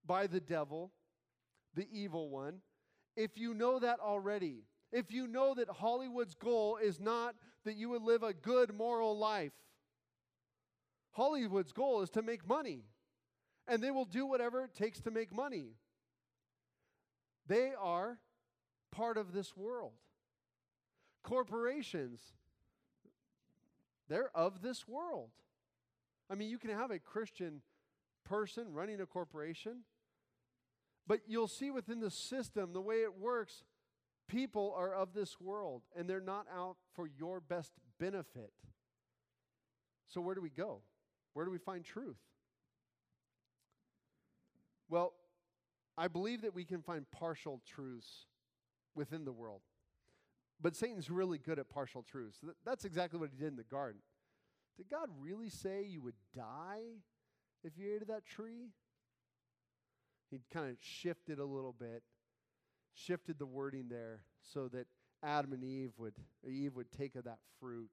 by 0.06 0.26
the 0.26 0.40
devil 0.40 0.92
the 1.78 1.88
evil 1.92 2.28
one, 2.28 2.61
if 3.16 3.38
you 3.38 3.54
know 3.54 3.78
that 3.78 4.00
already, 4.00 4.64
if 4.92 5.12
you 5.12 5.26
know 5.26 5.54
that 5.54 5.68
Hollywood's 5.68 6.34
goal 6.34 6.76
is 6.76 6.98
not 6.98 7.34
that 7.64 7.76
you 7.76 7.90
would 7.90 8.02
live 8.02 8.22
a 8.22 8.32
good 8.32 8.74
moral 8.74 9.16
life, 9.16 9.52
Hollywood's 11.18 11.72
goal 11.72 12.02
is 12.02 12.10
to 12.10 12.22
make 12.22 12.46
money, 12.46 12.84
and 13.66 13.82
they 13.82 13.90
will 13.90 14.04
do 14.04 14.24
whatever 14.24 14.62
it 14.62 14.76
takes 14.76 15.00
to 15.00 15.10
make 15.10 15.34
money. 15.34 15.72
They 17.48 17.72
are 17.76 18.20
part 18.92 19.16
of 19.16 19.32
this 19.32 19.56
world. 19.56 19.94
Corporations, 21.24 22.20
they're 24.08 24.30
of 24.32 24.62
this 24.62 24.86
world. 24.86 25.30
I 26.30 26.36
mean, 26.36 26.50
you 26.50 26.58
can 26.58 26.70
have 26.70 26.92
a 26.92 27.00
Christian 27.00 27.62
person 28.24 28.72
running 28.72 29.00
a 29.00 29.06
corporation, 29.06 29.78
but 31.08 31.22
you'll 31.26 31.48
see 31.48 31.72
within 31.72 31.98
the 31.98 32.12
system, 32.12 32.72
the 32.72 32.80
way 32.80 32.98
it 32.98 33.18
works, 33.18 33.64
people 34.28 34.72
are 34.76 34.94
of 34.94 35.14
this 35.14 35.40
world 35.40 35.82
and 35.96 36.08
they're 36.08 36.20
not 36.20 36.46
out 36.56 36.76
for 36.94 37.08
your 37.08 37.40
best 37.40 37.72
benefit. 37.98 38.52
So, 40.06 40.20
where 40.20 40.36
do 40.36 40.40
we 40.40 40.50
go? 40.50 40.82
Where 41.33 41.45
do 41.45 41.51
we 41.51 41.59
find 41.59 41.85
truth? 41.85 42.18
Well, 44.89 45.12
I 45.97 46.09
believe 46.09 46.43
that 46.43 46.55
we 46.55 46.64
can 46.64 46.83
find 46.83 47.05
partial 47.11 47.61
truths 47.66 48.26
within 48.95 49.24
the 49.24 49.33
world. 49.33 49.61
But 50.61 50.74
Satan's 50.74 51.11
really 51.11 51.39
good 51.39 51.59
at 51.59 51.68
partial 51.68 52.03
truths. 52.03 52.39
That's 52.64 52.85
exactly 52.85 53.18
what 53.20 53.31
he 53.31 53.37
did 53.37 53.49
in 53.49 53.57
the 53.57 53.64
garden. 53.64 54.01
Did 54.76 54.89
God 54.89 55.09
really 55.20 55.51
say 55.51 55.85
you 55.85 56.01
would 56.03 56.14
die 56.35 56.83
if 57.64 57.72
you 57.76 57.95
ate 57.95 58.03
of 58.03 58.09
that 58.09 58.26
tree? 58.26 58.70
He 60.31 60.41
kind 60.53 60.68
of 60.68 60.76
shifted 60.81 61.39
a 61.39 61.45
little 61.45 61.74
bit, 61.79 62.03
shifted 62.95 63.39
the 63.39 63.47
wording 63.47 63.89
there 63.89 64.20
so 64.53 64.68
that 64.68 64.87
Adam 65.22 65.53
and 65.53 65.64
Eve 65.64 65.93
would 65.99 66.14
Eve 66.49 66.74
would 66.76 66.93
take 66.93 67.16
of 67.16 67.24
that 67.24 67.39
fruit. 67.59 67.91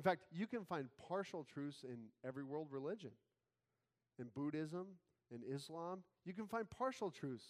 In 0.00 0.02
fact, 0.02 0.22
you 0.32 0.46
can 0.46 0.64
find 0.64 0.88
partial 1.10 1.44
truths 1.44 1.84
in 1.84 1.98
every 2.26 2.42
world 2.42 2.68
religion. 2.70 3.10
In 4.18 4.28
Buddhism, 4.34 4.86
in 5.30 5.42
Islam, 5.54 6.04
you 6.24 6.32
can 6.32 6.46
find 6.46 6.70
partial 6.70 7.10
truths. 7.10 7.44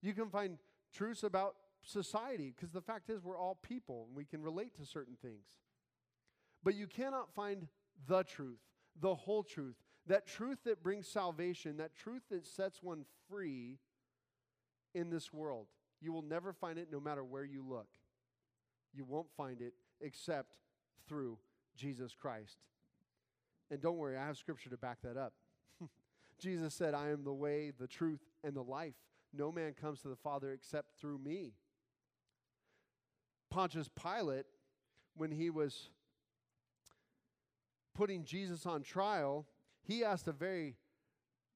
You 0.00 0.14
can 0.14 0.30
find 0.30 0.56
truths 0.94 1.22
about 1.22 1.56
society 1.82 2.54
because 2.56 2.72
the 2.72 2.80
fact 2.80 3.10
is 3.10 3.22
we're 3.22 3.36
all 3.36 3.58
people 3.62 4.06
and 4.08 4.16
we 4.16 4.24
can 4.24 4.40
relate 4.40 4.74
to 4.76 4.86
certain 4.86 5.14
things. 5.20 5.44
But 6.64 6.74
you 6.74 6.86
cannot 6.86 7.34
find 7.34 7.68
the 8.08 8.22
truth, 8.22 8.60
the 8.98 9.14
whole 9.14 9.42
truth, 9.42 9.76
that 10.06 10.26
truth 10.26 10.60
that 10.64 10.82
brings 10.82 11.06
salvation, 11.06 11.76
that 11.76 11.94
truth 11.94 12.22
that 12.30 12.46
sets 12.46 12.82
one 12.82 13.04
free 13.28 13.76
in 14.94 15.10
this 15.10 15.34
world. 15.34 15.66
You 16.00 16.14
will 16.14 16.22
never 16.22 16.54
find 16.54 16.78
it 16.78 16.88
no 16.90 16.98
matter 16.98 17.22
where 17.22 17.44
you 17.44 17.62
look. 17.62 17.88
You 18.94 19.04
won't 19.04 19.28
find 19.36 19.60
it 19.60 19.74
except 20.00 20.54
through 21.08 21.38
Jesus 21.76 22.14
Christ. 22.14 22.58
And 23.70 23.80
don't 23.80 23.96
worry, 23.96 24.16
I 24.16 24.26
have 24.26 24.36
scripture 24.36 24.70
to 24.70 24.76
back 24.76 24.98
that 25.02 25.16
up. 25.16 25.32
Jesus 26.38 26.74
said, 26.74 26.94
I 26.94 27.10
am 27.10 27.24
the 27.24 27.32
way, 27.32 27.72
the 27.78 27.86
truth, 27.86 28.20
and 28.42 28.54
the 28.54 28.62
life. 28.62 28.94
No 29.32 29.52
man 29.52 29.74
comes 29.80 30.00
to 30.02 30.08
the 30.08 30.16
Father 30.16 30.52
except 30.52 30.98
through 31.00 31.18
me. 31.18 31.52
Pontius 33.50 33.88
Pilate, 33.88 34.46
when 35.16 35.30
he 35.30 35.50
was 35.50 35.90
putting 37.94 38.24
Jesus 38.24 38.66
on 38.66 38.82
trial, 38.82 39.46
he 39.82 40.04
asked 40.04 40.28
a 40.28 40.32
very 40.32 40.76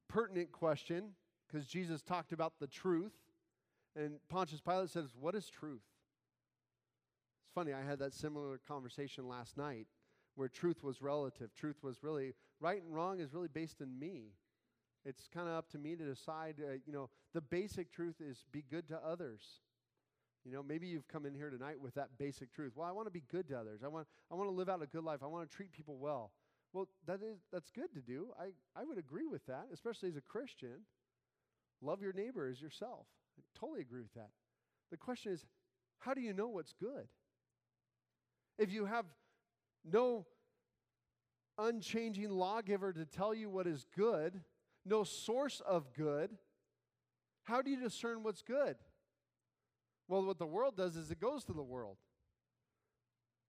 pertinent 0.09 0.53
question 0.53 1.11
because 1.47 1.67
Jesus 1.67 2.03
talked 2.03 2.33
about 2.33 2.55
the 2.61 2.67
truth. 2.67 3.13
And 3.97 4.15
Pontius 4.29 4.61
Pilate 4.61 4.91
says, 4.91 5.11
What 5.19 5.35
is 5.35 5.49
truth? 5.49 5.83
Funny, 7.55 7.73
I 7.73 7.83
had 7.83 8.01
that 8.01 8.13
similar 8.13 8.61
conversation 8.67 9.29
last 9.29 9.57
night 9.57 9.87
where 10.35 10.49
truth 10.49 10.83
was 10.83 11.01
relative. 11.01 11.55
Truth 11.55 11.77
was 11.83 12.03
really, 12.03 12.35
right 12.61 12.83
and 12.83 12.93
wrong 12.93 13.21
is 13.21 13.33
really 13.33 13.49
based 13.49 13.81
in 13.81 13.97
me. 13.97 14.33
It's 15.05 15.29
kind 15.33 15.49
of 15.49 15.55
up 15.55 15.71
to 15.71 15.79
me 15.79 15.95
to 15.95 16.05
decide, 16.05 16.57
uh, 16.59 16.73
you 16.85 16.93
know, 16.93 17.11
the 17.33 17.41
basic 17.41 17.93
truth 17.93 18.17
is 18.21 18.45
be 18.51 18.65
good 18.69 18.89
to 18.89 18.99
others. 19.07 19.43
You 20.45 20.53
know, 20.53 20.63
maybe 20.63 20.89
you've 20.89 21.07
come 21.07 21.27
in 21.27 21.35
here 21.35 21.49
tonight 21.49 21.81
with 21.81 21.95
that 21.95 22.19
basic 22.19 22.53
truth. 22.53 22.73
Well, 22.75 22.89
I 22.89 22.93
want 22.93 23.07
to 23.07 23.13
be 23.13 23.23
good 23.31 23.49
to 23.49 23.59
others. 23.59 23.83
I 23.85 23.89
want, 23.89 24.09
I 24.33 24.35
want 24.35 24.49
to 24.49 24.55
live 24.55 24.69
out 24.69 24.83
a 24.83 24.87
good 24.87 25.05
life. 25.05 25.21
I 25.23 25.27
want 25.27 25.49
to 25.49 25.57
treat 25.57 25.73
people 25.73 25.97
well. 25.99 26.33
Well, 26.73 26.89
that 27.07 27.21
is, 27.23 27.39
that's 27.53 27.71
good 27.71 27.93
to 27.95 28.01
do. 28.01 28.29
I, 28.39 28.47
I 28.79 28.85
would 28.85 28.99
agree 28.99 29.27
with 29.27 29.47
that, 29.47 29.67
especially 29.73 30.09
as 30.09 30.17
a 30.17 30.21
Christian. 30.21 30.81
Love 31.81 32.03
your 32.03 32.13
neighbor 32.13 32.49
as 32.49 32.61
yourself. 32.61 33.07
I 33.39 33.43
totally 33.59 33.81
agree 33.81 34.03
with 34.03 34.15
that. 34.15 34.31
The 34.91 34.97
question 34.97 35.33
is, 35.33 35.47
how 36.01 36.15
do 36.15 36.21
you 36.21 36.33
know 36.33 36.49
what's 36.49 36.73
good? 36.73 37.07
If 38.59 38.73
you 38.73 38.85
have 38.87 39.07
no 39.85 40.27
unchanging 41.59 42.31
lawgiver 42.31 42.93
to 42.93 43.05
tell 43.05 43.35
you 43.35 43.51
what 43.51 43.67
is 43.67 43.87
good, 43.97 44.41
no 44.85 45.05
source 45.05 45.61
of 45.67 45.93
good, 45.95 46.31
how 47.45 47.63
do 47.63 47.71
you 47.71 47.81
discern 47.81 48.23
what's 48.23 48.43
good? 48.43 48.77
Well, 50.09 50.25
what 50.25 50.39
the 50.39 50.47
world 50.47 50.77
does 50.77 50.97
is 50.97 51.11
it 51.11 51.21
goes 51.21 51.45
to 51.45 51.53
the 51.53 51.63
world. 51.63 51.97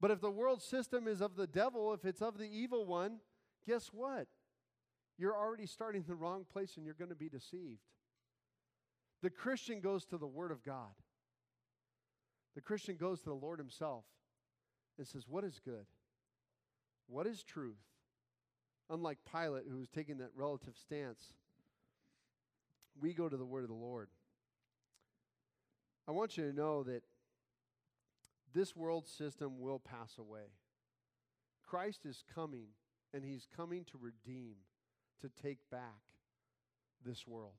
But 0.01 0.11
if 0.11 0.21
the 0.21 0.31
world 0.31 0.61
system 0.61 1.07
is 1.07 1.21
of 1.21 1.35
the 1.35 1.47
devil, 1.47 1.93
if 1.93 2.05
it's 2.05 2.21
of 2.21 2.37
the 2.37 2.45
evil 2.45 2.85
one, 2.85 3.17
guess 3.65 3.89
what? 3.93 4.27
You're 5.17 5.35
already 5.35 5.65
starting 5.65 6.01
in 6.01 6.07
the 6.07 6.15
wrong 6.15 6.45
place 6.51 6.75
and 6.75 6.85
you're 6.85 6.95
going 6.95 7.09
to 7.09 7.15
be 7.15 7.29
deceived. 7.29 7.79
The 9.21 9.29
Christian 9.29 9.79
goes 9.79 10.05
to 10.05 10.17
the 10.17 10.27
Word 10.27 10.51
of 10.51 10.63
God. 10.63 10.93
The 12.55 12.61
Christian 12.61 12.97
goes 12.97 13.19
to 13.21 13.29
the 13.29 13.35
Lord 13.35 13.59
Himself 13.59 14.03
and 14.97 15.07
says, 15.07 15.25
What 15.27 15.43
is 15.43 15.59
good? 15.63 15.85
What 17.07 17.27
is 17.27 17.43
truth? 17.43 17.75
Unlike 18.89 19.19
Pilate, 19.31 19.65
who 19.69 19.77
was 19.77 19.89
taking 19.89 20.19
that 20.19 20.29
relative 20.35 20.75
stance, 20.77 21.33
we 22.99 23.13
go 23.13 23.27
to 23.27 23.37
the 23.37 23.45
Word 23.45 23.63
of 23.63 23.69
the 23.69 23.75
Lord. 23.75 24.09
I 26.07 26.11
want 26.11 26.37
you 26.37 26.49
to 26.49 26.55
know 26.55 26.83
that 26.83 27.03
this 28.53 28.75
world 28.75 29.07
system 29.07 29.59
will 29.59 29.79
pass 29.79 30.17
away. 30.17 30.51
Christ 31.67 32.05
is 32.05 32.23
coming, 32.33 32.67
and 33.13 33.25
he's 33.25 33.47
coming 33.55 33.85
to 33.85 33.97
redeem, 33.99 34.55
to 35.21 35.29
take 35.41 35.57
back 35.71 36.01
this 37.03 37.27
world. 37.27 37.55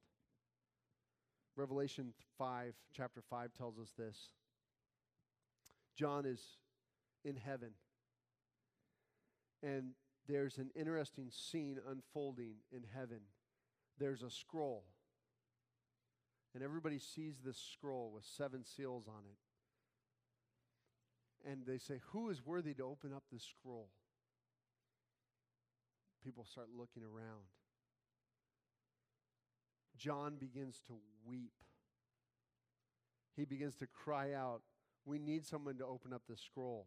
Revelation 1.57 2.12
5, 2.39 2.74
chapter 2.95 3.22
5, 3.28 3.51
tells 3.53 3.78
us 3.78 3.93
this. 3.99 4.16
John 5.97 6.24
is 6.24 6.41
in 7.26 7.36
heaven, 7.36 7.70
and 9.62 9.92
there's 10.28 10.58
an 10.58 10.70
interesting 10.74 11.30
scene 11.30 11.78
unfolding 11.88 12.56
in 12.72 12.84
heaven. 12.94 13.20
There's 13.98 14.22
a 14.22 14.30
scroll 14.30 14.84
and 16.56 16.64
everybody 16.64 16.98
sees 16.98 17.36
this 17.44 17.58
scroll 17.58 18.10
with 18.14 18.24
seven 18.24 18.64
seals 18.64 19.06
on 19.06 19.24
it. 19.26 19.36
And 21.50 21.66
they 21.66 21.76
say, 21.76 22.00
Who 22.12 22.30
is 22.30 22.46
worthy 22.46 22.72
to 22.72 22.82
open 22.82 23.12
up 23.12 23.24
this 23.30 23.44
scroll? 23.44 23.90
People 26.24 26.46
start 26.50 26.68
looking 26.74 27.02
around. 27.02 27.44
John 29.98 30.36
begins 30.40 30.80
to 30.86 30.94
weep. 31.26 31.52
He 33.36 33.44
begins 33.44 33.76
to 33.76 33.86
cry 33.86 34.32
out, 34.32 34.62
We 35.04 35.18
need 35.18 35.44
someone 35.44 35.76
to 35.76 35.84
open 35.84 36.14
up 36.14 36.22
this 36.26 36.40
scroll. 36.40 36.86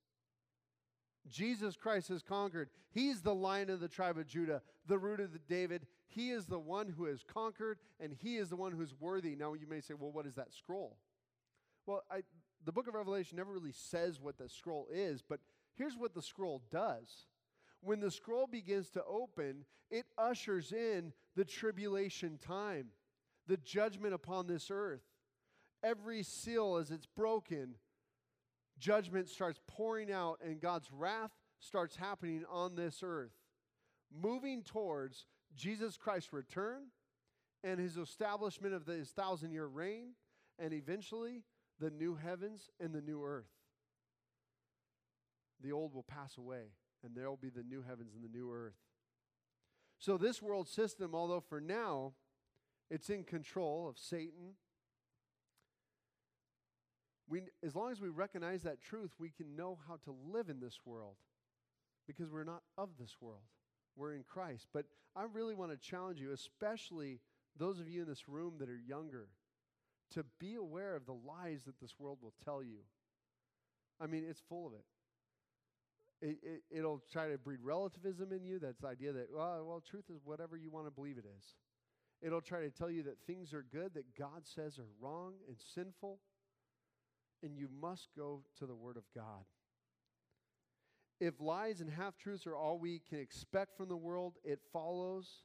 Jesus 1.29 1.75
Christ 1.75 2.09
has 2.09 2.21
conquered. 2.21 2.69
He's 2.91 3.21
the 3.21 3.35
lion 3.35 3.69
of 3.69 3.79
the 3.79 3.87
tribe 3.87 4.17
of 4.17 4.27
Judah, 4.27 4.61
the 4.87 4.97
root 4.97 5.19
of 5.19 5.33
the 5.33 5.39
David. 5.39 5.85
He 6.07 6.31
is 6.31 6.45
the 6.45 6.59
one 6.59 6.89
who 6.89 7.05
has 7.05 7.23
conquered, 7.23 7.77
and 7.99 8.13
he 8.13 8.37
is 8.37 8.49
the 8.49 8.55
one 8.55 8.73
who's 8.73 8.93
worthy. 8.99 9.35
Now, 9.35 9.53
you 9.53 9.67
may 9.67 9.79
say, 9.79 9.93
well, 9.93 10.11
what 10.11 10.25
is 10.25 10.35
that 10.35 10.53
scroll? 10.53 10.97
Well, 11.85 12.03
I, 12.11 12.21
the 12.65 12.71
book 12.71 12.87
of 12.87 12.95
Revelation 12.95 13.37
never 13.37 13.53
really 13.53 13.71
says 13.71 14.19
what 14.19 14.37
the 14.37 14.49
scroll 14.49 14.87
is, 14.91 15.21
but 15.21 15.39
here's 15.75 15.97
what 15.97 16.13
the 16.13 16.21
scroll 16.21 16.61
does. 16.69 17.27
When 17.81 17.99
the 17.99 18.11
scroll 18.11 18.45
begins 18.45 18.89
to 18.91 19.03
open, 19.05 19.65
it 19.89 20.05
ushers 20.17 20.71
in 20.71 21.13
the 21.35 21.45
tribulation 21.45 22.37
time, 22.37 22.87
the 23.47 23.57
judgment 23.57 24.13
upon 24.13 24.47
this 24.47 24.69
earth. 24.69 25.01
every 25.83 26.23
seal 26.23 26.77
as 26.77 26.91
it's 26.91 27.05
broken, 27.05 27.75
judgment 28.81 29.29
starts 29.29 29.61
pouring 29.67 30.11
out 30.11 30.39
and 30.43 30.59
God's 30.59 30.91
wrath 30.91 31.31
starts 31.59 31.95
happening 31.95 32.43
on 32.51 32.75
this 32.75 33.01
earth, 33.03 33.31
moving 34.11 34.63
towards 34.63 35.27
Jesus 35.55 35.95
Christ's 35.95 36.33
return 36.33 36.87
and 37.63 37.79
his 37.79 37.97
establishment 37.97 38.73
of 38.73 38.87
his 38.87 39.09
thousand 39.11 39.51
year 39.51 39.67
reign, 39.67 40.15
and 40.57 40.73
eventually 40.73 41.43
the 41.79 41.91
new 41.91 42.15
heavens 42.15 42.69
and 42.79 42.93
the 42.93 43.01
new 43.01 43.23
earth. 43.23 43.51
The 45.63 45.71
old 45.71 45.93
will 45.93 46.03
pass 46.03 46.37
away, 46.37 46.73
and 47.03 47.15
there 47.15 47.29
will 47.29 47.37
be 47.37 47.51
the 47.51 47.63
new 47.63 47.83
heavens 47.87 48.15
and 48.15 48.23
the 48.23 48.35
new 48.35 48.51
earth. 48.51 48.73
So, 49.99 50.17
this 50.17 50.41
world 50.41 50.67
system, 50.67 51.13
although 51.13 51.39
for 51.39 51.61
now 51.61 52.13
it's 52.89 53.11
in 53.11 53.23
control 53.23 53.87
of 53.87 53.99
Satan, 53.99 54.55
we, 57.31 57.43
as 57.65 57.75
long 57.75 57.93
as 57.93 58.01
we 58.01 58.09
recognize 58.09 58.63
that 58.63 58.81
truth, 58.81 59.11
we 59.17 59.29
can 59.29 59.55
know 59.55 59.79
how 59.87 59.95
to 60.03 60.13
live 60.33 60.49
in 60.49 60.59
this 60.59 60.79
world 60.85 61.15
because 62.05 62.29
we're 62.29 62.43
not 62.43 62.61
of 62.77 62.89
this 62.99 63.15
world. 63.21 63.43
We're 63.95 64.13
in 64.13 64.23
Christ. 64.23 64.67
But 64.73 64.85
I 65.15 65.23
really 65.31 65.55
want 65.55 65.71
to 65.71 65.77
challenge 65.77 66.19
you, 66.19 66.33
especially 66.33 67.21
those 67.57 67.79
of 67.79 67.87
you 67.87 68.01
in 68.01 68.07
this 68.07 68.27
room 68.27 68.55
that 68.59 68.69
are 68.69 68.79
younger, 68.85 69.29
to 70.13 70.25
be 70.39 70.55
aware 70.55 70.93
of 70.93 71.05
the 71.05 71.13
lies 71.13 71.63
that 71.65 71.79
this 71.79 71.95
world 71.97 72.17
will 72.21 72.33
tell 72.43 72.61
you. 72.61 72.79
I 73.99 74.07
mean, 74.07 74.25
it's 74.29 74.41
full 74.49 74.67
of 74.67 74.73
it. 74.73 74.83
It, 76.23 76.61
it, 76.69 76.83
will 76.83 77.01
try 77.11 77.29
to 77.29 77.37
breed 77.37 77.59
relativism 77.63 78.33
in 78.33 78.43
you. 78.43 78.59
That's 78.59 78.81
the 78.81 78.87
idea 78.87 79.13
that, 79.13 79.29
well, 79.33 79.63
well, 79.65 79.81
truth 79.89 80.05
is 80.13 80.19
whatever 80.25 80.57
you 80.57 80.69
want 80.69 80.85
to 80.85 80.91
believe 80.91 81.17
it 81.17 81.25
is. 81.37 81.55
It'll 82.21 82.41
try 82.41 82.59
to 82.59 82.69
tell 82.69 82.91
you 82.91 83.03
that 83.03 83.17
things 83.25 83.53
are 83.53 83.65
good 83.71 83.93
that 83.93 84.15
God 84.17 84.43
says 84.43 84.77
are 84.77 84.85
wrong 84.99 85.33
and 85.47 85.57
sinful, 85.73 86.19
and 87.43 87.57
you 87.57 87.67
must 87.81 88.09
go 88.17 88.43
to 88.59 88.65
the 88.65 88.75
Word 88.75 88.97
of 88.97 89.03
God. 89.15 89.45
If 91.19 91.39
lies 91.39 91.81
and 91.81 91.89
half 91.89 92.17
truths 92.17 92.47
are 92.47 92.55
all 92.55 92.79
we 92.79 93.01
can 93.07 93.19
expect 93.19 93.77
from 93.77 93.89
the 93.89 93.97
world, 93.97 94.37
it 94.43 94.59
follows 94.73 95.43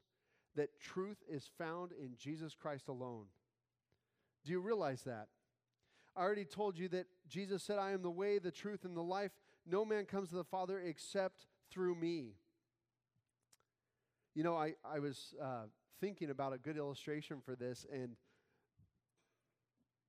that 0.57 0.81
truth 0.81 1.19
is 1.29 1.51
found 1.59 1.93
in 1.93 2.17
Jesus 2.19 2.55
Christ 2.55 2.89
alone. 2.89 3.27
Do 4.45 4.53
you 4.53 4.61
realize 4.61 5.03
that? 5.03 5.29
I 6.17 6.23
already 6.23 6.47
told 6.47 6.79
you 6.79 6.89
that 6.89 7.07
Jesus 7.29 7.63
said, 7.63 7.79
I 7.79 7.91
am 7.91 8.01
the 8.01 8.11
way, 8.11 8.39
the 8.39 8.51
truth, 8.51 8.85
and 8.85 8.97
the 8.97 9.03
life. 9.03 9.33
No 9.67 9.85
man 9.85 10.07
comes 10.07 10.31
to 10.31 10.37
the 10.37 10.45
Father 10.45 10.81
except 10.81 11.47
through 11.71 11.95
me. 11.95 12.37
You 14.35 14.43
know, 14.43 14.57
I, 14.57 14.75
I 14.85 14.99
was 14.99 15.35
uh, 15.43 15.65
thinking 16.01 16.31
about 16.31 16.55
a 16.55 16.59
good 16.59 16.77
illustration 16.77 17.43
for 17.45 17.55
this, 17.55 17.85
and 17.93 18.17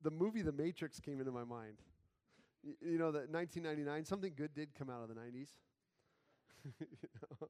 the 0.01 0.11
movie 0.11 0.41
The 0.41 0.51
Matrix 0.51 0.99
came 0.99 1.19
into 1.19 1.31
my 1.31 1.43
mind. 1.43 1.77
Y- 2.63 2.73
you 2.81 2.97
know, 2.97 3.11
that 3.11 3.29
1999, 3.29 4.05
something 4.05 4.33
good 4.35 4.53
did 4.53 4.75
come 4.75 4.89
out 4.89 5.01
of 5.01 5.09
the 5.09 5.15
90s. 5.15 5.49
you 6.79 6.87
know? 7.41 7.47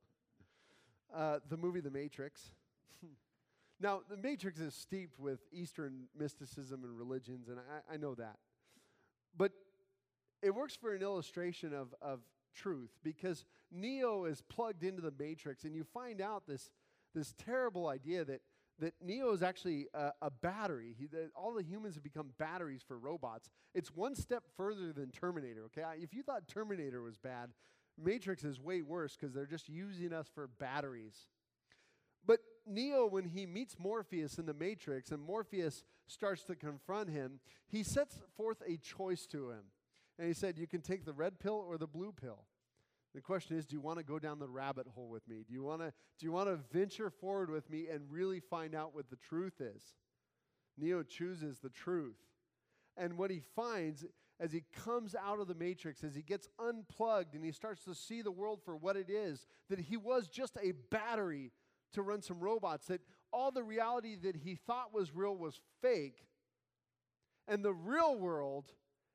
uh, 1.16 1.40
the 1.50 1.58
movie 1.58 1.80
The 1.80 1.92
Matrix. 1.92 2.52
now, 3.80 4.02
The 4.10 4.18
Matrix 4.18 4.60
is 4.60 4.74
steeped 4.74 5.20
with 5.20 5.40
Eastern 5.52 6.06
mysticism 6.18 6.84
and 6.84 6.98
religions, 6.98 7.48
and 7.50 7.60
I, 7.60 7.96
I 7.96 7.98
know 7.98 8.16
that. 8.16 8.38
But 9.36 9.52
it 10.42 10.54
works 10.54 10.76
for 10.76 10.94
an 10.94 11.02
illustration 11.02 11.74
of, 11.74 11.94
of 12.02 12.20
truth 12.56 12.92
because 13.04 13.46
Neo 13.72 14.26
is 14.26 14.42
plugged 14.42 14.84
into 14.84 15.02
the 15.02 15.14
matrix, 15.18 15.64
and 15.64 15.76
you 15.76 15.84
find 15.84 16.22
out 16.22 16.48
this, 16.48 16.72
this 17.14 17.34
terrible 17.38 17.88
idea 17.88 18.26
that, 18.26 18.42
that 18.80 18.94
Neo 19.04 19.32
is 19.32 19.42
actually 19.42 19.88
a, 19.94 20.12
a 20.22 20.30
battery. 20.30 20.96
He, 20.98 21.08
that 21.08 21.32
all 21.36 21.54
the 21.54 21.64
humans 21.64 21.96
have 21.96 22.04
become 22.04 22.28
batteries 22.38 22.82
for 22.88 22.98
robots. 22.98 23.50
It's 23.74 23.94
one 23.96 24.16
step 24.16 24.44
further 24.56 24.94
than 24.94 25.12
Terminator, 25.12 25.66
okay? 25.66 25.84
If 26.02 26.14
you 26.14 26.22
thought 26.22 26.48
Terminator 26.48 27.02
was 27.02 27.18
bad, 27.18 27.52
Matrix 28.02 28.44
is 28.44 28.60
way 28.60 28.82
worse 28.82 29.16
because 29.16 29.34
they're 29.34 29.46
just 29.46 29.70
using 29.70 30.14
us 30.14 30.28
for 30.34 30.48
batteries. 30.60 31.28
But 32.26 32.40
Neo, 32.68 33.08
when 33.08 33.26
he 33.26 33.46
meets 33.46 33.80
Morpheus 33.80 34.38
in 34.38 34.46
the 34.46 34.54
Matrix 34.54 35.12
and 35.12 35.22
Morpheus 35.22 35.84
starts 36.08 36.44
to 36.44 36.56
confront 36.56 37.10
him, 37.10 37.40
he 37.68 37.84
sets 37.84 38.20
forth 38.36 38.62
a 38.68 38.78
choice 38.78 39.26
to 39.28 39.50
him. 39.50 39.64
And 40.20 40.28
he 40.28 40.34
said, 40.34 40.58
You 40.58 40.68
can 40.68 40.82
take 40.82 41.06
the 41.06 41.14
red 41.14 41.40
pill 41.40 41.64
or 41.68 41.78
the 41.78 41.88
blue 41.88 42.12
pill. 42.12 42.46
The 43.18 43.24
question 43.24 43.58
is, 43.58 43.66
do 43.66 43.76
you 43.76 43.82
want 43.82 43.98
to 43.98 44.06
go 44.06 44.20
down 44.20 44.38
the 44.38 44.48
rabbit 44.48 44.86
hole 44.94 45.10
with 45.10 45.28
me? 45.28 45.44
Do 45.48 45.52
you 45.52 45.64
want 45.64 45.82
to 45.82 45.92
do 46.20 46.26
you 46.28 46.32
want 46.32 46.50
to 46.50 46.60
venture 46.72 47.10
forward 47.10 47.50
with 47.50 47.68
me 47.68 47.88
and 47.92 48.04
really 48.12 48.40
find 48.40 48.76
out 48.76 48.94
what 48.94 49.10
the 49.10 49.16
truth 49.16 49.60
is? 49.60 49.82
Neo 50.78 51.02
chooses 51.02 51.58
the 51.58 51.72
truth. 51.72 52.20
And 52.96 53.18
what 53.18 53.32
he 53.32 53.42
finds 53.56 54.06
as 54.40 54.52
he 54.52 54.66
comes 54.86 55.16
out 55.16 55.40
of 55.40 55.48
the 55.48 55.56
matrix, 55.56 56.04
as 56.04 56.14
he 56.14 56.22
gets 56.22 56.48
unplugged 56.60 57.34
and 57.34 57.44
he 57.44 57.52
starts 57.52 57.84
to 57.86 57.96
see 57.96 58.22
the 58.22 58.30
world 58.30 58.60
for 58.64 58.76
what 58.76 58.96
it 58.96 59.10
is, 59.10 59.48
that 59.72 59.80
he 59.80 59.98
was 59.98 60.28
just 60.28 60.56
a 60.62 60.74
battery 60.92 61.52
to 61.94 62.04
run 62.04 62.22
some 62.22 62.40
robots, 62.40 62.86
that 62.86 63.02
all 63.34 63.50
the 63.50 63.64
reality 63.64 64.16
that 64.16 64.36
he 64.36 64.54
thought 64.54 64.94
was 64.94 65.16
real 65.16 65.36
was 65.36 65.60
fake, 65.82 66.28
and 67.48 67.66
the 67.66 67.74
real 67.74 68.16
world 68.16 68.74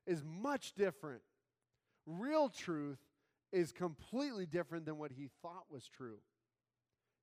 is 0.09 0.25
much 0.25 0.75
different. 0.75 1.23
Real 2.05 2.49
truth 2.49 2.99
is 3.53 3.73
completely 3.73 4.47
different 4.47 4.87
than 4.87 4.99
what 4.99 5.13
he 5.13 5.29
thought 5.43 5.65
was 5.71 5.87
true. 5.87 6.19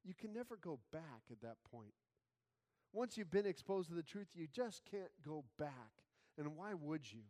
You 0.03 0.13
can 0.13 0.33
never 0.33 0.55
go 0.55 0.79
back 0.91 1.23
at 1.31 1.41
that 1.41 1.57
point. 1.71 1.93
Once 2.93 3.17
you've 3.17 3.31
been 3.31 3.45
exposed 3.45 3.89
to 3.89 3.95
the 3.95 4.03
truth, 4.03 4.27
you 4.33 4.47
just 4.47 4.83
can't 4.89 5.11
go 5.25 5.43
back. 5.57 6.03
And 6.37 6.55
why 6.55 6.73
would 6.73 7.11
you? 7.11 7.21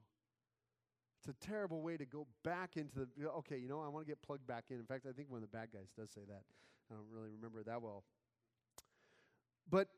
It's 1.19 1.27
a 1.27 1.45
terrible 1.45 1.81
way 1.81 1.97
to 1.97 2.05
go 2.05 2.27
back 2.43 2.77
into 2.77 3.07
the, 3.17 3.29
okay, 3.29 3.57
you 3.57 3.67
know, 3.67 3.81
I 3.81 3.89
want 3.89 4.05
to 4.05 4.09
get 4.09 4.21
plugged 4.21 4.47
back 4.47 4.65
in. 4.69 4.77
In 4.77 4.85
fact, 4.85 5.05
I 5.09 5.11
think 5.11 5.29
one 5.29 5.43
of 5.43 5.51
the 5.51 5.57
bad 5.57 5.69
guys 5.73 5.89
does 5.97 6.11
say 6.11 6.21
that. 6.27 6.43
I 6.89 6.95
don't 6.95 7.09
really 7.11 7.29
remember 7.29 7.61
that 7.63 7.81
well. 7.81 8.03
But 9.69 9.89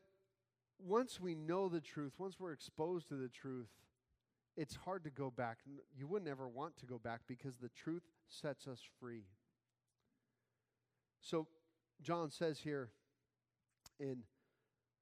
once 0.80 1.20
we 1.20 1.36
know 1.36 1.70
the 1.70 1.80
truth, 1.80 2.14
once 2.18 2.40
we're 2.40 2.54
exposed 2.54 3.08
to 3.10 3.16
the 3.16 3.30
truth, 3.30 3.70
it's 4.58 4.76
hard 4.76 5.04
to 5.06 5.10
go 5.10 5.32
back. 5.32 5.60
You 5.98 6.08
wouldn't 6.08 6.30
ever 6.30 6.48
want 6.48 6.78
to 6.78 6.86
go 6.86 6.98
back 6.98 7.22
because 7.28 7.58
the 7.58 7.70
truth 7.70 8.04
sets 8.28 8.68
us 8.68 8.82
free. 9.00 9.24
So, 11.22 11.48
John 12.02 12.32
says 12.32 12.60
here 12.60 12.90
in 14.00 14.24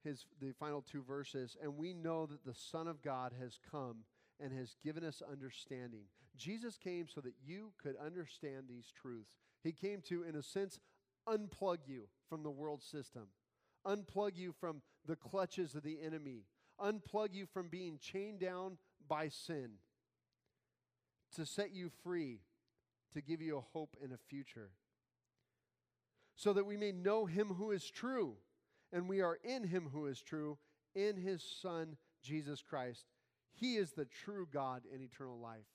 his 0.03 0.25
the 0.41 0.51
final 0.51 0.81
two 0.81 1.03
verses, 1.03 1.57
and 1.61 1.77
we 1.77 1.93
know 1.93 2.25
that 2.25 2.45
the 2.45 2.53
Son 2.53 2.87
of 2.87 3.01
God 3.01 3.33
has 3.39 3.59
come 3.71 4.03
and 4.39 4.53
has 4.53 4.75
given 4.83 5.03
us 5.03 5.21
understanding. 5.29 6.03
Jesus 6.37 6.77
came 6.77 7.07
so 7.07 7.21
that 7.21 7.33
you 7.45 7.71
could 7.81 7.95
understand 7.97 8.65
these 8.67 8.91
truths. 9.01 9.31
He 9.63 9.71
came 9.71 10.01
to, 10.07 10.23
in 10.23 10.35
a 10.35 10.43
sense, 10.43 10.79
unplug 11.27 11.79
you 11.85 12.03
from 12.29 12.43
the 12.43 12.49
world 12.49 12.81
system, 12.81 13.27
unplug 13.85 14.35
you 14.35 14.53
from 14.53 14.81
the 15.05 15.17
clutches 15.17 15.75
of 15.75 15.83
the 15.83 15.99
enemy, 16.05 16.43
unplug 16.79 17.33
you 17.33 17.45
from 17.45 17.67
being 17.67 17.97
chained 17.99 18.39
down 18.39 18.77
by 19.09 19.27
sin, 19.27 19.71
to 21.35 21.45
set 21.45 21.73
you 21.73 21.89
free, 22.03 22.39
to 23.13 23.21
give 23.21 23.41
you 23.41 23.57
a 23.57 23.61
hope 23.73 23.97
and 24.01 24.13
a 24.13 24.17
future, 24.29 24.69
so 26.35 26.53
that 26.53 26.65
we 26.65 26.77
may 26.77 26.93
know 26.93 27.25
him 27.25 27.47
who 27.47 27.71
is 27.71 27.89
true, 27.89 28.35
and 28.93 29.09
we 29.09 29.21
are 29.21 29.39
in 29.43 29.65
him 29.65 29.89
who 29.91 30.05
is 30.05 30.21
true, 30.21 30.57
in 30.95 31.17
his 31.17 31.43
Son, 31.61 31.97
Jesus 32.23 32.61
Christ. 32.61 33.05
He 33.53 33.75
is 33.75 33.91
the 33.91 34.05
true 34.05 34.47
God 34.51 34.83
in 34.93 35.01
eternal 35.01 35.39
life. 35.39 35.67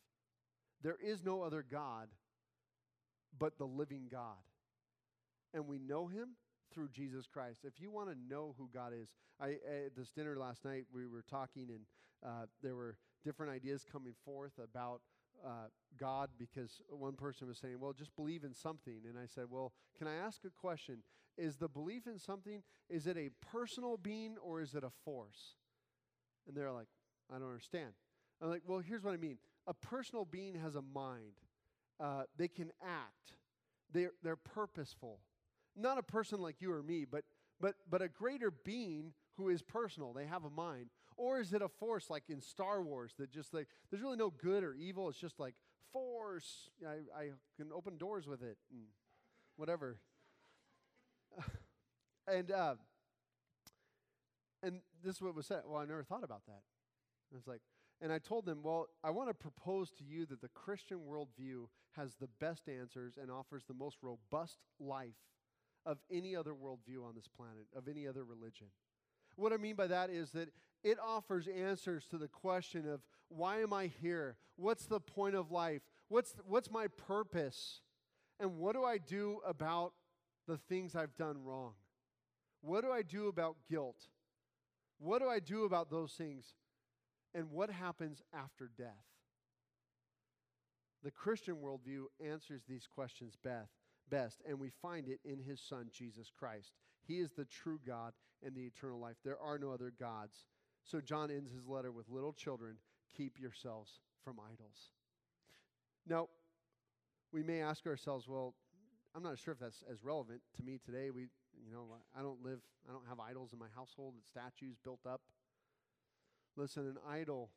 There 0.83 0.97
is 1.03 1.23
no 1.23 1.43
other 1.43 1.65
God 1.69 2.09
but 3.39 3.59
the 3.59 3.67
living 3.67 4.09
God. 4.11 4.43
And 5.53 5.67
we 5.67 5.79
know 5.79 6.07
him 6.07 6.31
through 6.73 6.89
Jesus 6.89 7.27
Christ. 7.27 7.61
If 7.65 7.81
you 7.81 7.91
want 7.91 8.11
to 8.11 8.17
know 8.29 8.55
who 8.59 8.69
God 8.73 8.93
is, 8.99 9.09
I, 9.41 9.51
at 9.87 9.97
this 9.97 10.11
dinner 10.11 10.37
last 10.37 10.65
night, 10.65 10.85
we 10.93 11.07
were 11.07 11.25
talking, 11.29 11.69
and 11.69 11.81
uh, 12.25 12.47
there 12.63 12.75
were 12.75 12.97
different 13.25 13.53
ideas 13.53 13.85
coming 13.91 14.15
forth 14.25 14.53
about 14.63 15.01
uh, 15.45 15.69
God 15.99 16.31
because 16.39 16.81
one 16.89 17.15
person 17.15 17.49
was 17.49 17.59
saying, 17.59 17.77
well, 17.81 17.93
just 17.93 18.15
believe 18.17 18.45
in 18.45 18.55
something. 18.55 19.01
And 19.09 19.19
I 19.19 19.27
said, 19.27 19.47
well, 19.51 19.73
can 19.99 20.07
I 20.07 20.15
ask 20.15 20.45
a 20.45 20.51
question? 20.51 20.99
Is 21.37 21.57
the 21.57 21.69
belief 21.69 22.07
in 22.07 22.19
something, 22.19 22.63
is 22.89 23.07
it 23.07 23.17
a 23.17 23.31
personal 23.53 23.97
being 23.97 24.37
or 24.43 24.61
is 24.61 24.75
it 24.75 24.85
a 24.85 24.91
force? 25.05 25.57
And 26.47 26.57
they're 26.57 26.73
like, 26.73 26.87
I 27.31 27.39
don't 27.39 27.49
understand. 27.49 27.93
I'm 28.41 28.51
like, 28.51 28.63
well, 28.67 28.79
here's 28.79 29.03
what 29.03 29.15
I 29.15 29.17
mean. 29.17 29.39
A 29.67 29.75
personal 29.75 30.25
being 30.25 30.55
has 30.55 30.77
a 30.77 30.83
mind. 30.83 31.41
Uh, 31.99 32.25
they 32.37 32.49
can 32.49 32.71
act. 32.83 33.35
They're, 33.93 34.13
they're 34.23 34.37
purposeful. 34.37 35.21
Not 35.77 35.99
a 35.99 36.03
person 36.03 36.41
like 36.41 36.61
you 36.61 36.73
or 36.73 36.83
me, 36.83 37.05
but, 37.05 37.25
but, 37.61 37.75
but 37.91 38.03
a 38.03 38.09
greater 38.09 38.51
being 38.51 39.13
who 39.37 39.49
is 39.49 39.63
personal. 39.63 40.13
They 40.13 40.27
have 40.27 40.45
a 40.45 40.51
mind. 40.51 40.91
Or 41.17 41.41
is 41.41 41.53
it 41.53 41.63
a 41.63 41.69
force 41.69 42.11
like 42.11 42.25
in 42.29 42.41
Star 42.41 42.83
Wars 42.83 43.15
that 43.19 43.31
just 43.31 43.55
like, 43.55 43.69
there's 43.91 44.03
really 44.03 44.17
no 44.17 44.31
good 44.31 44.65
or 44.65 44.75
evil. 44.75 45.09
It's 45.09 45.19
just 45.19 45.39
like 45.39 45.55
force. 45.93 46.71
I, 46.87 46.95
I 47.19 47.31
can 47.57 47.71
open 47.73 47.97
doors 47.97 48.27
with 48.27 48.43
it 48.43 48.57
and 48.71 48.83
whatever. 49.57 49.99
and, 52.29 52.51
uh, 52.51 52.75
and 54.63 54.81
this 55.05 55.17
is 55.17 55.23
what 55.23 55.35
was 55.35 55.47
said. 55.47 55.63
Well, 55.67 55.81
I 55.81 55.85
never 55.85 56.03
thought 56.03 56.25
about 56.25 56.47
that. 56.47 56.63
And 57.31 57.39
it's 57.39 57.47
like, 57.47 57.61
And 58.01 58.13
I 58.13 58.19
told 58.19 58.47
them, 58.47 58.61
well, 58.63 58.87
I 59.03 59.11
want 59.11 59.29
to 59.29 59.35
propose 59.35 59.91
to 59.93 60.05
you 60.05 60.27
that 60.27 60.41
the 60.41 60.49
Christian 60.49 60.99
worldview 61.09 61.67
has 61.93 62.15
the 62.21 62.29
best 62.41 62.69
answers 62.69 63.19
and 63.21 63.31
offers 63.31 63.65
the 63.69 63.75
most 63.75 63.99
robust 64.03 64.59
life 64.81 65.15
of 65.87 65.99
any 66.11 66.35
other 66.35 66.53
worldview 66.53 67.07
on 67.07 67.15
this 67.15 67.29
planet, 67.29 67.67
of 67.77 67.89
any 67.89 68.07
other 68.07 68.25
religion. 68.25 68.69
What 69.37 69.53
I 69.53 69.59
mean 69.59 69.77
by 69.77 69.87
that 69.89 70.11
is 70.11 70.31
that 70.31 70.49
it 70.85 70.99
offers 71.05 71.49
answers 71.49 72.07
to 72.11 72.19
the 72.19 72.29
question 72.29 72.89
of 72.89 73.01
why 73.29 73.63
am 73.63 73.73
I 73.73 73.91
here? 74.01 74.37
What's 74.57 74.87
the 74.87 75.01
point 75.01 75.35
of 75.35 75.51
life? 75.51 75.83
What's, 76.09 76.35
what's 76.47 76.71
my 76.71 76.87
purpose? 76.87 77.81
And 78.39 78.59
what 78.59 78.75
do 78.75 78.85
I 78.85 78.99
do 78.99 79.41
about 79.47 79.95
the 80.47 80.59
things 80.59 80.95
I've 80.95 81.17
done 81.17 81.43
wrong? 81.43 81.73
What 82.61 82.85
do 82.85 82.93
I 82.93 83.03
do 83.03 83.29
about 83.29 83.57
guilt? 83.69 84.09
What 84.99 85.21
do 85.21 85.29
I 85.29 85.41
do 85.41 85.65
about 85.65 85.91
those 85.91 86.13
things? 86.13 86.55
And 87.35 87.51
what 87.51 87.71
happens 87.71 88.23
after 88.33 88.71
death? 88.77 89.05
The 91.03 91.11
Christian 91.11 91.57
worldview 91.57 92.05
answers 92.25 92.63
these 92.69 92.87
questions 92.87 93.37
best, 94.11 94.43
and 94.49 94.59
we 94.59 94.71
find 94.71 95.09
it 95.09 95.21
in 95.25 95.39
his 95.39 95.61
Son, 95.61 95.91
Jesus 95.93 96.31
Christ. 96.31 96.73
He 97.07 97.19
is 97.19 97.33
the 97.33 97.45
true 97.45 97.79
God 97.87 98.13
and 98.43 98.55
the 98.55 98.65
eternal 98.65 99.01
life. 99.01 99.17
There 99.25 99.39
are 99.39 99.59
no 99.59 99.71
other 99.71 99.93
gods. 99.99 100.47
So 100.85 101.01
John 101.01 101.31
ends 101.31 101.51
his 101.51 101.67
letter 101.67 101.91
with 101.91 102.09
little 102.09 102.33
children, 102.33 102.77
keep 103.17 103.39
yourselves 103.39 104.01
from 104.23 104.39
idols. 104.39 104.91
Now, 106.07 106.29
we 107.33 107.43
may 107.43 107.63
ask 107.63 107.87
ourselves, 107.87 108.29
well, 108.29 108.55
I'm 109.15 109.23
not 109.23 109.39
sure 109.39 109.53
if 109.53 109.61
that's 109.61 109.83
as 109.91 110.05
relevant 110.05 110.41
to 110.57 110.63
me 110.63 110.79
today. 110.85 111.11
We, 111.11 111.23
you 111.65 111.73
know, 111.73 111.87
I 112.17 112.23
don't 112.23 112.43
live, 112.43 112.61
I 112.89 112.93
don't 112.93 113.07
have 113.09 113.21
idols 113.21 113.53
in 113.53 113.59
my 113.59 113.69
household, 113.75 114.15
statues 114.29 114.77
built 114.83 115.07
up. 115.09 115.23
Listen, 116.57 116.87
an 116.87 116.99
idol 117.09 117.51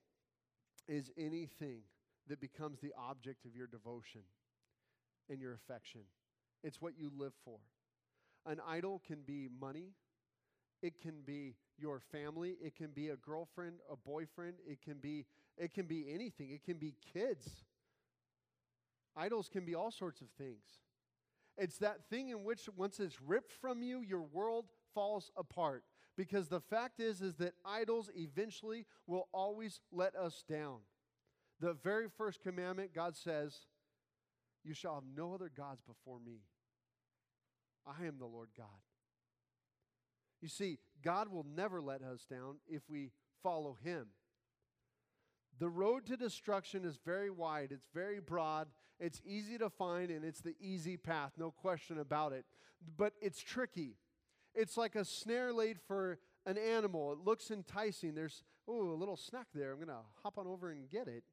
is 0.87 1.11
anything 1.17 1.81
that 2.27 2.39
becomes 2.39 2.79
the 2.79 2.93
object 2.97 3.45
of 3.45 3.55
your 3.55 3.67
devotion 3.67 4.21
and 5.29 5.41
your 5.41 5.53
affection. 5.53 6.01
It's 6.63 6.81
what 6.81 6.93
you 6.97 7.11
live 7.15 7.33
for. 7.43 7.59
An 8.45 8.59
idol 8.67 9.01
can 9.05 9.19
be 9.25 9.49
money, 9.59 9.89
it 10.81 11.01
can 11.01 11.21
be 11.25 11.55
your 11.77 11.99
family, 11.99 12.55
it 12.61 12.75
can 12.75 12.91
be 12.91 13.09
a 13.09 13.15
girlfriend, 13.15 13.75
a 13.91 13.95
boyfriend, 13.95 14.55
it 14.67 14.81
can 14.81 14.97
be 14.97 15.25
it 15.57 15.73
can 15.73 15.87
be 15.87 16.05
anything. 16.13 16.51
It 16.51 16.63
can 16.63 16.77
be 16.77 16.93
kids. 17.13 17.65
Idols 19.15 19.49
can 19.49 19.65
be 19.65 19.73
all 19.73 19.91
sorts 19.91 20.21
of 20.21 20.27
things. 20.37 20.63
It's 21.57 21.79
that 21.79 22.05
thing 22.09 22.29
in 22.29 22.43
which 22.43 22.69
once 22.75 22.99
it's 22.99 23.19
ripped 23.19 23.51
from 23.51 23.81
you, 23.81 24.01
your 24.01 24.21
world 24.21 24.65
falls 24.93 25.31
apart. 25.35 25.83
Because 26.15 26.47
the 26.47 26.59
fact 26.59 26.99
is 26.99 27.21
is 27.21 27.35
that 27.35 27.53
idols 27.65 28.09
eventually 28.15 28.85
will 29.07 29.27
always 29.33 29.79
let 29.91 30.15
us 30.15 30.43
down. 30.47 30.77
The 31.59 31.73
very 31.73 32.07
first 32.15 32.41
commandment 32.41 32.93
God 32.93 33.15
says, 33.15 33.55
you 34.63 34.73
shall 34.73 34.95
have 34.95 35.03
no 35.15 35.33
other 35.33 35.49
gods 35.55 35.81
before 35.81 36.19
me. 36.19 36.41
I 37.87 38.05
am 38.05 38.19
the 38.19 38.25
Lord 38.25 38.49
God. 38.55 38.67
You 40.41 40.47
see, 40.47 40.79
God 41.03 41.29
will 41.29 41.45
never 41.55 41.81
let 41.81 42.01
us 42.01 42.25
down 42.29 42.57
if 42.69 42.83
we 42.89 43.11
follow 43.41 43.77
Him. 43.83 44.07
The 45.59 45.69
road 45.69 46.05
to 46.07 46.17
destruction 46.17 46.85
is 46.85 46.99
very 47.03 47.31
wide, 47.31 47.71
it's 47.71 47.87
very 47.93 48.19
broad, 48.19 48.67
it's 48.99 49.21
easy 49.25 49.57
to 49.57 49.69
find, 49.69 50.11
and 50.11 50.23
it's 50.23 50.41
the 50.41 50.55
easy 50.59 50.97
path, 50.97 51.31
no 51.37 51.51
question 51.51 51.99
about 51.99 52.33
it. 52.33 52.45
But 52.95 53.13
it's 53.21 53.41
tricky. 53.41 53.95
It's 54.53 54.77
like 54.77 54.95
a 54.95 55.03
snare 55.03 55.51
laid 55.51 55.77
for 55.87 56.19
an 56.45 56.57
animal. 56.57 57.11
It 57.11 57.19
looks 57.19 57.51
enticing. 57.51 58.15
There's, 58.15 58.43
oh, 58.67 58.91
a 58.91 58.93
little 58.93 59.17
snack 59.17 59.47
there. 59.53 59.71
I'm 59.71 59.77
going 59.77 59.87
to 59.87 60.03
hop 60.23 60.37
on 60.37 60.47
over 60.47 60.71
and 60.71 60.89
get 60.89 61.07
it. 61.07 61.23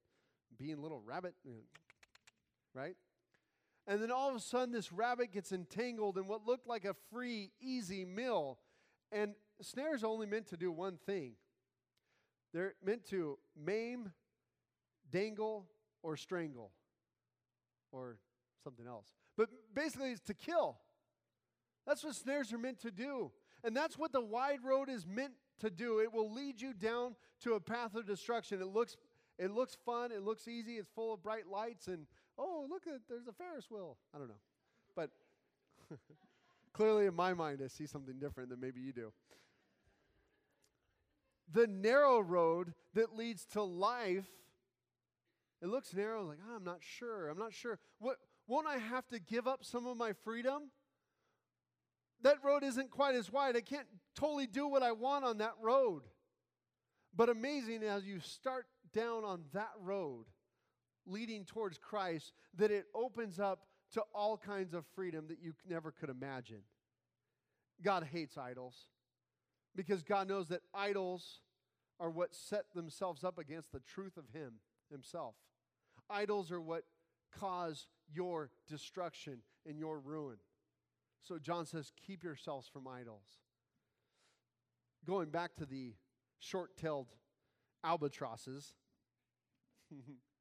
Being 0.59 0.79
a 0.79 0.81
little 0.81 1.03
rabbit, 1.05 1.35
right? 2.75 2.97
And 3.87 4.01
then 4.01 4.11
all 4.11 4.31
of 4.31 4.37
a 4.37 4.41
sudden, 4.41 4.73
this 4.73 4.93
rabbit 4.93 5.33
gets 5.33 5.53
entangled 5.53 6.17
in 6.17 6.27
what 6.27 6.47
looked 6.47 6.67
like 6.67 6.85
a 6.85 6.95
free, 7.11 7.51
easy 7.61 8.05
meal. 8.05 8.59
And 9.15 9.35
snares 9.63 10.03
are 10.03 10.09
only 10.09 10.27
meant 10.27 10.49
to 10.49 10.57
do 10.57 10.73
one 10.73 10.99
thing 11.07 11.35
they're 12.53 12.75
meant 12.85 13.05
to 13.07 13.37
maim, 13.57 14.13
dangle, 15.11 15.67
or 16.03 16.17
strangle, 16.17 16.71
or 17.91 18.19
something 18.63 18.87
else. 18.87 19.09
But 19.37 19.49
basically, 19.75 20.13
it's 20.13 20.21
to 20.23 20.35
kill. 20.35 20.79
That's 21.85 22.05
what 22.05 22.15
snares 22.15 22.53
are 22.53 22.59
meant 22.59 22.81
to 22.83 22.93
do. 22.93 23.33
And 23.65 23.77
that's 23.77 23.99
what 23.99 24.13
the 24.13 24.21
wide 24.21 24.61
road 24.65 24.89
is 24.89 25.07
meant 25.07 25.33
to 25.61 25.71
do. 25.71 25.99
It 25.99 26.13
will 26.13 26.33
lead 26.33 26.61
you 26.61 26.73
down 26.73 27.17
to 27.43 27.55
a 27.55 27.61
path 27.61 27.95
of 27.95 28.07
destruction. 28.07 28.61
It 28.61 28.69
looks, 28.69 28.97
it 29.39 29.51
looks 29.51 29.77
fun, 29.85 30.13
it 30.13 30.23
looks 30.23 30.47
easy, 30.47 30.75
it's 30.75 30.89
full 30.95 31.13
of 31.13 31.23
bright 31.23 31.49
lights, 31.51 31.89
and 31.89 32.07
oh, 32.39 32.67
look 32.69 32.87
at 32.87 33.01
there's 33.09 33.27
a 33.27 33.33
Ferris 33.33 33.71
wheel. 33.71 33.97
I 34.15 34.19
don't 34.19 34.29
know. 34.29 34.41
But 34.95 35.11
clearly, 36.75 37.07
in 37.07 37.15
my 37.15 37.33
mind, 37.33 37.63
I 37.65 37.69
see 37.69 37.87
something 37.87 38.19
different 38.19 38.51
than 38.51 38.61
maybe 38.61 38.81
you 38.81 38.93
do 38.93 39.13
the 41.53 41.67
narrow 41.67 42.21
road 42.21 42.75
that 42.95 43.17
leads 43.17 43.45
to 43.47 43.63
life, 43.63 44.27
it 45.63 45.69
looks 45.69 45.95
narrow, 45.95 46.25
like, 46.27 46.39
oh, 46.51 46.57
I'm 46.57 46.65
not 46.65 46.81
sure. 46.81 47.29
I'm 47.29 47.39
not 47.39 47.53
sure. 47.55 47.79
What, 47.99 48.17
won't 48.47 48.67
I 48.67 48.79
have 48.79 49.07
to 49.09 49.19
give 49.19 49.47
up 49.47 49.65
some 49.65 49.87
of 49.87 49.97
my 49.97 50.13
freedom? 50.25 50.71
That 52.23 52.43
road 52.43 52.65
isn't 52.65 52.91
quite 52.91 53.15
as 53.15 53.31
wide. 53.31 53.57
I 53.57 53.61
can't 53.61 53.87
totally 54.15 54.47
do 54.47 54.67
what 54.67 54.83
I 54.83 54.93
want 54.93 55.25
on 55.25 55.39
that 55.39 55.55
road. 55.61 56.03
But 57.15 57.29
amazing 57.29 57.83
as 57.83 58.05
you 58.05 58.21
start 58.21 58.67
down 58.93 59.25
on 59.25 59.45
that 59.53 59.71
road 59.81 60.27
leading 61.07 61.45
towards 61.45 61.79
Christ, 61.79 62.33
that 62.57 62.71
it 62.71 62.87
opens 62.95 63.39
up 63.39 63.61
to 63.95 64.03
all 64.15 64.37
kinds 64.37 64.75
of 64.75 64.85
freedom 64.95 65.27
that 65.29 65.39
you 65.43 65.55
never 65.69 65.91
could 65.91 66.11
imagine. 66.11 66.63
God 67.83 68.07
hates 68.13 68.37
idols 68.37 68.89
because 69.75 70.03
God 70.03 70.29
knows 70.29 70.49
that 70.49 70.63
idols 70.75 71.41
are 72.01 72.11
what 72.11 72.35
set 72.35 72.65
themselves 72.75 73.25
up 73.25 73.39
against 73.39 73.73
the 73.73 73.81
truth 73.81 74.17
of 74.17 74.25
Him 74.33 74.55
Himself. 74.91 75.35
Idols 76.11 76.51
are 76.51 76.61
what 76.61 76.85
cause 77.39 77.87
your 78.13 78.51
destruction 78.69 79.39
and 79.67 79.79
your 79.79 79.99
ruin. 79.99 80.37
So 81.23 81.39
John 81.39 81.65
says, 81.65 81.93
keep 82.07 82.23
yourselves 82.23 82.69
from 82.69 82.87
idols. 82.87 83.27
Going 85.07 85.31
back 85.31 85.57
to 85.57 85.67
the 85.67 85.95
short 86.39 86.77
tailed 86.77 87.09
albatrosses, 87.83 88.75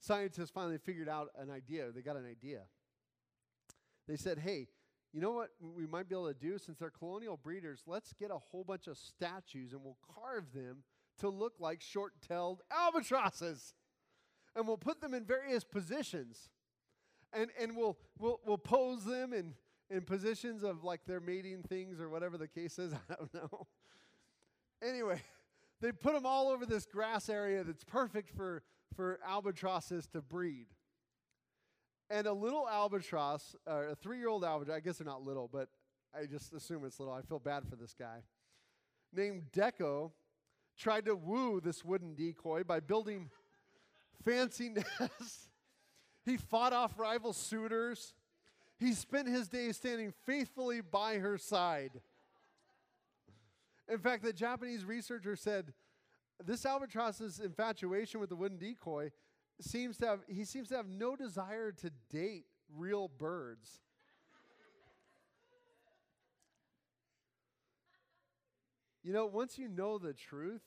scientists 0.00 0.50
finally 0.50 0.78
figured 0.78 1.08
out 1.08 1.28
an 1.38 1.50
idea. 1.50 1.90
They 1.94 2.02
got 2.02 2.16
an 2.16 2.26
idea. 2.26 2.62
They 4.08 4.16
said, 4.16 4.38
hey, 4.38 4.66
you 5.12 5.20
know 5.20 5.32
what 5.32 5.50
we 5.60 5.86
might 5.86 6.08
be 6.08 6.14
able 6.14 6.28
to 6.28 6.38
do 6.38 6.58
since 6.58 6.78
they're 6.78 6.90
colonial 6.90 7.36
breeders? 7.36 7.82
Let's 7.86 8.12
get 8.12 8.30
a 8.30 8.38
whole 8.38 8.64
bunch 8.64 8.86
of 8.86 8.96
statues 8.96 9.72
and 9.72 9.82
we'll 9.82 9.98
carve 10.14 10.52
them 10.52 10.84
to 11.18 11.28
look 11.28 11.54
like 11.58 11.80
short 11.80 12.14
tailed 12.26 12.62
albatrosses. 12.70 13.74
And 14.56 14.66
we'll 14.66 14.78
put 14.78 15.00
them 15.00 15.14
in 15.14 15.24
various 15.24 15.64
positions. 15.64 16.48
And, 17.32 17.50
and 17.60 17.76
we'll, 17.76 17.96
we'll, 18.18 18.40
we'll 18.44 18.58
pose 18.58 19.04
them 19.04 19.32
in, 19.32 19.54
in 19.90 20.02
positions 20.02 20.62
of 20.62 20.82
like 20.82 21.04
their 21.06 21.20
mating 21.20 21.62
things 21.62 22.00
or 22.00 22.08
whatever 22.08 22.36
the 22.36 22.48
case 22.48 22.78
is. 22.78 22.92
I 23.10 23.14
don't 23.14 23.34
know. 23.34 23.66
Anyway, 24.82 25.20
they 25.80 25.92
put 25.92 26.14
them 26.14 26.26
all 26.26 26.48
over 26.48 26.66
this 26.66 26.86
grass 26.86 27.28
area 27.28 27.64
that's 27.64 27.84
perfect 27.84 28.30
for, 28.36 28.62
for 28.96 29.18
albatrosses 29.26 30.06
to 30.08 30.20
breed. 30.20 30.66
And 32.08 32.26
a 32.26 32.32
little 32.32 32.68
albatross, 32.68 33.54
or 33.66 33.88
a 33.88 33.94
three 33.94 34.18
year 34.18 34.28
old 34.28 34.44
albatross, 34.44 34.76
I 34.76 34.80
guess 34.80 34.98
they're 34.98 35.06
not 35.06 35.22
little, 35.22 35.48
but 35.52 35.68
I 36.14 36.26
just 36.26 36.52
assume 36.52 36.84
it's 36.84 36.98
little. 36.98 37.14
I 37.14 37.22
feel 37.22 37.38
bad 37.38 37.64
for 37.68 37.76
this 37.76 37.94
guy. 37.96 38.22
Named 39.12 39.44
Deco 39.52 40.10
tried 40.76 41.04
to 41.04 41.14
woo 41.14 41.60
this 41.60 41.84
wooden 41.84 42.14
decoy 42.14 42.64
by 42.64 42.80
building 42.80 43.30
fancy 44.24 44.70
nests. 44.70 45.48
he 46.24 46.36
fought 46.36 46.72
off 46.72 46.98
rival 46.98 47.32
suitors. 47.32 48.14
He 48.78 48.92
spent 48.92 49.28
his 49.28 49.46
days 49.46 49.76
standing 49.76 50.12
faithfully 50.24 50.80
by 50.80 51.18
her 51.18 51.36
side. 51.38 52.00
In 53.88 53.98
fact, 53.98 54.22
the 54.22 54.32
Japanese 54.32 54.84
researcher 54.84 55.36
said 55.36 55.72
this 56.44 56.64
albatross's 56.64 57.40
infatuation 57.40 58.20
with 58.20 58.30
the 58.30 58.36
wooden 58.36 58.58
decoy 58.58 59.10
seems 59.60 59.98
to 59.98 60.06
have 60.06 60.20
he 60.28 60.44
seems 60.44 60.68
to 60.68 60.76
have 60.76 60.88
no 60.88 61.16
desire 61.16 61.72
to 61.72 61.90
date 62.10 62.46
real 62.74 63.08
birds. 63.08 63.80
you 69.02 69.12
know, 69.12 69.26
once 69.26 69.58
you 69.58 69.66
know 69.68 69.98
the 69.98 70.12
truth, 70.12 70.62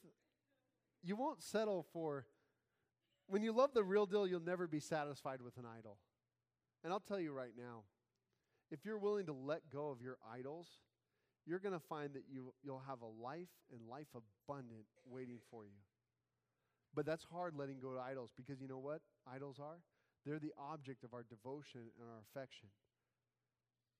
you 1.03 1.15
won't 1.15 1.41
settle 1.41 1.85
for 1.93 2.25
when 3.27 3.41
you 3.41 3.51
love 3.51 3.73
the 3.73 3.83
real 3.83 4.05
deal, 4.05 4.27
you'll 4.27 4.41
never 4.41 4.67
be 4.67 4.79
satisfied 4.79 5.41
with 5.41 5.57
an 5.57 5.63
idol. 5.77 5.97
And 6.83 6.91
I'll 6.91 6.99
tell 6.99 7.19
you 7.19 7.31
right 7.31 7.53
now, 7.57 7.83
if 8.69 8.85
you're 8.85 8.97
willing 8.97 9.27
to 9.27 9.33
let 9.33 9.69
go 9.71 9.89
of 9.89 10.01
your 10.01 10.17
idols, 10.31 10.67
you're 11.45 11.59
going 11.59 11.73
to 11.73 11.87
find 11.89 12.13
that 12.13 12.23
you, 12.31 12.53
you'll 12.63 12.83
have 12.87 13.01
a 13.01 13.23
life 13.23 13.51
and 13.71 13.81
life 13.89 14.07
abundant 14.15 14.85
waiting 15.05 15.39
for 15.51 15.65
you. 15.65 15.81
But 16.95 17.05
that's 17.05 17.23
hard 17.23 17.55
letting 17.57 17.79
go 17.79 17.89
of 17.89 17.97
idols 17.99 18.31
because 18.35 18.61
you 18.61 18.67
know 18.67 18.77
what 18.77 19.01
idols 19.31 19.57
are? 19.59 19.79
They're 20.25 20.39
the 20.39 20.53
object 20.57 21.03
of 21.03 21.13
our 21.13 21.23
devotion 21.23 21.81
and 21.99 22.07
our 22.09 22.21
affection. 22.21 22.69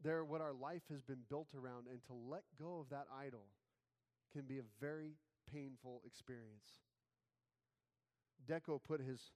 They're 0.04 0.24
what 0.24 0.42
our 0.42 0.54
life 0.54 0.84
has 0.92 1.02
been 1.02 1.24
built 1.30 1.48
around, 1.56 1.88
and 1.90 2.02
to 2.08 2.14
let 2.14 2.44
go 2.60 2.80
of 2.80 2.90
that 2.90 3.08
idol 3.18 3.46
can 4.32 4.44
be 4.44 4.60
a 4.60 4.64
very 4.80 5.14
painful 5.52 6.02
experience. 6.06 6.80
Deco 8.50 8.80
put 8.82 9.02
his 9.02 9.32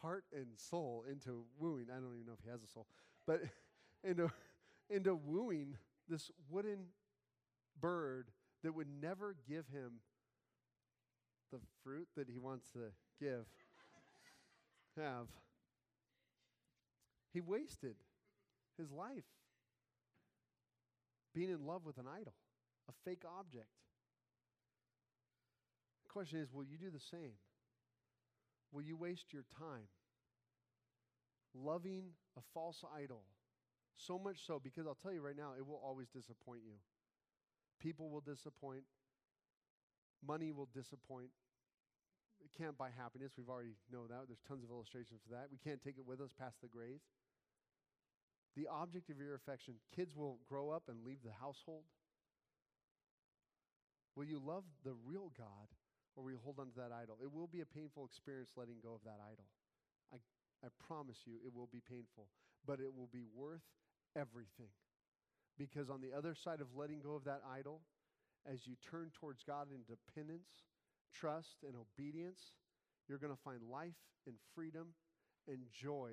heart 0.00 0.24
and 0.32 0.46
soul 0.56 1.04
into 1.10 1.44
wooing. 1.58 1.86
I 1.90 1.94
don't 1.94 2.14
even 2.14 2.26
know 2.26 2.34
if 2.38 2.44
he 2.44 2.50
has 2.50 2.62
a 2.62 2.66
soul, 2.66 2.86
but 3.26 3.42
into, 4.04 4.30
into 4.90 5.14
wooing 5.14 5.76
this 6.08 6.30
wooden 6.48 6.86
bird 7.80 8.30
that 8.62 8.74
would 8.74 8.88
never 9.00 9.36
give 9.48 9.66
him 9.68 10.00
the 11.52 11.58
fruit 11.82 12.08
that 12.16 12.28
he 12.28 12.38
wants 12.38 12.70
to 12.72 12.78
give, 13.20 13.44
have. 14.96 15.26
He 17.32 17.40
wasted 17.40 17.96
his 18.78 18.90
life 18.90 19.24
being 21.34 21.50
in 21.50 21.66
love 21.66 21.84
with 21.84 21.98
an 21.98 22.06
idol, 22.06 22.34
a 22.88 22.92
fake 23.04 23.22
object. 23.38 23.68
The 26.04 26.08
question 26.08 26.38
is 26.38 26.52
will 26.52 26.64
you 26.64 26.78
do 26.78 26.90
the 26.90 27.00
same? 27.00 27.34
Will 28.72 28.82
you 28.82 28.96
waste 28.96 29.32
your 29.32 29.44
time 29.58 29.88
loving 31.54 32.10
a 32.36 32.40
false 32.52 32.84
idol? 32.96 33.22
So 33.96 34.18
much 34.18 34.44
so, 34.44 34.60
because 34.62 34.86
I'll 34.86 34.98
tell 35.00 35.12
you 35.12 35.20
right 35.20 35.36
now, 35.36 35.52
it 35.56 35.64
will 35.66 35.80
always 35.84 36.08
disappoint 36.08 36.62
you. 36.64 36.74
People 37.84 38.08
will 38.08 38.24
disappoint, 38.24 38.88
money 40.26 40.52
will 40.52 40.68
disappoint. 40.72 41.28
It 42.40 42.48
can't 42.56 42.76
buy 42.76 42.88
happiness. 42.96 43.32
We've 43.36 43.48
already 43.48 43.76
know 43.92 44.06
that. 44.08 44.24
There's 44.26 44.40
tons 44.48 44.64
of 44.64 44.70
illustrations 44.70 45.20
for 45.20 45.36
that. 45.36 45.52
We 45.52 45.60
can't 45.60 45.84
take 45.84 45.98
it 45.98 46.06
with 46.06 46.20
us 46.20 46.32
past 46.32 46.56
the 46.62 46.68
grave. 46.68 47.00
The 48.56 48.68
object 48.72 49.10
of 49.10 49.18
your 49.18 49.34
affection, 49.34 49.74
kids 49.94 50.16
will 50.16 50.38
grow 50.48 50.70
up 50.70 50.84
and 50.88 51.04
leave 51.04 51.20
the 51.24 51.32
household. 51.32 51.84
Will 54.16 54.24
you 54.24 54.40
love 54.40 54.64
the 54.84 54.94
real 55.04 55.32
God 55.36 55.68
or 56.16 56.24
will 56.24 56.30
you 56.30 56.40
hold 56.42 56.60
on 56.60 56.66
to 56.72 56.76
that 56.76 56.92
idol? 56.92 57.18
It 57.22 57.32
will 57.32 57.48
be 57.48 57.60
a 57.60 57.66
painful 57.66 58.06
experience 58.06 58.50
letting 58.56 58.76
go 58.82 58.94
of 58.94 59.04
that 59.04 59.20
idol. 59.20 59.44
I, 60.12 60.16
I 60.64 60.68
promise 60.86 61.18
you, 61.26 61.34
it 61.44 61.52
will 61.52 61.68
be 61.72 61.82
painful, 61.84 62.28
but 62.64 62.80
it 62.80 62.94
will 62.94 63.10
be 63.12 63.24
worth 63.34 63.66
everything. 64.16 64.72
Because 65.58 65.88
on 65.90 66.00
the 66.00 66.16
other 66.16 66.34
side 66.34 66.60
of 66.60 66.68
letting 66.76 67.00
go 67.00 67.14
of 67.14 67.24
that 67.24 67.42
idol, 67.50 67.80
as 68.46 68.66
you 68.66 68.74
turn 68.90 69.10
towards 69.14 69.42
God 69.44 69.68
in 69.70 69.80
dependence, 69.86 70.48
trust, 71.14 71.62
and 71.66 71.74
obedience, 71.76 72.40
you're 73.08 73.18
going 73.18 73.32
to 73.32 73.42
find 73.42 73.60
life 73.70 74.00
and 74.26 74.34
freedom 74.54 74.88
and 75.46 75.58
joy 75.72 76.10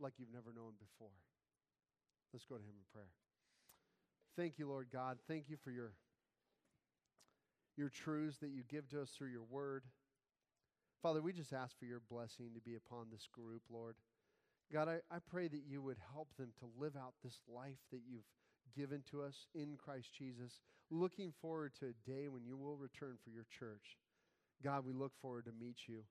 like 0.00 0.14
you've 0.18 0.32
never 0.32 0.52
known 0.52 0.72
before. 0.78 1.14
Let's 2.32 2.46
go 2.46 2.56
to 2.56 2.62
Him 2.62 2.74
in 2.76 2.86
prayer. 2.92 3.12
Thank 4.36 4.58
you, 4.58 4.68
Lord 4.68 4.88
God. 4.92 5.18
Thank 5.28 5.48
you 5.48 5.56
for 5.62 5.70
your 5.70 5.92
your 7.76 7.88
truths 7.88 8.38
that 8.38 8.50
you 8.50 8.62
give 8.68 8.88
to 8.90 9.00
us 9.00 9.10
through 9.16 9.30
your 9.30 9.44
word. 9.48 9.84
Father, 11.02 11.22
we 11.22 11.32
just 11.32 11.52
ask 11.52 11.78
for 11.78 11.86
your 11.86 12.02
blessing 12.10 12.50
to 12.54 12.60
be 12.60 12.74
upon 12.74 13.06
this 13.10 13.26
group, 13.32 13.62
Lord. 13.70 13.94
God, 14.72 14.88
I, 14.88 14.98
I 15.14 15.18
pray 15.30 15.48
that 15.48 15.62
you 15.68 15.82
would 15.82 15.98
help 16.12 16.28
them 16.38 16.52
to 16.60 16.66
live 16.80 16.96
out 16.96 17.14
this 17.24 17.40
life 17.52 17.78
that 17.90 18.02
you've 18.08 18.28
given 18.76 19.02
to 19.10 19.22
us 19.22 19.46
in 19.54 19.76
Christ 19.76 20.10
Jesus, 20.16 20.60
looking 20.90 21.32
forward 21.42 21.72
to 21.80 21.86
a 21.86 22.10
day 22.10 22.28
when 22.28 22.44
you 22.44 22.56
will 22.56 22.76
return 22.76 23.16
for 23.22 23.30
your 23.30 23.46
church. 23.58 23.98
God, 24.62 24.84
we 24.86 24.92
look 24.92 25.12
forward 25.20 25.46
to 25.46 25.52
meet 25.52 25.88
you. 25.88 26.02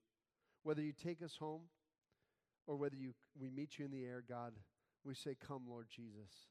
Whether 0.63 0.81
you 0.81 0.91
take 0.91 1.21
us 1.23 1.37
home 1.39 1.61
or 2.67 2.75
whether 2.75 2.97
you, 2.97 3.13
we 3.39 3.49
meet 3.49 3.79
you 3.79 3.85
in 3.85 3.91
the 3.91 4.05
air, 4.05 4.23
God, 4.27 4.53
we 5.05 5.13
say, 5.13 5.35
Come, 5.47 5.63
Lord 5.69 5.87
Jesus. 5.89 6.47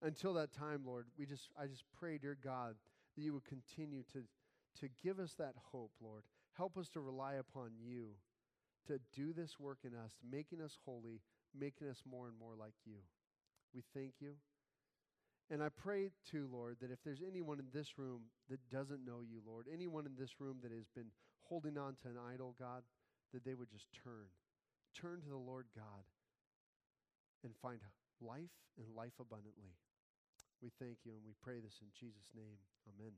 Until 0.00 0.34
that 0.34 0.52
time, 0.52 0.82
Lord, 0.86 1.06
we 1.18 1.26
just 1.26 1.48
I 1.60 1.66
just 1.66 1.82
pray, 1.98 2.18
dear 2.18 2.36
God, 2.42 2.76
that 3.16 3.22
you 3.22 3.34
would 3.34 3.44
continue 3.44 4.04
to, 4.12 4.22
to 4.80 4.88
give 5.02 5.18
us 5.18 5.34
that 5.38 5.54
hope, 5.72 5.90
Lord. 6.00 6.22
Help 6.56 6.78
us 6.78 6.88
to 6.90 7.00
rely 7.00 7.34
upon 7.34 7.70
you 7.80 8.10
to 8.88 9.00
do 9.14 9.32
this 9.32 9.58
work 9.58 9.78
in 9.84 9.94
us, 9.94 10.12
making 10.28 10.60
us 10.60 10.76
holy, 10.84 11.20
making 11.58 11.88
us 11.88 12.02
more 12.10 12.26
and 12.26 12.38
more 12.38 12.54
like 12.58 12.74
you. 12.84 12.98
We 13.74 13.82
thank 13.94 14.14
you. 14.20 14.34
And 15.50 15.62
I 15.62 15.68
pray 15.70 16.10
too, 16.30 16.48
Lord, 16.52 16.76
that 16.80 16.90
if 16.90 16.98
there's 17.04 17.22
anyone 17.26 17.58
in 17.58 17.66
this 17.72 17.96
room 17.96 18.28
that 18.50 18.60
doesn't 18.70 19.04
know 19.04 19.20
you, 19.24 19.40
Lord, 19.46 19.66
anyone 19.72 20.04
in 20.04 20.12
this 20.18 20.40
room 20.40 20.58
that 20.62 20.72
has 20.72 20.88
been 20.94 21.10
holding 21.48 21.78
on 21.78 21.96
to 22.02 22.08
an 22.08 22.20
idol, 22.34 22.54
God, 22.58 22.82
that 23.32 23.44
they 23.44 23.54
would 23.54 23.70
just 23.70 23.86
turn. 24.04 24.28
Turn 24.94 25.20
to 25.22 25.28
the 25.28 25.36
Lord 25.36 25.66
God 25.74 26.04
and 27.44 27.54
find 27.62 27.80
life 28.20 28.56
and 28.76 28.94
life 28.96 29.16
abundantly. 29.20 29.72
We 30.60 30.70
thank 30.78 30.98
you 31.04 31.12
and 31.12 31.24
we 31.24 31.32
pray 31.40 31.60
this 31.60 31.80
in 31.80 31.88
Jesus' 31.98 32.32
name. 32.34 32.58
Amen. 32.88 33.12